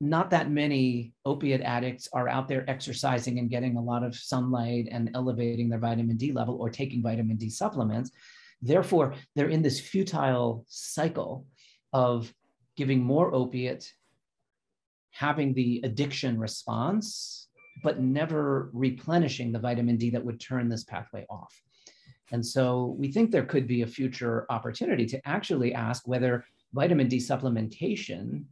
not 0.00 0.30
that 0.30 0.50
many 0.50 1.12
opiate 1.26 1.60
addicts 1.60 2.08
are 2.12 2.28
out 2.28 2.48
there 2.48 2.68
exercising 2.68 3.38
and 3.38 3.50
getting 3.50 3.76
a 3.76 3.82
lot 3.82 4.02
of 4.02 4.16
sunlight 4.16 4.88
and 4.90 5.10
elevating 5.14 5.68
their 5.68 5.78
vitamin 5.78 6.16
D 6.16 6.32
level 6.32 6.56
or 6.56 6.70
taking 6.70 7.02
vitamin 7.02 7.36
D 7.36 7.50
supplements. 7.50 8.10
Therefore, 8.62 9.14
they're 9.36 9.48
in 9.48 9.62
this 9.62 9.78
futile 9.78 10.64
cycle 10.68 11.46
of 11.92 12.32
giving 12.76 13.02
more 13.02 13.34
opiate, 13.34 13.92
having 15.10 15.52
the 15.52 15.82
addiction 15.84 16.38
response, 16.38 17.48
but 17.82 18.00
never 18.00 18.70
replenishing 18.72 19.52
the 19.52 19.58
vitamin 19.58 19.96
D 19.96 20.10
that 20.10 20.24
would 20.24 20.40
turn 20.40 20.68
this 20.68 20.84
pathway 20.84 21.26
off. 21.28 21.54
And 22.32 22.44
so 22.44 22.94
we 22.98 23.12
think 23.12 23.30
there 23.30 23.44
could 23.44 23.66
be 23.66 23.82
a 23.82 23.86
future 23.86 24.46
opportunity 24.50 25.04
to 25.06 25.28
actually 25.28 25.74
ask 25.74 26.06
whether 26.06 26.44
vitamin 26.72 27.08
D 27.08 27.18
supplementation 27.18 28.44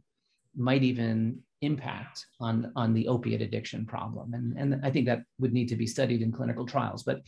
might 0.55 0.83
even 0.83 1.39
impact 1.61 2.25
on, 2.39 2.71
on 2.75 2.93
the 2.93 3.07
opiate 3.07 3.41
addiction 3.41 3.85
problem. 3.85 4.33
And, 4.33 4.57
and 4.57 4.85
I 4.85 4.89
think 4.89 5.05
that 5.07 5.23
would 5.39 5.53
need 5.53 5.67
to 5.69 5.75
be 5.75 5.87
studied 5.87 6.21
in 6.21 6.31
clinical 6.31 6.65
trials. 6.65 7.03
But 7.03 7.21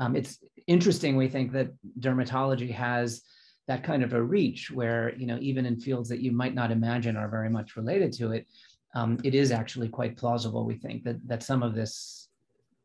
um, 0.00 0.16
it's 0.16 0.38
interesting, 0.66 1.16
we 1.16 1.28
think 1.28 1.52
that 1.52 1.70
dermatology 2.00 2.72
has 2.72 3.22
that 3.68 3.84
kind 3.84 4.02
of 4.02 4.12
a 4.12 4.22
reach 4.22 4.70
where, 4.70 5.14
you 5.16 5.26
know, 5.26 5.38
even 5.40 5.66
in 5.66 5.80
fields 5.80 6.08
that 6.08 6.20
you 6.20 6.32
might 6.32 6.54
not 6.54 6.70
imagine 6.70 7.16
are 7.16 7.28
very 7.28 7.50
much 7.50 7.76
related 7.76 8.12
to 8.14 8.32
it, 8.32 8.46
um, 8.94 9.18
it 9.24 9.34
is 9.34 9.52
actually 9.52 9.88
quite 9.88 10.16
plausible, 10.16 10.64
we 10.64 10.74
think, 10.74 11.04
that, 11.04 11.16
that 11.26 11.42
some 11.42 11.62
of 11.62 11.74
this, 11.74 12.28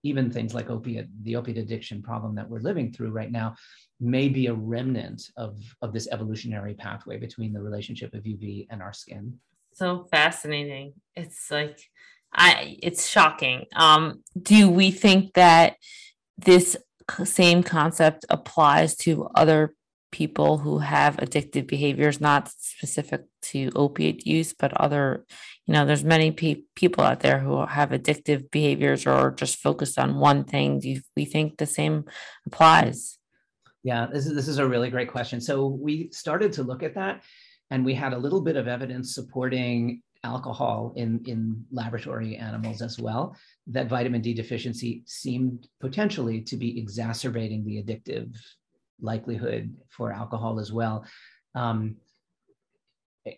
even 0.03 0.31
things 0.31 0.53
like 0.53 0.69
opiate, 0.69 1.07
the 1.23 1.35
opiate 1.35 1.57
addiction 1.57 2.01
problem 2.01 2.35
that 2.35 2.49
we're 2.49 2.59
living 2.59 2.91
through 2.91 3.11
right 3.11 3.31
now, 3.31 3.55
may 3.99 4.27
be 4.27 4.47
a 4.47 4.53
remnant 4.53 5.29
of, 5.37 5.61
of 5.83 5.93
this 5.93 6.07
evolutionary 6.11 6.73
pathway 6.73 7.17
between 7.17 7.53
the 7.53 7.61
relationship 7.61 8.13
of 8.15 8.23
UV 8.23 8.67
and 8.71 8.81
our 8.81 8.93
skin. 8.93 9.37
So 9.73 10.07
fascinating. 10.11 10.93
It's 11.15 11.49
like, 11.49 11.79
I, 12.33 12.77
it's 12.81 13.07
shocking. 13.07 13.65
Um, 13.75 14.23
do 14.41 14.69
we 14.69 14.91
think 14.91 15.33
that 15.33 15.75
this 16.37 16.77
same 17.25 17.63
concept 17.63 18.25
applies 18.29 18.95
to 18.97 19.29
other 19.35 19.73
people 20.11 20.57
who 20.57 20.79
have 20.79 21.17
addictive 21.17 21.67
behaviors, 21.67 22.21
not 22.21 22.49
specific 22.49 23.23
to 23.41 23.69
opiate 23.75 24.27
use, 24.27 24.53
but 24.53 24.73
other, 24.73 25.25
you 25.65 25.73
know, 25.73 25.85
there's 25.85 26.03
many 26.03 26.31
pe- 26.31 26.63
people 26.75 27.03
out 27.03 27.21
there 27.21 27.39
who 27.39 27.65
have 27.65 27.89
addictive 27.89 28.51
behaviors 28.51 29.05
or 29.05 29.31
just 29.31 29.57
focused 29.57 29.97
on 29.97 30.19
one 30.19 30.43
thing. 30.43 30.79
Do 30.79 30.89
you, 30.89 31.01
we 31.15 31.25
think 31.25 31.57
the 31.57 31.65
same 31.65 32.05
applies? 32.45 33.17
Yeah, 33.83 34.07
this 34.11 34.25
is, 34.25 34.35
this 34.35 34.47
is 34.47 34.57
a 34.57 34.67
really 34.67 34.89
great 34.89 35.11
question. 35.11 35.41
So 35.41 35.67
we 35.67 36.09
started 36.11 36.53
to 36.53 36.63
look 36.63 36.83
at 36.83 36.95
that 36.95 37.23
and 37.71 37.83
we 37.83 37.93
had 37.93 38.13
a 38.13 38.17
little 38.17 38.41
bit 38.41 38.55
of 38.55 38.67
evidence 38.67 39.15
supporting 39.15 40.01
alcohol 40.23 40.93
in, 40.95 41.19
in 41.25 41.65
laboratory 41.71 42.37
animals 42.37 42.81
as 42.81 42.99
well, 42.99 43.35
that 43.67 43.89
vitamin 43.89 44.21
D 44.21 44.33
deficiency 44.33 45.01
seemed 45.07 45.67
potentially 45.79 46.41
to 46.41 46.57
be 46.57 46.77
exacerbating 46.77 47.65
the 47.65 47.81
addictive 47.81 48.35
likelihood 48.99 49.75
for 49.89 50.11
alcohol 50.11 50.59
as 50.59 50.71
well. 50.71 51.05
Um, 51.55 51.95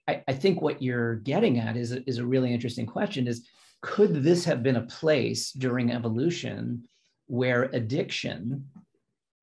I, 0.07 0.23
I, 0.27 0.33
think 0.33 0.61
what 0.61 0.81
you're 0.81 1.15
getting 1.15 1.59
at 1.59 1.75
is 1.75 1.91
is 1.91 2.17
a 2.17 2.25
really 2.25 2.53
interesting 2.53 2.85
question 2.85 3.27
is 3.27 3.47
could 3.81 4.23
this 4.23 4.45
have 4.45 4.63
been 4.63 4.77
a 4.77 4.85
place 4.85 5.51
during 5.51 5.91
evolution 5.91 6.83
where 7.27 7.63
addiction 7.73 8.65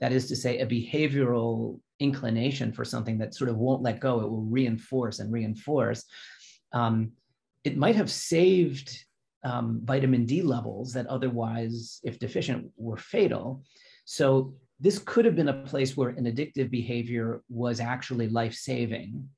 that 0.00 0.12
is 0.12 0.26
to 0.28 0.36
say, 0.36 0.58
a 0.58 0.66
behavioral 0.66 1.78
inclination 2.00 2.72
for 2.72 2.84
something 2.84 3.18
that 3.18 3.34
sort 3.34 3.50
of 3.50 3.56
won't 3.56 3.82
let 3.82 4.00
go, 4.00 4.20
it 4.20 4.30
will 4.30 4.42
reinforce 4.42 5.18
and 5.20 5.32
reinforce. 5.32 6.04
Um, 6.72 7.12
it 7.64 7.76
might 7.76 7.96
have 7.96 8.10
saved 8.10 9.04
um, 9.44 9.80
vitamin 9.84 10.26
D 10.26 10.42
levels 10.42 10.92
that 10.94 11.06
otherwise, 11.06 12.00
if 12.02 12.18
deficient, 12.18 12.70
were 12.76 12.96
fatal. 12.96 13.62
So 14.04 14.54
this 14.80 14.98
could 14.98 15.24
have 15.24 15.36
been 15.36 15.48
a 15.50 15.62
place 15.64 15.96
where 15.96 16.10
an 16.10 16.24
addictive 16.24 16.70
behavior 16.70 17.42
was 17.48 17.80
actually 17.80 18.28
life 18.28 18.54
saving, 18.54 19.28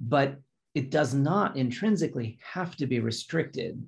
but 0.00 0.38
it 0.74 0.90
does 0.90 1.14
not 1.14 1.56
intrinsically 1.56 2.38
have 2.42 2.76
to 2.76 2.86
be 2.86 3.00
restricted 3.00 3.82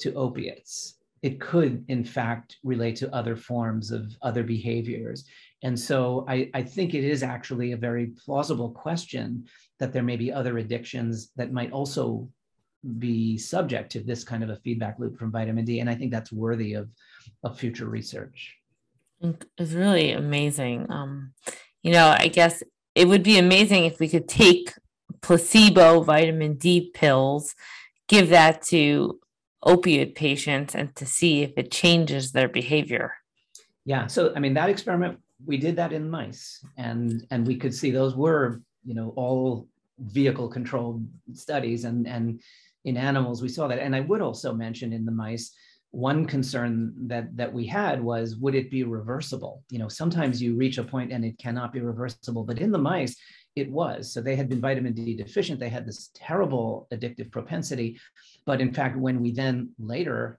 to 0.00 0.14
opiates. 0.14 0.98
It 1.22 1.40
could, 1.40 1.84
in 1.88 2.04
fact, 2.04 2.58
relate 2.62 2.96
to 2.96 3.14
other 3.14 3.36
forms 3.36 3.90
of 3.90 4.16
other 4.22 4.44
behaviors. 4.44 5.24
And 5.62 5.78
so 5.78 6.24
I, 6.28 6.50
I 6.54 6.62
think 6.62 6.94
it 6.94 7.04
is 7.04 7.22
actually 7.22 7.72
a 7.72 7.76
very 7.76 8.12
plausible 8.24 8.70
question 8.70 9.46
that 9.78 9.92
there 9.92 10.02
may 10.02 10.16
be 10.16 10.32
other 10.32 10.58
addictions 10.58 11.30
that 11.36 11.52
might 11.52 11.72
also 11.72 12.28
be 12.98 13.36
subject 13.36 13.90
to 13.92 14.00
this 14.00 14.22
kind 14.22 14.44
of 14.44 14.50
a 14.50 14.56
feedback 14.56 14.98
loop 14.98 15.18
from 15.18 15.32
vitamin 15.32 15.64
D. 15.64 15.80
And 15.80 15.90
I 15.90 15.96
think 15.96 16.12
that's 16.12 16.30
worthy 16.30 16.74
of, 16.74 16.88
of 17.42 17.58
future 17.58 17.86
research. 17.86 18.54
It's 19.20 19.72
really 19.72 20.12
amazing. 20.12 20.86
Um, 20.90 21.32
you 21.82 21.92
know, 21.92 22.14
I 22.16 22.28
guess 22.28 22.62
it 22.94 23.08
would 23.08 23.24
be 23.24 23.38
amazing 23.38 23.84
if 23.84 23.98
we 23.98 24.08
could 24.08 24.28
take 24.28 24.74
placebo 25.22 26.02
vitamin 26.02 26.54
D 26.54 26.90
pills, 26.94 27.56
give 28.06 28.28
that 28.28 28.62
to 28.62 29.18
opioid 29.64 30.14
patients, 30.14 30.74
and 30.74 30.94
to 30.94 31.04
see 31.04 31.42
if 31.42 31.52
it 31.56 31.72
changes 31.72 32.30
their 32.30 32.48
behavior. 32.48 33.14
Yeah. 33.84 34.06
So, 34.06 34.32
I 34.36 34.38
mean, 34.38 34.54
that 34.54 34.68
experiment, 34.68 35.18
we 35.44 35.56
did 35.56 35.76
that 35.76 35.92
in 35.92 36.10
mice, 36.10 36.64
and 36.76 37.26
and 37.30 37.46
we 37.46 37.56
could 37.56 37.74
see 37.74 37.90
those 37.90 38.16
were, 38.16 38.62
you 38.84 38.94
know, 38.94 39.12
all 39.16 39.68
vehicle 39.98 40.48
controlled 40.48 41.06
studies, 41.32 41.84
and 41.84 42.06
and 42.06 42.40
in 42.84 42.96
animals 42.96 43.42
we 43.42 43.48
saw 43.48 43.68
that. 43.68 43.78
And 43.78 43.94
I 43.94 44.00
would 44.00 44.20
also 44.20 44.52
mention 44.52 44.92
in 44.92 45.04
the 45.04 45.12
mice 45.12 45.54
one 45.90 46.26
concern 46.26 46.92
that 47.06 47.34
that 47.36 47.52
we 47.52 47.66
had 47.66 48.02
was 48.02 48.36
would 48.36 48.54
it 48.54 48.70
be 48.70 48.84
reversible? 48.84 49.62
You 49.70 49.78
know 49.78 49.88
sometimes 49.88 50.42
you 50.42 50.56
reach 50.56 50.78
a 50.78 50.84
point 50.84 51.12
and 51.12 51.24
it 51.24 51.38
cannot 51.38 51.72
be 51.72 51.80
reversible 51.80 52.44
but 52.44 52.58
in 52.58 52.72
the 52.72 52.78
mice 52.78 53.16
it 53.56 53.70
was. 53.70 54.12
So 54.12 54.20
they 54.20 54.36
had 54.36 54.48
been 54.48 54.60
vitamin 54.60 54.92
d 54.92 55.16
deficient 55.16 55.60
they 55.60 55.68
had 55.68 55.86
this 55.86 56.10
terrible 56.14 56.88
addictive 56.92 57.30
propensity 57.30 57.98
but 58.44 58.60
in 58.60 58.72
fact 58.72 58.98
when 58.98 59.20
we 59.20 59.32
then 59.32 59.70
later 59.78 60.38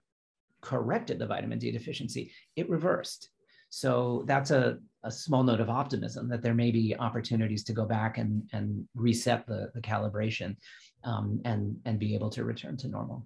corrected 0.62 1.20
the 1.20 1.26
vitamin 1.26 1.58
d 1.58 1.72
deficiency 1.72 2.32
it 2.56 2.70
reversed 2.70 3.30
so 3.70 4.24
that's 4.26 4.52
a, 4.52 4.78
a 5.04 5.12
small 5.12 5.44
note 5.44 5.62
of 5.62 5.70
optimism 5.70 6.28
that 6.30 6.42
there 6.42 6.54
may 6.54 6.72
be 6.72 6.96
opportunities 7.00 7.64
to 7.64 7.74
go 7.74 7.86
back 7.86 8.18
and, 8.18 8.44
and 8.54 8.88
reset 8.96 9.46
the, 9.48 9.72
the 9.74 9.82
calibration 9.82 10.56
um, 11.04 11.40
and, 11.46 11.78
and 11.86 12.00
be 12.00 12.14
able 12.16 12.30
to 12.30 12.44
return 12.44 12.76
to 12.78 12.88
normal 12.88 13.26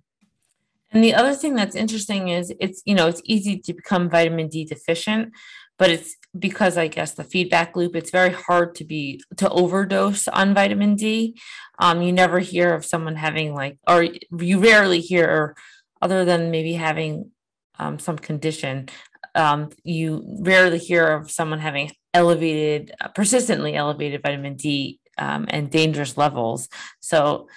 and 0.94 1.04
the 1.04 1.16
other 1.16 1.34
thing 1.34 1.56
that's 1.56 1.76
interesting 1.76 2.30
is 2.30 2.54
it's, 2.60 2.84
you 2.86 2.94
know, 2.94 3.08
it's 3.08 3.22
easy 3.26 3.58
to 3.58 3.74
become 3.74 4.10
vitamin 4.10 4.48
D 4.48 4.64
deficient, 4.64 5.34
but 5.80 5.90
it's 5.90 6.16
because 6.38 6.78
I 6.78 6.88
guess 6.88 7.14
the 7.14 7.24
feedback 7.24 7.76
loop, 7.76 7.96
it's 7.96 8.12
very 8.12 8.32
hard 8.32 8.76
to 8.76 8.86
be 8.86 9.24
to 9.38 9.50
overdose 9.50 10.28
on 10.28 10.54
vitamin 10.54 10.96
D. 10.96 11.36
Um, 11.80 12.04
you 12.04 12.14
never 12.14 12.40
hear 12.40 12.76
of 12.76 12.86
someone 12.86 13.16
having 13.16 13.56
like, 13.56 13.80
or 13.88 14.04
you 14.04 14.60
rarely 14.60 15.00
hear, 15.00 15.56
other 16.00 16.26
than 16.26 16.52
maybe 16.52 16.74
having 16.74 17.32
um, 17.80 17.98
some 17.98 18.18
condition, 18.18 18.90
um, 19.36 19.70
you 19.84 20.24
rarely 20.42 20.78
hear 20.78 21.14
of 21.14 21.32
someone 21.32 21.60
having 21.60 21.92
elevated, 22.14 22.92
uh, 23.02 23.08
persistently 23.10 23.76
elevated 23.76 24.22
vitamin 24.22 24.56
D 24.56 25.00
um, 25.18 25.46
and 25.50 25.70
dangerous 25.70 26.18
levels. 26.18 26.70
So 27.00 27.48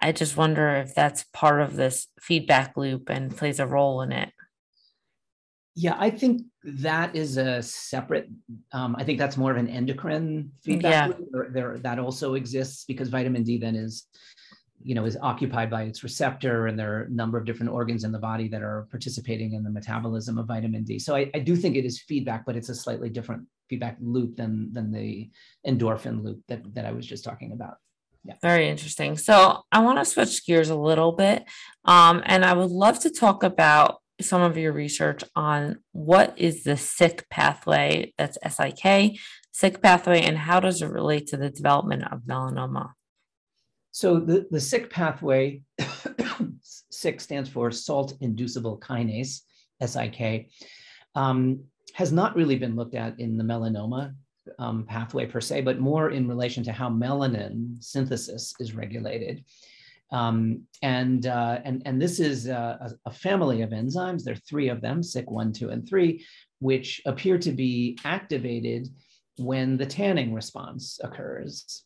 I 0.00 0.12
just 0.12 0.36
wonder 0.36 0.76
if 0.76 0.94
that's 0.94 1.24
part 1.32 1.60
of 1.60 1.76
this 1.76 2.08
feedback 2.20 2.76
loop 2.76 3.10
and 3.10 3.36
plays 3.36 3.58
a 3.58 3.66
role 3.66 4.02
in 4.02 4.12
it. 4.12 4.30
Yeah, 5.76 5.96
I 5.98 6.10
think 6.10 6.42
that 6.62 7.16
is 7.16 7.36
a 7.36 7.60
separate. 7.60 8.28
Um, 8.72 8.94
I 8.96 9.02
think 9.02 9.18
that's 9.18 9.36
more 9.36 9.50
of 9.50 9.56
an 9.56 9.68
endocrine 9.68 10.52
feedback 10.62 10.92
yeah. 10.92 11.06
loop. 11.06 11.28
There, 11.32 11.50
there, 11.52 11.78
that 11.78 11.98
also 11.98 12.34
exists 12.34 12.84
because 12.84 13.08
vitamin 13.08 13.42
D 13.42 13.58
then 13.58 13.74
is, 13.74 14.06
you 14.84 14.94
know, 14.94 15.04
is 15.06 15.16
occupied 15.20 15.70
by 15.70 15.84
its 15.84 16.02
receptor, 16.02 16.66
and 16.66 16.78
there 16.78 16.98
are 16.98 17.02
a 17.04 17.10
number 17.10 17.38
of 17.38 17.46
different 17.46 17.72
organs 17.72 18.04
in 18.04 18.12
the 18.12 18.18
body 18.18 18.48
that 18.48 18.62
are 18.62 18.86
participating 18.90 19.54
in 19.54 19.64
the 19.64 19.70
metabolism 19.70 20.36
of 20.38 20.46
vitamin 20.46 20.84
D. 20.84 20.98
So 20.98 21.16
I, 21.16 21.30
I 21.34 21.38
do 21.38 21.56
think 21.56 21.74
it 21.74 21.86
is 21.86 22.02
feedback, 22.02 22.44
but 22.44 22.54
it's 22.54 22.68
a 22.68 22.74
slightly 22.74 23.08
different 23.08 23.46
feedback 23.68 23.96
loop 24.00 24.36
than 24.36 24.72
than 24.72 24.92
the 24.92 25.30
endorphin 25.66 26.22
loop 26.22 26.40
that 26.48 26.62
that 26.74 26.84
I 26.84 26.92
was 26.92 27.06
just 27.06 27.24
talking 27.24 27.52
about. 27.52 27.78
Yeah. 28.24 28.34
Very 28.42 28.68
interesting. 28.68 29.16
So 29.16 29.62
I 29.72 29.80
want 29.80 29.98
to 29.98 30.04
switch 30.04 30.46
gears 30.46 30.70
a 30.70 30.76
little 30.76 31.12
bit. 31.12 31.44
Um, 31.84 32.22
and 32.24 32.44
I 32.44 32.54
would 32.54 32.70
love 32.70 32.98
to 33.00 33.10
talk 33.10 33.42
about 33.42 33.98
some 34.20 34.42
of 34.42 34.56
your 34.56 34.72
research 34.72 35.22
on 35.34 35.80
what 35.92 36.38
is 36.38 36.64
the 36.64 36.76
SIK 36.76 37.28
pathway, 37.28 38.14
that's 38.16 38.38
SIK, 38.42 39.18
SYK 39.54 39.82
pathway, 39.82 40.22
and 40.22 40.38
how 40.38 40.60
does 40.60 40.80
it 40.80 40.90
relate 40.90 41.26
to 41.28 41.36
the 41.36 41.50
development 41.50 42.04
of 42.10 42.20
melanoma? 42.20 42.92
So 43.94 44.18
the, 44.18 44.44
the 44.50 44.60
SIK 44.60 44.90
pathway, 44.90 45.62
SIK 46.90 47.20
stands 47.20 47.48
for 47.48 47.70
salt 47.70 48.14
inducible 48.20 48.80
kinase, 48.80 49.42
SIK, 49.86 50.50
um, 51.14 51.62
has 51.92 52.10
not 52.10 52.34
really 52.34 52.56
been 52.56 52.74
looked 52.74 52.96
at 52.96 53.20
in 53.20 53.36
the 53.36 53.44
melanoma 53.44 54.12
um, 54.58 54.84
pathway 54.84 55.26
per 55.26 55.40
se, 55.40 55.60
but 55.60 55.78
more 55.78 56.10
in 56.10 56.26
relation 56.26 56.64
to 56.64 56.72
how 56.72 56.90
melanin 56.90 57.80
synthesis 57.80 58.52
is 58.58 58.74
regulated. 58.74 59.44
Um, 60.10 60.62
and, 60.82 61.26
uh, 61.26 61.60
and, 61.64 61.80
and 61.86 62.02
this 62.02 62.18
is 62.18 62.48
a, 62.48 62.96
a, 63.06 63.12
family 63.12 63.62
of 63.62 63.70
enzymes. 63.70 64.24
There 64.24 64.34
are 64.34 64.48
three 64.48 64.70
of 64.70 64.80
them, 64.80 65.02
SIK1, 65.02 65.54
2, 65.54 65.70
and 65.70 65.88
3, 65.88 66.26
which 66.58 67.00
appear 67.06 67.38
to 67.38 67.52
be 67.52 67.96
activated 68.04 68.88
when 69.38 69.76
the 69.76 69.86
tanning 69.86 70.34
response 70.34 70.98
occurs. 71.00 71.84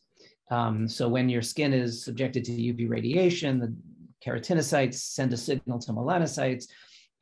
Um, 0.49 0.87
so 0.87 1.07
when 1.07 1.29
your 1.29 1.41
skin 1.41 1.73
is 1.73 2.03
subjected 2.03 2.43
to 2.45 2.51
UV 2.51 2.89
radiation, 2.89 3.59
the 3.59 3.75
keratinocytes 4.25 4.95
send 4.95 5.31
a 5.33 5.37
signal 5.37 5.79
to 5.79 5.91
melanocytes, 5.91 6.65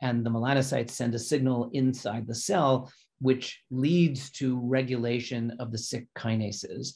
and 0.02 0.26
the 0.26 0.30
melanocytes 0.30 0.92
send 0.92 1.16
a 1.16 1.20
signal 1.20 1.70
inside 1.74 2.28
the 2.28 2.36
cell 2.36 2.92
which 3.20 3.64
leads 3.72 4.30
to 4.32 4.60
regulation 4.60 5.56
of 5.60 5.72
the 5.72 5.78
SIK 5.78 6.08
kinases. 6.16 6.94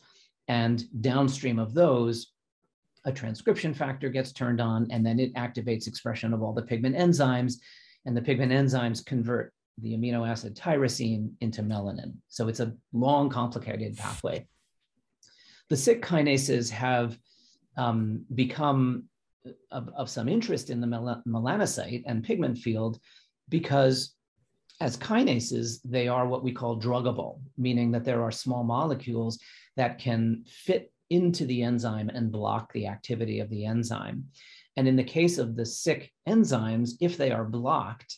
And 0.48 0.84
downstream 1.02 1.60
of 1.60 1.74
those, 1.74 2.32
a 3.06 3.12
transcription 3.12 3.74
factor 3.74 4.10
gets 4.10 4.32
turned 4.32 4.62
on, 4.62 4.88
and 4.92 5.06
then 5.06 5.20
it 5.20 5.34
activates 5.34 5.88
expression 5.88 6.34
of 6.34 6.44
all 6.44 6.54
the 6.54 6.62
pigment 6.62 6.96
enzymes. 6.96 7.56
And 8.06 8.16
the 8.16 8.22
pigment 8.22 8.52
enzymes 8.52 9.06
convert 9.06 9.54
the 9.78 9.94
amino 9.94 10.28
acid 10.28 10.56
tyrosine 10.56 11.32
into 11.42 11.64
melanin. 11.64 12.14
So 12.28 12.48
it's 12.48 12.60
a 12.60 12.74
long, 12.94 13.30
complicated 13.30 13.98
pathway. 13.98 14.46
The 15.72 15.78
SIK 15.78 16.02
kinases 16.02 16.70
have 16.72 17.18
um, 17.78 18.26
become 18.36 19.06
of, 19.72 19.88
of, 19.96 20.10
some 20.10 20.28
interest 20.28 20.70
in 20.70 20.82
the 20.82 20.86
mel- 20.86 21.24
melanocyte 21.26 22.04
and 22.06 22.26
pigment 22.26 22.58
field 22.58 23.00
because 23.48 24.14
as 24.82 24.98
kinases, 24.98 25.80
they 25.86 26.10
are 26.10 26.28
what 26.28 26.44
we 26.44 26.52
call 26.52 26.78
druggable, 26.78 27.40
meaning 27.58 27.90
that 27.92 28.04
there 28.04 28.22
are 28.22 28.34
small 28.34 28.66
molecules 28.66 29.40
that 29.78 29.98
can 29.98 30.44
fit 30.46 30.92
into 31.10 31.46
the 31.46 31.64
enzyme 31.64 32.10
and 32.10 32.34
block 32.34 32.74
the 32.74 32.88
activity 32.88 33.40
of 33.40 33.50
the 33.50 33.66
enzyme. 33.66 34.26
And 34.76 34.90
in 34.90 34.98
the 34.98 35.06
case 35.06 35.38
of 35.38 35.56
the 35.56 35.66
SIK 35.66 36.12
enzymes, 36.28 36.96
if 37.00 37.16
they 37.16 37.32
are 37.32 37.46
blocked, 37.46 38.18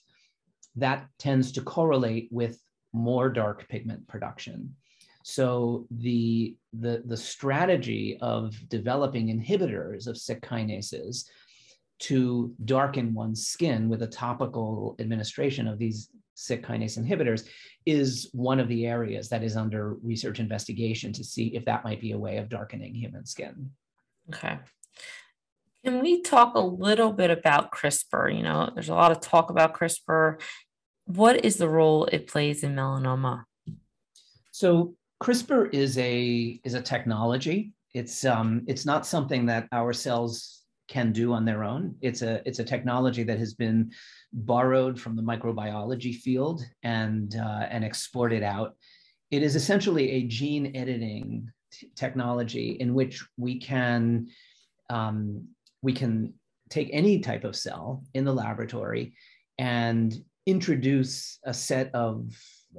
that 0.77 1.05
tends 1.19 1.51
to 1.51 1.61
correlate 1.61 2.29
with 2.31 2.59
more 2.93 3.29
dark 3.29 3.69
pigment 3.69 4.07
production. 4.07 4.75
So 5.23 5.87
the, 5.89 6.55
the, 6.73 7.01
the 7.05 7.17
strategy 7.17 8.17
of 8.21 8.55
developing 8.69 9.27
inhibitors 9.27 10.05
of 10.07 10.17
SIK 10.17 10.41
kinases 10.41 11.25
to 11.99 12.53
darken 12.65 13.13
one's 13.13 13.47
skin 13.47 13.87
with 13.87 14.03
a 14.03 14.07
topical 14.07 14.97
administration 14.99 15.67
of 15.67 15.79
these 15.79 16.09
SIK 16.35 16.65
kinase 16.65 16.99
inhibitors 16.99 17.47
is 17.85 18.29
one 18.33 18.59
of 18.59 18.67
the 18.67 18.85
areas 18.85 19.29
that 19.29 19.43
is 19.43 19.55
under 19.55 19.93
research 20.03 20.39
investigation 20.39 21.13
to 21.13 21.23
see 21.23 21.47
if 21.55 21.63
that 21.65 21.85
might 21.85 22.01
be 22.01 22.11
a 22.11 22.17
way 22.17 22.37
of 22.37 22.49
darkening 22.49 22.93
human 22.93 23.25
skin. 23.25 23.71
Okay. 24.29 24.59
Can 25.85 26.01
we 26.01 26.21
talk 26.21 26.55
a 26.55 26.59
little 26.59 27.13
bit 27.13 27.29
about 27.29 27.71
CRISPR? 27.71 28.35
You 28.35 28.43
know, 28.43 28.71
there's 28.73 28.89
a 28.89 28.95
lot 28.95 29.11
of 29.11 29.21
talk 29.21 29.49
about 29.49 29.73
CRISPR. 29.73 30.41
What 31.05 31.45
is 31.45 31.57
the 31.57 31.69
role 31.69 32.05
it 32.05 32.27
plays 32.27 32.63
in 32.63 32.75
melanoma? 32.75 33.43
So 34.51 34.95
CRISPR 35.23 35.73
is 35.73 35.97
a 35.99 36.59
is 36.65 36.73
a 36.73 36.81
technology. 36.81 37.71
It's 37.93 38.25
um 38.25 38.63
it's 38.67 38.85
not 38.85 39.05
something 39.05 39.45
that 39.45 39.69
our 39.71 39.93
cells 39.93 40.63
can 40.89 41.13
do 41.13 41.31
on 41.31 41.45
their 41.45 41.63
own. 41.63 41.95
It's 42.01 42.21
a 42.21 42.41
it's 42.45 42.59
a 42.59 42.63
technology 42.65 43.23
that 43.23 43.39
has 43.39 43.53
been 43.53 43.91
borrowed 44.33 44.99
from 44.99 45.15
the 45.15 45.21
microbiology 45.21 46.13
field 46.13 46.61
and 46.83 47.37
uh, 47.37 47.67
and 47.69 47.85
exported 47.85 48.43
out. 48.43 48.75
It 49.31 49.43
is 49.43 49.55
essentially 49.55 50.11
a 50.11 50.23
gene 50.23 50.75
editing 50.75 51.49
t- 51.71 51.89
technology 51.95 52.71
in 52.81 52.93
which 52.93 53.25
we 53.37 53.61
can 53.61 54.27
um, 54.89 55.47
we 55.81 55.93
can 55.93 56.33
take 56.69 56.89
any 56.91 57.19
type 57.19 57.45
of 57.45 57.55
cell 57.55 58.03
in 58.13 58.25
the 58.25 58.33
laboratory 58.33 59.13
and 59.57 60.13
introduce 60.45 61.39
a 61.45 61.53
set 61.53 61.95
of 61.95 62.27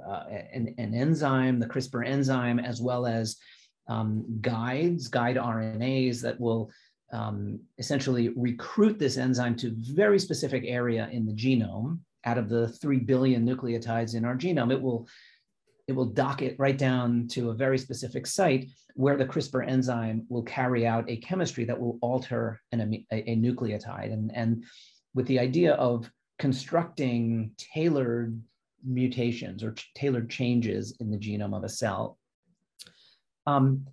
uh, 0.06 0.24
an, 0.52 0.74
an, 0.78 0.94
enzyme, 0.94 1.58
the 1.58 1.66
CRISPR 1.66 2.06
enzyme, 2.06 2.58
as 2.58 2.80
well 2.80 3.06
as 3.06 3.36
um, 3.88 4.24
guides, 4.40 5.08
guide 5.08 5.36
RNAs 5.36 6.20
that 6.22 6.40
will 6.40 6.70
um, 7.12 7.60
essentially 7.78 8.30
recruit 8.36 8.98
this 8.98 9.16
enzyme 9.16 9.56
to 9.56 9.74
very 9.76 10.18
specific 10.18 10.64
area 10.66 11.08
in 11.12 11.26
the 11.26 11.32
genome. 11.32 11.98
Out 12.26 12.38
of 12.38 12.48
the 12.48 12.68
3 12.68 13.00
billion 13.00 13.46
nucleotides 13.46 14.14
in 14.14 14.24
our 14.24 14.34
genome, 14.34 14.72
it 14.72 14.80
will 14.80 15.06
it 15.86 15.92
will 15.92 16.06
dock 16.06 16.40
it 16.40 16.58
right 16.58 16.78
down 16.78 17.28
to 17.28 17.50
a 17.50 17.54
very 17.54 17.76
specific 17.76 18.26
site 18.26 18.70
where 18.94 19.16
the 19.16 19.26
CRISPR 19.26 19.68
enzyme 19.68 20.24
will 20.28 20.42
carry 20.42 20.86
out 20.86 21.08
a 21.10 21.16
chemistry 21.18 21.64
that 21.64 21.78
will 21.78 21.98
alter 22.00 22.60
an, 22.72 23.04
a, 23.12 23.30
a 23.30 23.36
nucleotide. 23.36 24.12
And, 24.12 24.34
and 24.34 24.64
with 25.14 25.26
the 25.26 25.38
idea 25.38 25.74
of 25.74 26.10
constructing 26.38 27.52
tailored 27.58 28.40
mutations 28.84 29.62
or 29.62 29.74
tailored 29.94 30.30
changes 30.30 30.96
in 31.00 31.10
the 31.10 31.18
genome 31.18 31.56
of 31.56 31.64
a 31.64 31.68
cell. 31.68 32.18
Um, 33.46 33.86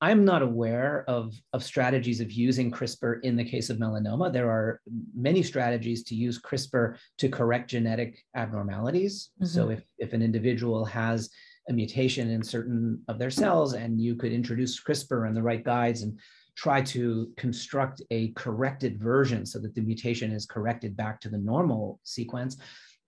I'm 0.00 0.24
not 0.24 0.42
aware 0.42 1.04
of, 1.06 1.32
of 1.52 1.62
strategies 1.62 2.20
of 2.20 2.32
using 2.32 2.72
CRISPR 2.72 3.20
in 3.22 3.36
the 3.36 3.44
case 3.44 3.70
of 3.70 3.78
melanoma. 3.78 4.32
There 4.32 4.50
are 4.50 4.80
many 5.14 5.44
strategies 5.44 6.02
to 6.04 6.16
use 6.16 6.40
CRISPR 6.40 6.96
to 7.18 7.28
correct 7.28 7.70
genetic 7.70 8.18
abnormalities. 8.34 9.30
Mm-hmm. 9.40 9.46
So 9.46 9.70
if, 9.70 9.84
if 9.98 10.12
an 10.12 10.20
individual 10.20 10.84
has 10.86 11.30
a 11.68 11.72
mutation 11.72 12.30
in 12.30 12.42
certain 12.42 13.00
of 13.06 13.20
their 13.20 13.30
cells 13.30 13.74
and 13.74 14.00
you 14.00 14.16
could 14.16 14.32
introduce 14.32 14.82
CRISPR 14.82 15.28
and 15.28 15.36
the 15.36 15.42
right 15.42 15.62
guides 15.62 16.02
and 16.02 16.18
try 16.56 16.82
to 16.82 17.30
construct 17.36 18.02
a 18.10 18.32
corrected 18.32 18.98
version 18.98 19.46
so 19.46 19.60
that 19.60 19.74
the 19.76 19.80
mutation 19.80 20.32
is 20.32 20.46
corrected 20.46 20.96
back 20.96 21.20
to 21.20 21.28
the 21.28 21.38
normal 21.38 22.00
sequence, 22.02 22.56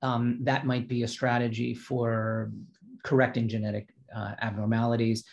um, 0.03 0.39
that 0.43 0.67
might 0.67 0.89
be 0.89 1.03
a 1.03 1.09
strategy 1.09 1.75
for 1.75 2.51
correcting 3.05 3.49
genetic 3.49 3.89
uh, 4.15 4.35
abnormalities. 4.41 5.25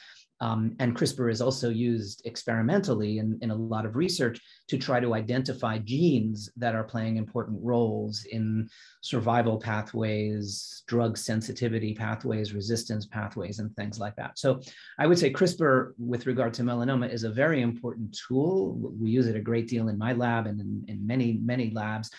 Um, 0.42 0.76
and 0.80 0.96
CRISPR 0.96 1.32
is 1.32 1.40
also 1.40 1.70
used 1.70 2.24
experimentally 2.26 3.20
in, 3.20 3.38
in 3.44 3.52
a 3.52 3.56
lot 3.56 3.86
of 3.86 3.96
research 3.96 4.42
to 4.70 4.78
try 4.78 5.00
to 5.00 5.14
identify 5.14 5.78
genes 5.78 6.50
that 6.58 6.74
are 6.74 6.84
playing 6.84 7.18
important 7.18 7.60
roles 7.62 8.26
in 8.32 8.68
survival 9.02 9.60
pathways, 9.60 10.82
drug 10.88 11.16
sensitivity 11.16 11.94
pathways, 11.94 12.54
resistance 12.54 13.06
pathways, 13.06 13.60
and 13.60 13.74
things 13.76 14.00
like 14.00 14.16
that. 14.16 14.40
So 14.40 14.60
I 14.98 15.06
would 15.06 15.20
say 15.20 15.32
CRISPR, 15.32 15.92
with 16.00 16.26
regard 16.26 16.56
to 16.56 16.64
melanoma, 16.64 17.14
is 17.14 17.24
a 17.24 17.30
very 17.30 17.62
important 17.62 18.18
tool. 18.28 18.76
We 19.00 19.12
use 19.12 19.28
it 19.28 19.36
a 19.36 19.42
great 19.42 19.68
deal 19.68 19.90
in 19.90 19.98
my 19.98 20.14
lab 20.14 20.48
and 20.48 20.60
in, 20.60 20.84
in 20.88 21.06
many, 21.06 21.40
many 21.44 21.70
labs 21.70 22.10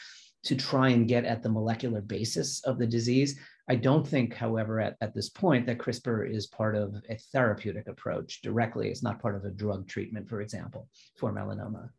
to 0.45 0.57
try 0.57 0.89
and 0.89 1.09
get 1.09 1.25
at 1.25 1.43
the 1.43 1.49
molecular 1.49 2.01
basis 2.01 2.61
of 2.65 2.79
the 2.79 2.87
disease. 2.87 3.39
I 3.69 3.77
don't 3.77 4.07
think, 4.07 4.35
however, 4.35 4.81
at, 4.81 4.97
at 5.01 5.15
this 5.15 5.29
point 5.29 5.67
that 5.67 5.79
CRISPR 5.79 6.29
is 6.29 6.47
part 6.49 6.75
of 6.75 6.97
a 7.09 7.17
therapeutic 7.33 7.87
approach 7.87 8.43
directly. 8.43 8.89
It's 8.89 9.03
not 9.03 9.23
part 9.23 9.37
of 9.37 9.45
a 9.45 9.51
drug 9.51 9.87
treatment, 9.87 10.29
for 10.29 10.41
example, 10.41 10.89
for 11.17 11.33
melanoma. 11.33 11.91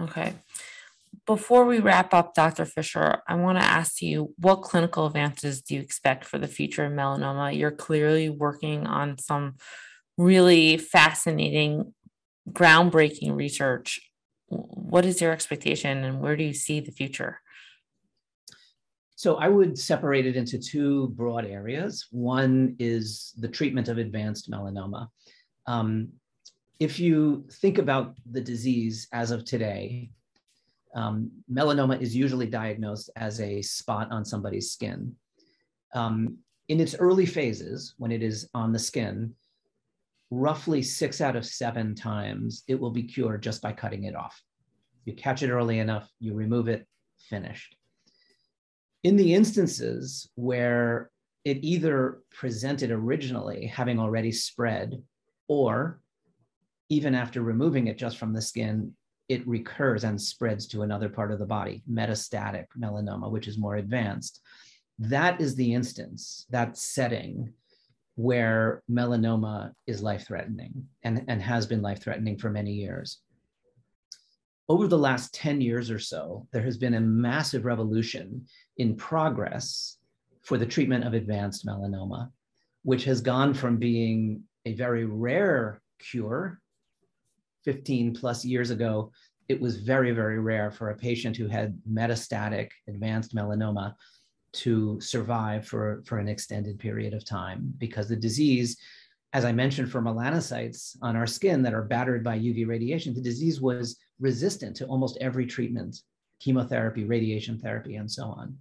Okay. 0.00 0.34
Before 1.26 1.64
we 1.64 1.80
wrap 1.80 2.14
up, 2.14 2.34
Dr. 2.34 2.64
Fisher, 2.64 3.18
I 3.26 3.34
want 3.34 3.58
to 3.58 3.64
ask 3.64 4.00
you 4.00 4.32
what 4.38 4.62
clinical 4.62 5.06
advances 5.06 5.60
do 5.60 5.74
you 5.74 5.80
expect 5.80 6.24
for 6.24 6.38
the 6.38 6.46
future 6.46 6.84
of 6.84 6.92
melanoma? 6.92 7.56
You're 7.56 7.70
clearly 7.72 8.28
working 8.28 8.86
on 8.86 9.18
some 9.18 9.56
really 10.16 10.76
fascinating, 10.76 11.94
groundbreaking 12.50 13.36
research. 13.36 14.00
What 14.46 15.04
is 15.04 15.20
your 15.20 15.32
expectation 15.32 16.04
and 16.04 16.20
where 16.20 16.36
do 16.36 16.44
you 16.44 16.54
see 16.54 16.80
the 16.80 16.92
future? 16.92 17.40
So 19.18 19.34
I 19.34 19.48
would 19.48 19.76
separate 19.76 20.26
it 20.26 20.36
into 20.36 20.60
two 20.60 21.08
broad 21.08 21.44
areas. 21.44 22.06
One 22.12 22.76
is 22.78 23.34
the 23.36 23.48
treatment 23.48 23.88
of 23.88 23.98
advanced 23.98 24.48
melanoma. 24.48 25.08
Um, 25.66 26.10
if 26.78 27.00
you 27.00 27.44
think 27.50 27.78
about 27.78 28.14
the 28.30 28.40
disease 28.40 29.08
as 29.12 29.32
of 29.32 29.44
today, 29.44 30.10
um, 30.94 31.32
melanoma 31.52 32.00
is 32.00 32.14
usually 32.14 32.46
diagnosed 32.46 33.10
as 33.16 33.40
a 33.40 33.60
spot 33.60 34.12
on 34.12 34.24
somebody's 34.24 34.70
skin. 34.70 35.16
Um, 35.94 36.38
in 36.68 36.78
its 36.78 36.94
early 36.94 37.26
phases, 37.26 37.94
when 37.98 38.12
it 38.12 38.22
is 38.22 38.48
on 38.54 38.72
the 38.72 38.78
skin, 38.78 39.34
roughly 40.30 40.80
six 40.80 41.20
out 41.20 41.34
of 41.34 41.44
seven 41.44 41.96
times 41.96 42.62
it 42.68 42.78
will 42.78 42.92
be 42.92 43.02
cured 43.02 43.42
just 43.42 43.62
by 43.62 43.72
cutting 43.72 44.04
it 44.04 44.14
off. 44.14 44.40
You 45.06 45.14
catch 45.14 45.42
it 45.42 45.50
early 45.50 45.80
enough, 45.80 46.08
you 46.20 46.34
remove 46.34 46.68
it, 46.68 46.86
finished 47.18 47.77
in 49.04 49.16
the 49.16 49.34
instances 49.34 50.28
where 50.34 51.10
it 51.44 51.58
either 51.62 52.20
presented 52.30 52.90
originally 52.90 53.66
having 53.66 53.98
already 53.98 54.32
spread 54.32 55.02
or 55.48 56.00
even 56.88 57.14
after 57.14 57.42
removing 57.42 57.86
it 57.86 57.98
just 57.98 58.18
from 58.18 58.32
the 58.32 58.42
skin 58.42 58.92
it 59.28 59.46
recurs 59.46 60.04
and 60.04 60.20
spreads 60.20 60.66
to 60.66 60.82
another 60.82 61.08
part 61.08 61.30
of 61.30 61.38
the 61.38 61.46
body 61.46 61.82
metastatic 61.90 62.64
melanoma 62.78 63.30
which 63.30 63.46
is 63.46 63.58
more 63.58 63.76
advanced. 63.76 64.40
That 64.98 65.40
is 65.40 65.54
the 65.54 65.74
instance 65.74 66.46
that 66.50 66.76
setting 66.76 67.52
where 68.16 68.82
melanoma 68.90 69.72
is 69.86 70.02
life 70.02 70.26
threatening 70.26 70.88
and, 71.04 71.24
and 71.28 71.40
has 71.40 71.66
been 71.66 71.82
life 71.82 72.02
threatening 72.02 72.36
for 72.36 72.50
many 72.50 72.72
years 72.72 73.20
over 74.68 74.86
the 74.86 74.98
last 74.98 75.32
10 75.34 75.60
years 75.60 75.90
or 75.90 75.98
so, 75.98 76.46
there 76.52 76.62
has 76.62 76.76
been 76.76 76.94
a 76.94 77.00
massive 77.00 77.64
revolution 77.64 78.46
in 78.76 78.96
progress 78.96 79.96
for 80.42 80.58
the 80.58 80.66
treatment 80.66 81.04
of 81.04 81.14
advanced 81.14 81.66
melanoma, 81.66 82.30
which 82.82 83.04
has 83.04 83.20
gone 83.20 83.54
from 83.54 83.78
being 83.78 84.42
a 84.66 84.74
very 84.74 85.04
rare 85.04 85.80
cure 85.98 86.60
15 87.64 88.14
plus 88.14 88.44
years 88.44 88.70
ago. 88.70 89.10
It 89.48 89.60
was 89.60 89.78
very, 89.78 90.12
very 90.12 90.38
rare 90.38 90.70
for 90.70 90.90
a 90.90 90.96
patient 90.96 91.36
who 91.36 91.48
had 91.48 91.80
metastatic 91.90 92.70
advanced 92.88 93.34
melanoma 93.34 93.94
to 94.52 95.00
survive 95.00 95.66
for, 95.66 96.02
for 96.06 96.18
an 96.18 96.28
extended 96.28 96.78
period 96.78 97.14
of 97.14 97.24
time 97.24 97.72
because 97.78 98.08
the 98.08 98.16
disease 98.16 98.76
as 99.34 99.44
I 99.44 99.52
mentioned, 99.52 99.90
for 99.90 100.00
melanocytes 100.00 100.96
on 101.02 101.14
our 101.14 101.26
skin 101.26 101.62
that 101.62 101.74
are 101.74 101.82
battered 101.82 102.24
by 102.24 102.38
UV 102.38 102.66
radiation, 102.66 103.12
the 103.12 103.20
disease 103.20 103.60
was 103.60 103.98
resistant 104.20 104.76
to 104.76 104.86
almost 104.86 105.18
every 105.20 105.46
treatment, 105.46 105.96
chemotherapy, 106.40 107.04
radiation 107.04 107.58
therapy, 107.58 107.96
and 107.96 108.10
so 108.10 108.24
on. 108.24 108.56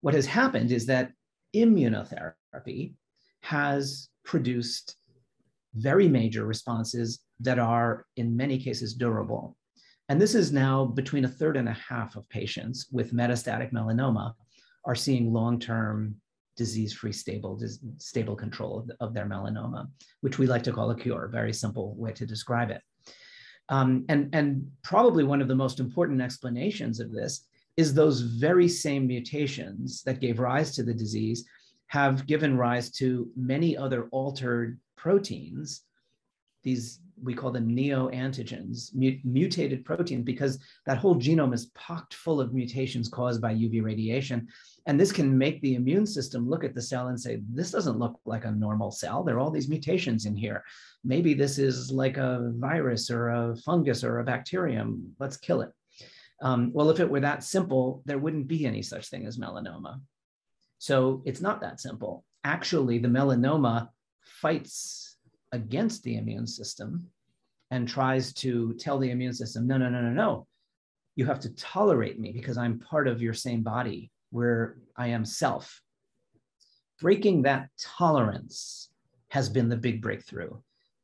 What 0.00 0.14
has 0.14 0.26
happened 0.26 0.72
is 0.72 0.86
that 0.86 1.12
immunotherapy 1.54 2.94
has 3.40 4.08
produced 4.24 4.96
very 5.74 6.08
major 6.08 6.44
responses 6.44 7.20
that 7.40 7.58
are, 7.58 8.06
in 8.16 8.36
many 8.36 8.58
cases, 8.58 8.94
durable. 8.94 9.56
And 10.08 10.20
this 10.20 10.34
is 10.34 10.52
now 10.52 10.84
between 10.84 11.24
a 11.24 11.28
third 11.28 11.56
and 11.56 11.68
a 11.68 11.72
half 11.72 12.16
of 12.16 12.28
patients 12.28 12.86
with 12.90 13.12
metastatic 13.12 13.72
melanoma 13.72 14.34
are 14.84 14.94
seeing 14.94 15.32
long 15.32 15.58
term 15.58 16.16
disease-free 16.56 17.12
stable 17.12 17.60
stable 17.98 18.34
control 18.34 18.78
of, 18.78 18.90
of, 19.00 19.14
their 19.14 19.26
melanoma, 19.26 19.86
which 20.22 20.38
we 20.38 20.46
like 20.46 20.62
to 20.62 20.72
call 20.72 20.90
a 20.90 20.96
cure, 20.96 21.28
very 21.30 21.52
simple 21.52 21.94
way 21.96 22.12
to 22.12 22.24
describe 22.24 22.70
it. 22.70 22.80
Um, 23.68 24.04
and, 24.08 24.28
and 24.32 24.70
probably 24.82 25.24
one 25.24 25.42
of 25.42 25.48
the 25.48 25.54
most 25.54 25.80
important 25.80 26.20
explanations 26.20 27.00
of 27.00 27.12
this 27.12 27.46
is 27.76 27.92
those 27.92 28.20
very 28.20 28.68
same 28.68 29.06
mutations 29.06 30.02
that 30.04 30.20
gave 30.20 30.38
rise 30.38 30.74
to 30.76 30.82
the 30.82 30.94
disease 30.94 31.44
have 31.88 32.26
given 32.26 32.56
rise 32.56 32.90
to 32.90 33.30
many 33.36 33.76
other 33.76 34.08
altered 34.10 34.78
proteins, 34.96 35.82
these 36.62 37.00
we 37.22 37.34
call 37.34 37.50
them 37.50 37.74
neoantigens, 37.74 38.94
mutated 38.94 39.84
proteins, 39.84 40.24
because 40.24 40.58
that 40.84 40.98
whole 40.98 41.16
genome 41.16 41.54
is 41.54 41.66
pocked 41.74 42.14
full 42.14 42.40
of 42.40 42.52
mutations 42.52 43.08
caused 43.08 43.40
by 43.40 43.54
UV 43.54 43.82
radiation. 43.82 44.48
And 44.86 45.00
this 45.00 45.12
can 45.12 45.36
make 45.36 45.60
the 45.60 45.74
immune 45.74 46.06
system 46.06 46.48
look 46.48 46.62
at 46.62 46.74
the 46.74 46.82
cell 46.82 47.08
and 47.08 47.20
say, 47.20 47.40
this 47.48 47.70
doesn't 47.70 47.98
look 47.98 48.20
like 48.24 48.44
a 48.44 48.50
normal 48.50 48.90
cell. 48.90 49.22
There 49.22 49.36
are 49.36 49.40
all 49.40 49.50
these 49.50 49.68
mutations 49.68 50.26
in 50.26 50.36
here. 50.36 50.62
Maybe 51.04 51.34
this 51.34 51.58
is 51.58 51.90
like 51.90 52.16
a 52.18 52.52
virus 52.56 53.10
or 53.10 53.28
a 53.30 53.56
fungus 53.64 54.04
or 54.04 54.18
a 54.18 54.24
bacterium. 54.24 55.14
Let's 55.18 55.36
kill 55.36 55.62
it. 55.62 55.70
Um, 56.42 56.70
well, 56.72 56.90
if 56.90 57.00
it 57.00 57.08
were 57.08 57.20
that 57.20 57.44
simple, 57.44 58.02
there 58.04 58.18
wouldn't 58.18 58.46
be 58.46 58.66
any 58.66 58.82
such 58.82 59.08
thing 59.08 59.26
as 59.26 59.38
melanoma. 59.38 60.00
So 60.78 61.22
it's 61.24 61.40
not 61.40 61.62
that 61.62 61.80
simple. 61.80 62.24
Actually, 62.44 62.98
the 62.98 63.08
melanoma 63.08 63.88
fights 64.22 65.05
against 65.56 66.02
the 66.04 66.16
immune 66.16 66.46
system 66.46 67.06
and 67.72 67.88
tries 67.88 68.32
to 68.44 68.74
tell 68.74 68.98
the 68.98 69.10
immune 69.10 69.32
system, 69.32 69.66
no, 69.66 69.76
no, 69.76 69.88
no, 69.88 70.00
no, 70.00 70.10
no. 70.10 70.46
You 71.16 71.26
have 71.26 71.40
to 71.40 71.54
tolerate 71.54 72.20
me 72.20 72.30
because 72.30 72.56
I'm 72.56 72.78
part 72.78 73.08
of 73.08 73.22
your 73.22 73.34
same 73.34 73.62
body 73.62 74.10
where 74.30 74.76
I 74.96 75.08
am 75.08 75.24
self. 75.24 75.80
Breaking 77.00 77.42
that 77.42 77.68
tolerance 77.98 78.90
has 79.28 79.48
been 79.48 79.68
the 79.68 79.76
big 79.76 80.00
breakthrough 80.00 80.52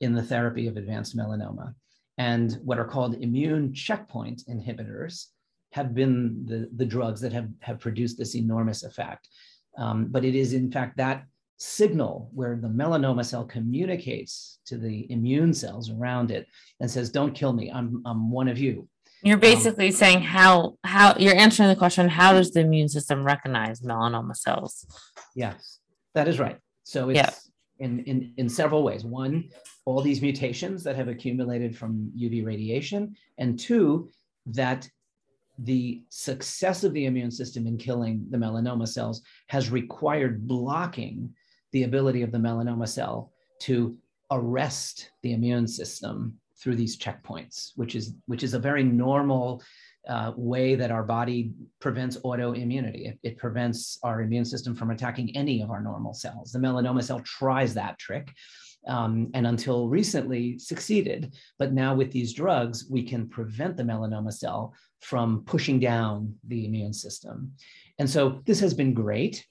in 0.00 0.14
the 0.14 0.22
therapy 0.22 0.66
of 0.68 0.76
advanced 0.76 1.16
melanoma. 1.16 1.74
And 2.18 2.58
what 2.62 2.78
are 2.78 2.92
called 2.94 3.14
immune 3.14 3.74
checkpoint 3.74 4.44
inhibitors 4.48 5.26
have 5.72 5.94
been 5.94 6.44
the, 6.44 6.68
the 6.76 6.84
drugs 6.84 7.20
that 7.22 7.32
have, 7.32 7.48
have 7.60 7.80
produced 7.80 8.18
this 8.18 8.36
enormous 8.36 8.82
effect. 8.84 9.28
Um, 9.78 10.06
but 10.10 10.24
it 10.24 10.34
is, 10.34 10.52
in 10.52 10.70
fact, 10.70 10.98
that 10.98 11.24
signal 11.62 12.28
where 12.34 12.56
the 12.56 12.68
melanoma 12.68 13.24
cell 13.24 13.44
communicates 13.44 14.58
to 14.66 14.76
the 14.76 15.10
immune 15.10 15.54
cells 15.54 15.90
around 15.90 16.30
it 16.30 16.46
and 16.80 16.90
says, 16.90 17.10
Don't 17.10 17.34
kill 17.34 17.52
me, 17.52 17.70
I'm, 17.70 18.02
I'm 18.04 18.30
one 18.30 18.48
of 18.48 18.58
you. 18.58 18.88
You're 19.22 19.36
um, 19.36 19.40
basically 19.40 19.86
um, 19.86 19.92
saying 19.92 20.20
how 20.22 20.76
how 20.82 21.14
you're 21.18 21.36
answering 21.36 21.68
the 21.68 21.76
question 21.76 22.08
how 22.08 22.32
does 22.32 22.50
the 22.50 22.60
immune 22.60 22.88
system 22.88 23.24
recognize 23.24 23.80
melanoma 23.80 24.36
cells? 24.36 24.84
Yes, 25.36 25.78
that 26.14 26.26
is 26.26 26.40
right. 26.40 26.58
So 26.82 27.10
it's 27.10 27.50
in, 27.78 28.00
in, 28.00 28.34
in 28.36 28.48
several 28.48 28.82
ways. 28.82 29.04
One, 29.04 29.48
all 29.84 30.02
these 30.02 30.20
mutations 30.20 30.82
that 30.84 30.96
have 30.96 31.08
accumulated 31.08 31.76
from 31.76 32.12
UV 32.18 32.44
radiation, 32.44 33.16
and 33.38 33.58
two, 33.58 34.10
that 34.46 34.88
the 35.58 36.02
success 36.08 36.82
of 36.82 36.92
the 36.92 37.06
immune 37.06 37.30
system 37.30 37.66
in 37.66 37.78
killing 37.78 38.26
the 38.30 38.38
melanoma 38.38 38.88
cells 38.88 39.22
has 39.48 39.70
required 39.70 40.46
blocking 40.46 41.32
the 41.72 41.84
ability 41.84 42.22
of 42.22 42.32
the 42.32 42.38
melanoma 42.38 42.88
cell 42.88 43.32
to 43.60 43.96
arrest 44.30 45.10
the 45.22 45.32
immune 45.32 45.66
system 45.66 46.38
through 46.58 46.76
these 46.76 46.98
checkpoints, 46.98 47.72
which 47.76 47.94
is 47.94 48.14
which 48.26 48.42
is 48.42 48.54
a 48.54 48.58
very 48.58 48.84
normal 48.84 49.62
uh, 50.08 50.32
way 50.36 50.74
that 50.74 50.90
our 50.90 51.02
body 51.02 51.52
prevents 51.80 52.16
autoimmunity. 52.18 53.08
It, 53.08 53.18
it 53.22 53.38
prevents 53.38 53.98
our 54.02 54.22
immune 54.22 54.44
system 54.44 54.74
from 54.74 54.90
attacking 54.90 55.36
any 55.36 55.62
of 55.62 55.70
our 55.70 55.80
normal 55.80 56.14
cells. 56.14 56.52
The 56.52 56.58
melanoma 56.58 57.02
cell 57.02 57.20
tries 57.20 57.74
that 57.74 57.98
trick. 57.98 58.32
Um, 58.88 59.30
and 59.32 59.46
until 59.46 59.88
recently 59.88 60.58
succeeded. 60.58 61.34
But 61.56 61.72
now 61.72 61.94
with 61.94 62.10
these 62.10 62.32
drugs, 62.32 62.86
we 62.90 63.04
can 63.04 63.28
prevent 63.28 63.76
the 63.76 63.84
melanoma 63.84 64.32
cell 64.32 64.74
from 64.98 65.44
pushing 65.44 65.78
down 65.78 66.34
the 66.48 66.66
immune 66.66 66.92
system. 66.92 67.52
And 68.00 68.10
so 68.10 68.40
this 68.44 68.58
has 68.58 68.74
been 68.74 68.92
great, 68.92 69.46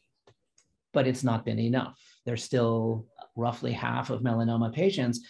but 0.91 1.07
it's 1.07 1.24
not 1.24 1.45
been 1.45 1.59
enough. 1.59 1.97
There's 2.26 2.43
still 2.43 3.07
roughly 3.36 3.72
half 3.72 4.09
of 4.09 4.22
melanoma 4.22 4.74
patients 4.74 5.22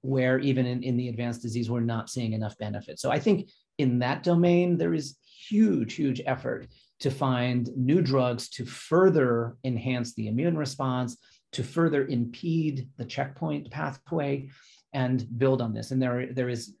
where 0.00 0.38
even 0.40 0.66
in, 0.66 0.82
in 0.82 0.96
the 0.96 1.08
advanced 1.08 1.42
disease, 1.42 1.70
we're 1.70 1.80
not 1.80 2.10
seeing 2.10 2.32
enough 2.32 2.58
benefit. 2.58 2.98
So 2.98 3.10
I 3.10 3.18
think 3.18 3.50
in 3.78 4.00
that 4.00 4.22
domain, 4.22 4.76
there 4.76 4.94
is 4.94 5.16
huge, 5.48 5.94
huge 5.94 6.20
effort 6.26 6.66
to 7.00 7.10
find 7.10 7.68
new 7.76 8.00
drugs 8.00 8.48
to 8.50 8.64
further 8.64 9.56
enhance 9.64 10.14
the 10.14 10.28
immune 10.28 10.56
response, 10.56 11.16
to 11.52 11.62
further 11.62 12.06
impede 12.06 12.88
the 12.96 13.04
checkpoint 13.04 13.70
pathway 13.70 14.48
and 14.92 15.26
build 15.38 15.62
on 15.62 15.72
this. 15.72 15.90
And 15.90 16.02
there, 16.02 16.32
there 16.32 16.48
is 16.48 16.74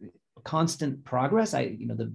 constant 0.44 1.04
progress. 1.04 1.54
I, 1.54 1.62
you 1.62 1.86
know, 1.86 1.94
the 1.94 2.12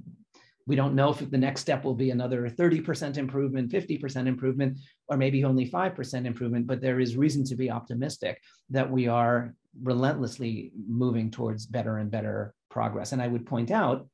we 0.68 0.76
don't 0.76 0.96
know 0.96 1.12
if 1.12 1.32
the 1.32 1.38
next 1.38 1.62
step 1.62 1.86
will 1.86 1.96
be 1.96 2.12
another 2.12 2.50
30% 2.50 3.18
improvement, 3.18 3.72
50% 3.72 4.28
improvement, 4.28 4.78
or 5.10 5.18
maybe 5.18 5.44
only 5.44 5.70
5% 5.70 6.26
improvement, 6.26 6.68
but 6.68 6.82
there 6.82 7.00
is 7.00 7.16
reason 7.16 7.44
to 7.46 7.56
be 7.56 7.72
optimistic 7.72 8.42
that 8.70 8.90
we 8.90 9.08
are 9.08 9.54
relentlessly 9.82 10.72
moving 10.88 11.32
towards 11.32 11.66
better 11.66 11.98
and 11.98 12.12
better 12.12 12.54
progress. 12.70 13.12
And 13.12 13.22
I 13.22 13.28
would 13.28 13.46
point 13.46 13.72
out 13.72 14.08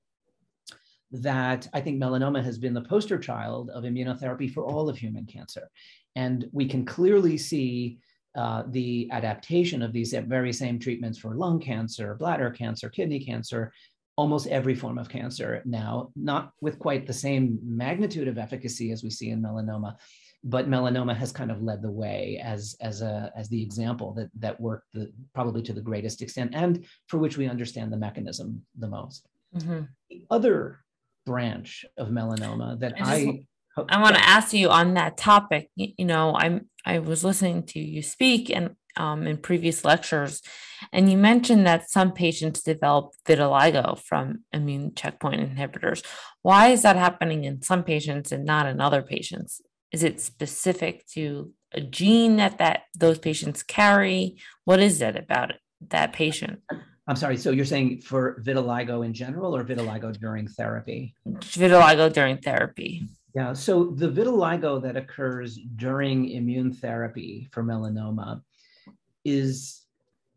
that 1.11 1.67
I 1.73 1.81
think 1.81 2.01
melanoma 2.01 2.43
has 2.43 2.57
been 2.57 2.73
the 2.73 2.81
poster 2.81 3.17
child 3.17 3.69
of 3.69 3.83
immunotherapy 3.83 4.51
for 4.51 4.63
all 4.65 4.89
of 4.89 4.97
human 4.97 5.25
cancer. 5.25 5.69
And 6.15 6.47
we 6.51 6.67
can 6.67 6.85
clearly 6.85 7.37
see 7.37 7.99
uh, 8.35 8.63
the 8.69 9.07
adaptation 9.11 9.83
of 9.83 9.93
these 9.93 10.13
very 10.13 10.51
same 10.51 10.79
treatments 10.79 11.19
for 11.19 11.35
lung 11.35 11.59
cancer, 11.59 12.15
bladder 12.15 12.49
cancer, 12.49 12.89
kidney 12.89 13.19
cancer, 13.19 13.71
almost 14.15 14.47
every 14.47 14.75
form 14.75 14.97
of 14.97 15.09
cancer 15.09 15.61
now, 15.65 16.11
not 16.15 16.51
with 16.61 16.79
quite 16.79 17.05
the 17.05 17.13
same 17.13 17.59
magnitude 17.63 18.27
of 18.27 18.37
efficacy 18.37 18.91
as 18.91 19.03
we 19.03 19.09
see 19.09 19.29
in 19.29 19.41
melanoma, 19.41 19.95
but 20.43 20.69
melanoma 20.69 21.15
has 21.15 21.31
kind 21.31 21.51
of 21.51 21.61
led 21.61 21.81
the 21.81 21.91
way 21.91 22.41
as 22.43 22.75
as 22.81 23.01
a 23.01 23.31
as 23.35 23.47
the 23.49 23.61
example 23.61 24.13
that 24.13 24.29
that 24.37 24.59
worked 24.59 24.87
the, 24.93 25.11
probably 25.33 25.61
to 25.61 25.73
the 25.73 25.81
greatest 25.81 26.21
extent 26.21 26.51
and 26.53 26.85
for 27.07 27.17
which 27.17 27.37
we 27.37 27.47
understand 27.47 27.91
the 27.91 27.97
mechanism 27.97 28.61
the 28.77 28.87
most. 28.87 29.25
Mm-hmm. 29.55 29.81
The 30.09 30.25
other 30.29 30.79
branch 31.25 31.85
of 31.97 32.09
melanoma 32.09 32.79
that 32.79 32.93
I 32.97 33.43
I, 33.77 33.83
I 33.89 34.01
want 34.01 34.15
to 34.15 34.27
ask 34.27 34.53
you 34.53 34.69
on 34.69 34.95
that 34.95 35.17
topic. 35.17 35.69
You 35.75 36.05
know, 36.05 36.35
I'm 36.35 36.69
I 36.85 36.99
was 36.99 37.23
listening 37.23 37.63
to 37.67 37.79
you 37.79 38.01
speak 38.01 38.49
and 38.49 38.75
um, 38.95 39.25
in 39.25 39.37
previous 39.37 39.83
lectures, 39.83 40.41
and 40.91 41.09
you 41.09 41.17
mentioned 41.17 41.65
that 41.65 41.89
some 41.89 42.11
patients 42.11 42.61
develop 42.61 43.13
vitiligo 43.25 43.97
from 43.97 44.43
immune 44.51 44.93
checkpoint 44.93 45.41
inhibitors. 45.41 46.05
Why 46.41 46.67
is 46.67 46.83
that 46.83 46.97
happening 46.97 47.45
in 47.45 47.61
some 47.61 47.83
patients 47.83 48.31
and 48.31 48.45
not 48.45 48.67
in 48.67 48.81
other 48.81 49.01
patients? 49.01 49.61
Is 49.93 50.03
it 50.03 50.19
specific 50.19 51.05
to 51.09 51.53
a 51.71 51.79
gene 51.79 52.35
that 52.37 52.57
that 52.57 52.83
those 52.97 53.19
patients 53.19 53.61
carry? 53.63 54.37
What 54.65 54.79
is 54.79 55.01
it 55.01 55.15
about 55.15 55.51
it, 55.51 55.59
that 55.89 56.13
patient? 56.13 56.61
I'm 57.07 57.15
sorry. 57.15 57.37
So 57.37 57.51
you're 57.51 57.63
saying 57.63 58.01
for 58.01 58.41
vitiligo 58.41 59.05
in 59.05 59.13
general 59.13 59.55
or 59.55 59.63
vitiligo 59.63 60.17
during 60.19 60.47
therapy? 60.47 61.13
Vitiligo 61.27 62.11
during 62.11 62.37
therapy. 62.39 63.07
Yeah. 63.35 63.53
So 63.53 63.85
the 63.95 64.09
vitiligo 64.09 64.81
that 64.81 64.97
occurs 64.97 65.59
during 65.75 66.29
immune 66.29 66.73
therapy 66.73 67.49
for 67.51 67.63
melanoma 67.63 68.41
is 69.23 69.85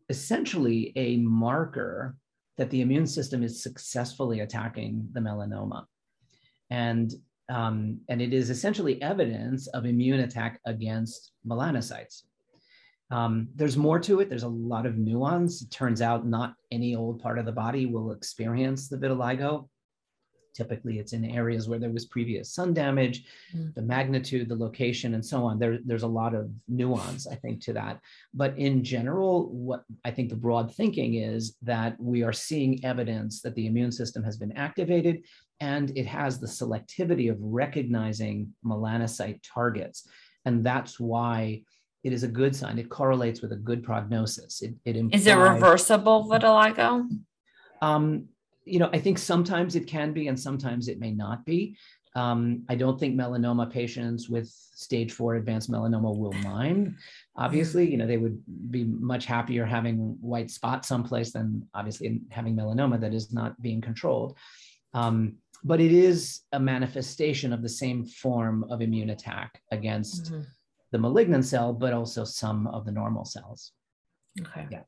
essentially 0.08 0.92
a 0.96 1.16
marker 1.18 2.16
that 2.56 2.70
the 2.70 2.80
immune 2.80 3.06
system 3.06 3.42
is 3.42 3.62
successfully 3.62 4.40
attacking 4.40 5.08
the 5.12 5.20
melanoma. 5.20 5.84
And, 6.70 7.12
um, 7.48 8.00
and 8.08 8.20
it 8.20 8.32
is 8.32 8.50
essentially 8.50 9.00
evidence 9.02 9.66
of 9.68 9.86
immune 9.86 10.20
attack 10.20 10.60
against 10.66 11.32
melanocytes. 11.46 12.22
Um, 13.10 13.48
there's 13.54 13.76
more 13.76 14.00
to 14.00 14.20
it. 14.20 14.28
There's 14.28 14.42
a 14.42 14.48
lot 14.48 14.84
of 14.84 14.96
nuance. 14.96 15.62
It 15.62 15.70
turns 15.70 16.02
out 16.02 16.26
not 16.26 16.54
any 16.72 16.96
old 16.96 17.20
part 17.20 17.38
of 17.38 17.46
the 17.46 17.52
body 17.52 17.86
will 17.86 18.10
experience 18.12 18.88
the 18.88 18.96
vitiligo. 18.96 19.68
Typically, 20.56 20.98
it's 20.98 21.12
in 21.12 21.24
areas 21.24 21.68
where 21.68 21.78
there 21.78 21.90
was 21.90 22.06
previous 22.06 22.54
sun 22.54 22.72
damage, 22.72 23.24
mm. 23.54 23.74
the 23.74 23.82
magnitude, 23.82 24.48
the 24.48 24.56
location, 24.56 25.14
and 25.14 25.24
so 25.24 25.44
on. 25.44 25.58
There, 25.58 25.78
there's 25.84 26.02
a 26.02 26.08
lot 26.08 26.34
of 26.34 26.50
nuance, 26.66 27.26
I 27.26 27.34
think, 27.34 27.60
to 27.64 27.74
that. 27.74 28.00
But 28.32 28.56
in 28.58 28.82
general, 28.82 29.50
what 29.50 29.84
I 30.04 30.10
think 30.10 30.30
the 30.30 30.36
broad 30.36 30.74
thinking 30.74 31.14
is 31.14 31.56
that 31.62 32.00
we 32.00 32.22
are 32.22 32.32
seeing 32.32 32.84
evidence 32.84 33.42
that 33.42 33.54
the 33.54 33.66
immune 33.66 33.92
system 33.92 34.24
has 34.24 34.36
been 34.38 34.52
activated 34.52 35.24
and 35.60 35.92
it 35.96 36.06
has 36.06 36.38
the 36.38 36.46
selectivity 36.46 37.30
of 37.30 37.36
recognizing 37.40 38.54
melanocyte 38.64 39.40
targets. 39.42 40.08
And 40.44 40.64
that's 40.64 40.98
why 40.98 41.62
it 42.04 42.12
is 42.12 42.22
a 42.22 42.28
good 42.28 42.54
sign. 42.54 42.78
It 42.78 42.88
correlates 42.88 43.42
with 43.42 43.52
a 43.52 43.56
good 43.56 43.82
prognosis. 43.82 44.62
It, 44.62 44.74
it 44.84 44.96
implies, 44.96 45.22
is 45.22 45.26
it 45.26 45.34
reversible 45.34 46.28
vitiligo? 46.28 47.08
Um, 47.82 48.28
you 48.66 48.78
know, 48.78 48.90
I 48.92 48.98
think 48.98 49.18
sometimes 49.18 49.76
it 49.76 49.86
can 49.86 50.12
be 50.12 50.28
and 50.28 50.38
sometimes 50.38 50.88
it 50.88 50.98
may 50.98 51.12
not 51.12 51.46
be. 51.46 51.76
Um, 52.14 52.64
I 52.68 52.74
don't 52.74 52.98
think 52.98 53.14
melanoma 53.14 53.70
patients 53.70 54.28
with 54.28 54.48
stage 54.48 55.12
four 55.12 55.36
advanced 55.36 55.70
melanoma 55.70 56.16
will 56.16 56.32
mind. 56.32 56.96
Obviously, 57.36 57.90
you 57.90 57.98
know, 57.98 58.06
they 58.06 58.16
would 58.16 58.42
be 58.70 58.84
much 58.84 59.26
happier 59.26 59.66
having 59.66 60.16
white 60.20 60.50
spots 60.50 60.88
someplace 60.88 61.32
than 61.32 61.68
obviously 61.74 62.22
having 62.30 62.56
melanoma 62.56 63.00
that 63.00 63.14
is 63.14 63.32
not 63.32 63.60
being 63.60 63.82
controlled. 63.82 64.36
Um, 64.94 65.36
but 65.62 65.80
it 65.80 65.92
is 65.92 66.40
a 66.52 66.60
manifestation 66.60 67.52
of 67.52 67.62
the 67.62 67.68
same 67.68 68.04
form 68.04 68.64
of 68.70 68.80
immune 68.80 69.10
attack 69.10 69.60
against 69.70 70.32
mm-hmm. 70.32 70.42
the 70.92 70.98
malignant 70.98 71.44
cell, 71.44 71.72
but 71.72 71.92
also 71.92 72.24
some 72.24 72.66
of 72.68 72.86
the 72.86 72.92
normal 72.92 73.24
cells. 73.24 73.72
Okay. 74.40 74.66
Yeah. 74.70 74.82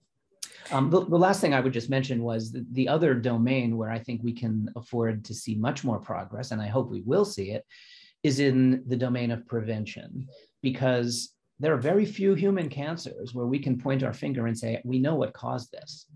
Um, 0.71 0.91
the, 0.91 1.05
the, 1.05 1.19
last 1.19 1.41
thing 1.41 1.55
I 1.55 1.61
would 1.61 1.73
just 1.73 1.91
mention 1.91 2.23
was 2.23 2.53
the, 2.53 2.65
the, 2.73 2.89
other 2.89 3.15
domain 3.15 3.77
where 3.77 3.91
I 3.91 3.99
think 3.99 4.23
we 4.23 4.33
can 4.33 4.69
afford 4.77 5.25
to 5.25 5.35
see 5.35 5.55
much 5.55 5.85
more 5.85 5.99
progress, 5.99 6.51
and 6.51 6.61
I 6.61 6.69
hope 6.69 6.91
we 6.91 7.03
will 7.03 7.25
see 7.25 7.53
it, 7.53 7.65
is 8.23 8.41
in 8.41 8.83
the 8.87 8.97
domain 8.97 9.31
of 9.31 9.47
prevention, 9.47 10.29
because 10.63 11.33
there 11.59 11.73
are 11.73 11.79
very 11.79 12.05
few 12.05 12.35
human 12.35 12.69
cancers 12.69 13.35
where 13.35 13.47
we 13.47 13.59
can 13.59 13.79
point 13.79 14.03
our 14.03 14.13
finger 14.13 14.47
and 14.47 14.57
say, 14.57 14.81
we 14.85 14.99
know 14.99 15.15
what 15.15 15.33
caused 15.33 15.73
this. 15.73 16.07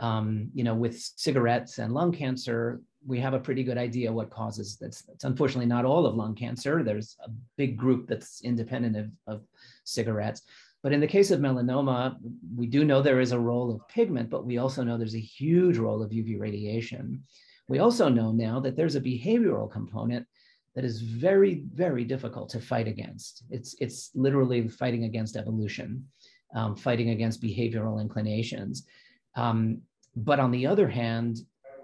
Um, 0.00 0.50
you 0.54 0.64
know, 0.64 0.74
with 0.74 0.98
cigarettes 1.16 1.78
and 1.78 1.92
lung 1.92 2.12
cancer, 2.12 2.80
we 3.06 3.18
have 3.20 3.34
a 3.34 3.40
pretty 3.40 3.64
good 3.64 3.78
idea 3.78 4.12
what 4.12 4.30
causes 4.30 4.76
this. 4.76 5.04
It's 5.12 5.24
unfortunately 5.24 5.66
not 5.66 5.84
all 5.84 6.06
of 6.06 6.14
lung 6.14 6.34
cancer. 6.34 6.82
There's 6.82 7.16
a 7.24 7.30
big 7.56 7.76
group 7.76 8.06
that's 8.06 8.42
independent 8.42 8.96
of, 8.96 9.10
of 9.26 9.42
cigarettes. 9.84 10.42
But 10.82 10.92
in 10.92 11.00
the 11.00 11.06
case 11.06 11.30
of 11.30 11.40
melanoma, 11.40 12.16
we 12.56 12.66
do 12.66 12.84
know 12.84 13.02
there 13.02 13.20
is 13.20 13.32
a 13.32 13.38
role 13.38 13.74
of 13.74 13.86
pigment, 13.88 14.30
but 14.30 14.46
we 14.46 14.58
also 14.58 14.84
know 14.84 14.96
there's 14.96 15.16
a 15.16 15.20
huge 15.20 15.76
role 15.76 16.02
of 16.02 16.10
UV 16.10 16.38
radiation. 16.38 17.24
We 17.68 17.80
also 17.80 18.08
know 18.08 18.32
now 18.32 18.60
that 18.60 18.76
there's 18.76 18.94
a 18.94 19.00
behavioral 19.00 19.70
component 19.70 20.26
that 20.74 20.84
is 20.84 21.00
very, 21.00 21.64
very 21.74 22.04
difficult 22.04 22.48
to 22.50 22.60
fight 22.60 22.86
against. 22.86 23.42
It's, 23.50 23.74
it's 23.80 24.10
literally 24.14 24.68
fighting 24.68 25.04
against 25.04 25.36
evolution, 25.36 26.06
um, 26.54 26.76
fighting 26.76 27.10
against 27.10 27.42
behavioral 27.42 28.00
inclinations. 28.00 28.86
Um, 29.34 29.82
but 30.14 30.38
on 30.38 30.52
the 30.52 30.66
other 30.66 30.88
hand, 30.88 31.38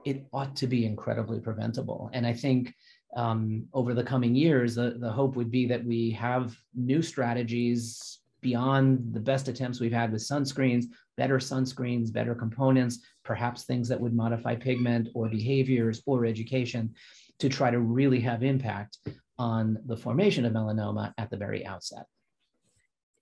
it 0.05 0.26
ought 0.32 0.55
to 0.57 0.66
be 0.66 0.86
incredibly 0.86 1.40
preventable. 1.40 2.11
And 2.12 2.26
I 2.26 2.32
think 2.32 2.72
um, 3.16 3.66
over 3.72 3.95
the 3.95 4.05
coming 4.05 4.34
years, 4.34 4.76
the, 4.76 4.97
the 4.99 5.11
hope 5.11 5.34
would 5.34 5.51
be 5.51 5.66
that 5.66 5.84
we 5.84 6.11
have 6.12 6.57
new 6.74 7.03
strategies 7.03 8.20
beyond 8.45 9.14
the 9.14 9.20
best 9.20 9.49
attempts 9.49 9.80
we've 9.80 9.90
had 9.90 10.12
with 10.12 10.20
sunscreens, 10.20 10.84
better 11.16 11.38
sunscreens, 11.38 12.12
better 12.12 12.34
components, 12.34 13.01
perhaps 13.24 13.64
things 13.64 13.88
that 13.88 13.99
would 13.99 14.14
modify 14.14 14.55
pigment 14.55 15.09
or 15.14 15.30
behaviors 15.30 16.03
or 16.07 16.26
education 16.26 16.95
to 17.38 17.49
try 17.49 17.70
to 17.70 17.80
really 17.80 18.20
have 18.20 18.42
impact 18.45 18.99
on 19.38 19.78
the 19.86 19.97
formation 19.97 20.45
of 20.45 20.53
melanoma 20.53 21.12
at 21.16 21.30
the 21.30 21.38
very 21.38 21.64
outset. 21.64 22.05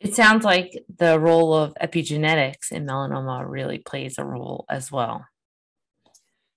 It 0.00 0.16
sounds 0.16 0.44
like 0.44 0.84
the 0.98 1.18
role 1.20 1.54
of 1.54 1.72
epigenetics 1.80 2.72
in 2.72 2.84
melanoma 2.84 3.48
really 3.48 3.78
plays 3.78 4.18
a 4.18 4.24
role 4.24 4.64
as 4.68 4.90
well. 4.90 5.24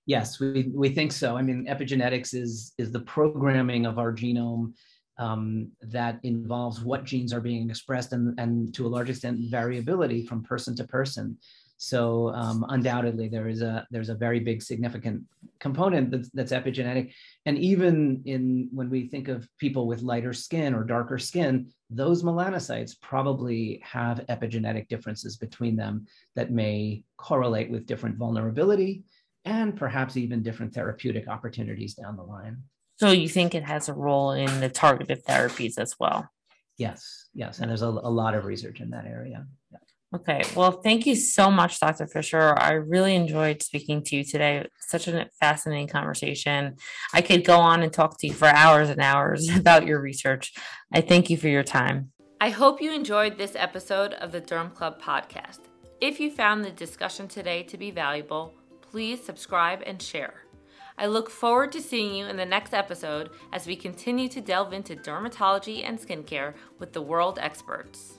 Yes, 0.06 0.40
we, 0.40 0.70
we 0.74 0.88
think 0.88 1.12
so. 1.12 1.36
I 1.36 1.42
mean, 1.42 1.66
epigenetics 1.66 2.34
is, 2.34 2.72
is 2.78 2.90
the 2.90 3.00
programming 3.00 3.86
of 3.86 3.98
our 3.98 4.12
genome 4.12 4.72
um, 5.18 5.70
that 5.80 6.20
involves 6.22 6.80
what 6.80 7.04
genes 7.04 7.32
are 7.32 7.40
being 7.40 7.70
expressed 7.70 8.12
and, 8.12 8.38
and 8.38 8.74
to 8.74 8.86
a 8.86 8.88
large 8.88 9.10
extent 9.10 9.38
variability 9.50 10.26
from 10.26 10.42
person 10.42 10.76
to 10.76 10.84
person. 10.84 11.38
So 11.78 12.30
um, 12.30 12.64
undoubtedly, 12.70 13.28
there 13.28 13.48
is 13.48 13.60
a 13.60 13.86
there's 13.90 14.08
a 14.08 14.14
very 14.14 14.40
big 14.40 14.62
significant 14.62 15.22
component 15.60 16.10
that's, 16.10 16.30
that's 16.30 16.52
epigenetic, 16.52 17.12
and 17.44 17.58
even 17.58 18.22
in 18.24 18.70
when 18.72 18.88
we 18.88 19.08
think 19.08 19.28
of 19.28 19.46
people 19.58 19.86
with 19.86 20.00
lighter 20.00 20.32
skin 20.32 20.72
or 20.74 20.84
darker 20.84 21.18
skin, 21.18 21.70
those 21.90 22.22
melanocytes 22.22 22.98
probably 23.00 23.82
have 23.84 24.24
epigenetic 24.30 24.88
differences 24.88 25.36
between 25.36 25.76
them 25.76 26.06
that 26.34 26.50
may 26.50 27.04
correlate 27.18 27.70
with 27.70 27.86
different 27.86 28.16
vulnerability 28.16 29.04
and 29.44 29.76
perhaps 29.76 30.16
even 30.16 30.42
different 30.42 30.72
therapeutic 30.72 31.28
opportunities 31.28 31.94
down 31.94 32.16
the 32.16 32.22
line. 32.22 32.56
So 32.98 33.10
you 33.10 33.28
think 33.28 33.54
it 33.54 33.64
has 33.64 33.88
a 33.88 33.92
role 33.92 34.32
in 34.32 34.60
the 34.60 34.68
targeted 34.68 35.24
therapies 35.24 35.78
as 35.78 35.94
well? 36.00 36.30
Yes, 36.78 37.28
yes, 37.34 37.58
and 37.58 37.70
there's 37.70 37.82
a, 37.82 37.88
a 37.88 38.10
lot 38.10 38.34
of 38.34 38.44
research 38.44 38.80
in 38.80 38.90
that 38.90 39.06
area. 39.06 39.46
Yeah. 39.70 39.78
Okay. 40.14 40.42
Well, 40.54 40.70
thank 40.70 41.04
you 41.04 41.14
so 41.14 41.50
much, 41.50 41.80
Dr. 41.80 42.06
Fisher. 42.06 42.54
I 42.56 42.72
really 42.72 43.14
enjoyed 43.14 43.62
speaking 43.62 44.02
to 44.04 44.16
you 44.16 44.24
today. 44.24 44.66
Such 44.80 45.08
a 45.08 45.28
fascinating 45.40 45.88
conversation. 45.88 46.76
I 47.12 47.22
could 47.22 47.44
go 47.44 47.58
on 47.58 47.82
and 47.82 47.92
talk 47.92 48.18
to 48.20 48.28
you 48.28 48.32
for 48.32 48.46
hours 48.46 48.88
and 48.88 49.00
hours 49.00 49.48
about 49.56 49.86
your 49.86 50.00
research. 50.00 50.54
I 50.92 51.00
thank 51.00 51.28
you 51.28 51.36
for 51.36 51.48
your 51.48 51.64
time. 51.64 52.12
I 52.40 52.50
hope 52.50 52.80
you 52.80 52.92
enjoyed 52.92 53.36
this 53.36 53.56
episode 53.56 54.12
of 54.14 54.30
the 54.30 54.40
Derm 54.40 54.72
Club 54.72 55.02
podcast. 55.02 55.60
If 56.00 56.20
you 56.20 56.30
found 56.30 56.64
the 56.64 56.70
discussion 56.70 57.28
today 57.28 57.62
to 57.64 57.76
be 57.76 57.90
valuable, 57.90 58.54
please 58.80 59.22
subscribe 59.24 59.82
and 59.84 60.00
share. 60.00 60.45
I 60.98 61.06
look 61.06 61.28
forward 61.28 61.72
to 61.72 61.82
seeing 61.82 62.14
you 62.14 62.26
in 62.26 62.36
the 62.36 62.46
next 62.46 62.72
episode 62.72 63.28
as 63.52 63.66
we 63.66 63.76
continue 63.76 64.28
to 64.30 64.40
delve 64.40 64.72
into 64.72 64.96
dermatology 64.96 65.84
and 65.84 65.98
skincare 65.98 66.54
with 66.78 66.94
the 66.94 67.02
world 67.02 67.38
experts. 67.38 68.15